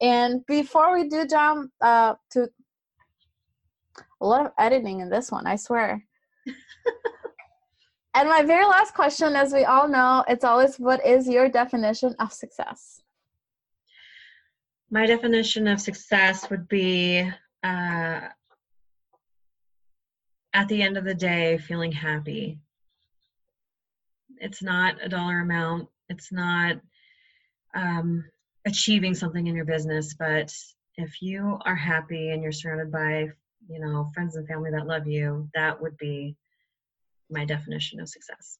And 0.00 0.46
before 0.46 0.94
we 0.94 1.08
do 1.08 1.26
jump 1.26 1.72
uh, 1.80 2.14
to 2.30 2.48
a 4.20 4.24
lot 4.24 4.46
of 4.46 4.52
editing 4.60 5.00
in 5.00 5.10
this 5.10 5.32
one, 5.32 5.48
I 5.48 5.56
swear. 5.56 6.04
and 8.14 8.28
my 8.28 8.44
very 8.44 8.66
last 8.66 8.94
question, 8.94 9.34
as 9.34 9.52
we 9.52 9.64
all 9.64 9.88
know, 9.88 10.24
it's 10.28 10.44
always 10.44 10.76
what 10.76 11.04
is 11.04 11.26
your 11.26 11.48
definition 11.48 12.14
of 12.20 12.32
success? 12.32 13.02
My 14.88 15.06
definition 15.06 15.66
of 15.66 15.80
success 15.80 16.48
would 16.48 16.68
be 16.68 17.28
uh, 17.64 18.20
at 20.52 20.68
the 20.68 20.82
end 20.82 20.96
of 20.96 21.04
the 21.04 21.14
day, 21.14 21.58
feeling 21.58 21.92
happy. 21.92 22.58
It's 24.38 24.62
not 24.62 24.96
a 25.02 25.08
dollar 25.08 25.40
amount, 25.40 25.88
it's 26.08 26.32
not 26.32 26.80
um, 27.74 28.24
achieving 28.66 29.14
something 29.14 29.46
in 29.46 29.54
your 29.54 29.64
business, 29.64 30.14
but 30.14 30.52
if 30.96 31.22
you 31.22 31.58
are 31.64 31.76
happy 31.76 32.30
and 32.30 32.42
you're 32.42 32.52
surrounded 32.52 32.90
by, 32.90 33.28
you 33.68 33.80
know, 33.80 34.08
friends 34.14 34.36
and 34.36 34.46
family 34.48 34.70
that 34.70 34.86
love 34.86 35.06
you, 35.06 35.48
that 35.54 35.80
would 35.80 35.96
be 35.98 36.36
my 37.30 37.44
definition 37.44 38.00
of 38.00 38.08
success. 38.08 38.58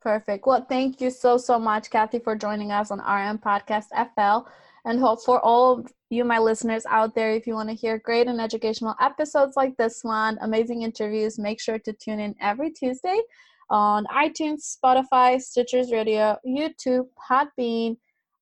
Perfect. 0.00 0.46
Well, 0.46 0.64
thank 0.68 1.00
you 1.00 1.10
so, 1.10 1.38
so 1.38 1.58
much, 1.58 1.90
Kathy, 1.90 2.18
for 2.18 2.36
joining 2.36 2.70
us 2.70 2.90
on 2.90 3.00
RM 3.00 3.38
Podcast 3.38 3.86
FL. 4.14 4.48
And 4.88 4.98
hope 4.98 5.22
for 5.22 5.38
all 5.44 5.80
of 5.80 5.92
you, 6.08 6.24
my 6.24 6.38
listeners 6.38 6.86
out 6.88 7.14
there, 7.14 7.32
if 7.32 7.46
you 7.46 7.52
want 7.52 7.68
to 7.68 7.74
hear 7.74 7.98
great 7.98 8.26
and 8.26 8.40
educational 8.40 8.94
episodes 9.02 9.54
like 9.54 9.76
this 9.76 10.00
one, 10.02 10.38
amazing 10.40 10.80
interviews, 10.80 11.38
make 11.38 11.60
sure 11.60 11.78
to 11.80 11.92
tune 11.92 12.18
in 12.18 12.34
every 12.40 12.70
Tuesday 12.70 13.20
on 13.68 14.06
iTunes, 14.06 14.78
Spotify, 14.82 15.36
Stitchers 15.36 15.92
Radio, 15.92 16.38
YouTube, 16.46 17.06
Podbean, 17.30 17.98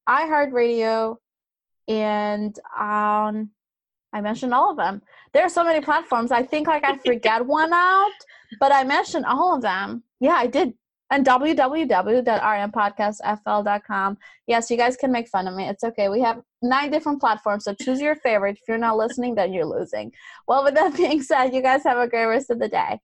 iHeartRadio, 0.08 1.16
and 1.88 2.56
I 2.78 4.20
mentioned 4.20 4.54
all 4.54 4.70
of 4.70 4.76
them. 4.76 5.02
There 5.32 5.42
are 5.42 5.48
so 5.48 5.64
many 5.64 5.80
platforms. 5.80 6.30
I 6.30 6.44
think 6.44 6.68
like 6.68 6.84
I 6.84 6.96
forget 6.98 7.44
one 7.44 7.72
out, 7.72 8.12
but 8.60 8.70
I 8.70 8.84
mentioned 8.84 9.26
all 9.26 9.56
of 9.56 9.62
them. 9.62 10.04
Yeah, 10.20 10.36
I 10.36 10.46
did 10.46 10.74
and 11.10 11.24
www.rmpodcastfl.com. 11.24 14.18
Yes, 14.46 14.70
you 14.70 14.76
guys 14.76 14.96
can 14.96 15.12
make 15.12 15.28
fun 15.28 15.48
of 15.48 15.54
me. 15.54 15.68
It's 15.68 15.84
okay. 15.84 16.08
We 16.08 16.20
have 16.20 16.42
nine 16.62 16.90
different 16.90 17.20
platforms, 17.20 17.64
so 17.64 17.74
choose 17.74 18.00
your 18.00 18.16
favorite. 18.16 18.58
If 18.60 18.68
you're 18.68 18.78
not 18.78 18.96
listening, 18.96 19.34
then 19.34 19.52
you're 19.52 19.66
losing. 19.66 20.12
Well, 20.48 20.64
with 20.64 20.74
that 20.74 20.96
being 20.96 21.22
said, 21.22 21.54
you 21.54 21.62
guys 21.62 21.84
have 21.84 21.98
a 21.98 22.08
great 22.08 22.26
rest 22.26 22.50
of 22.50 22.58
the 22.58 22.68
day. 22.68 23.00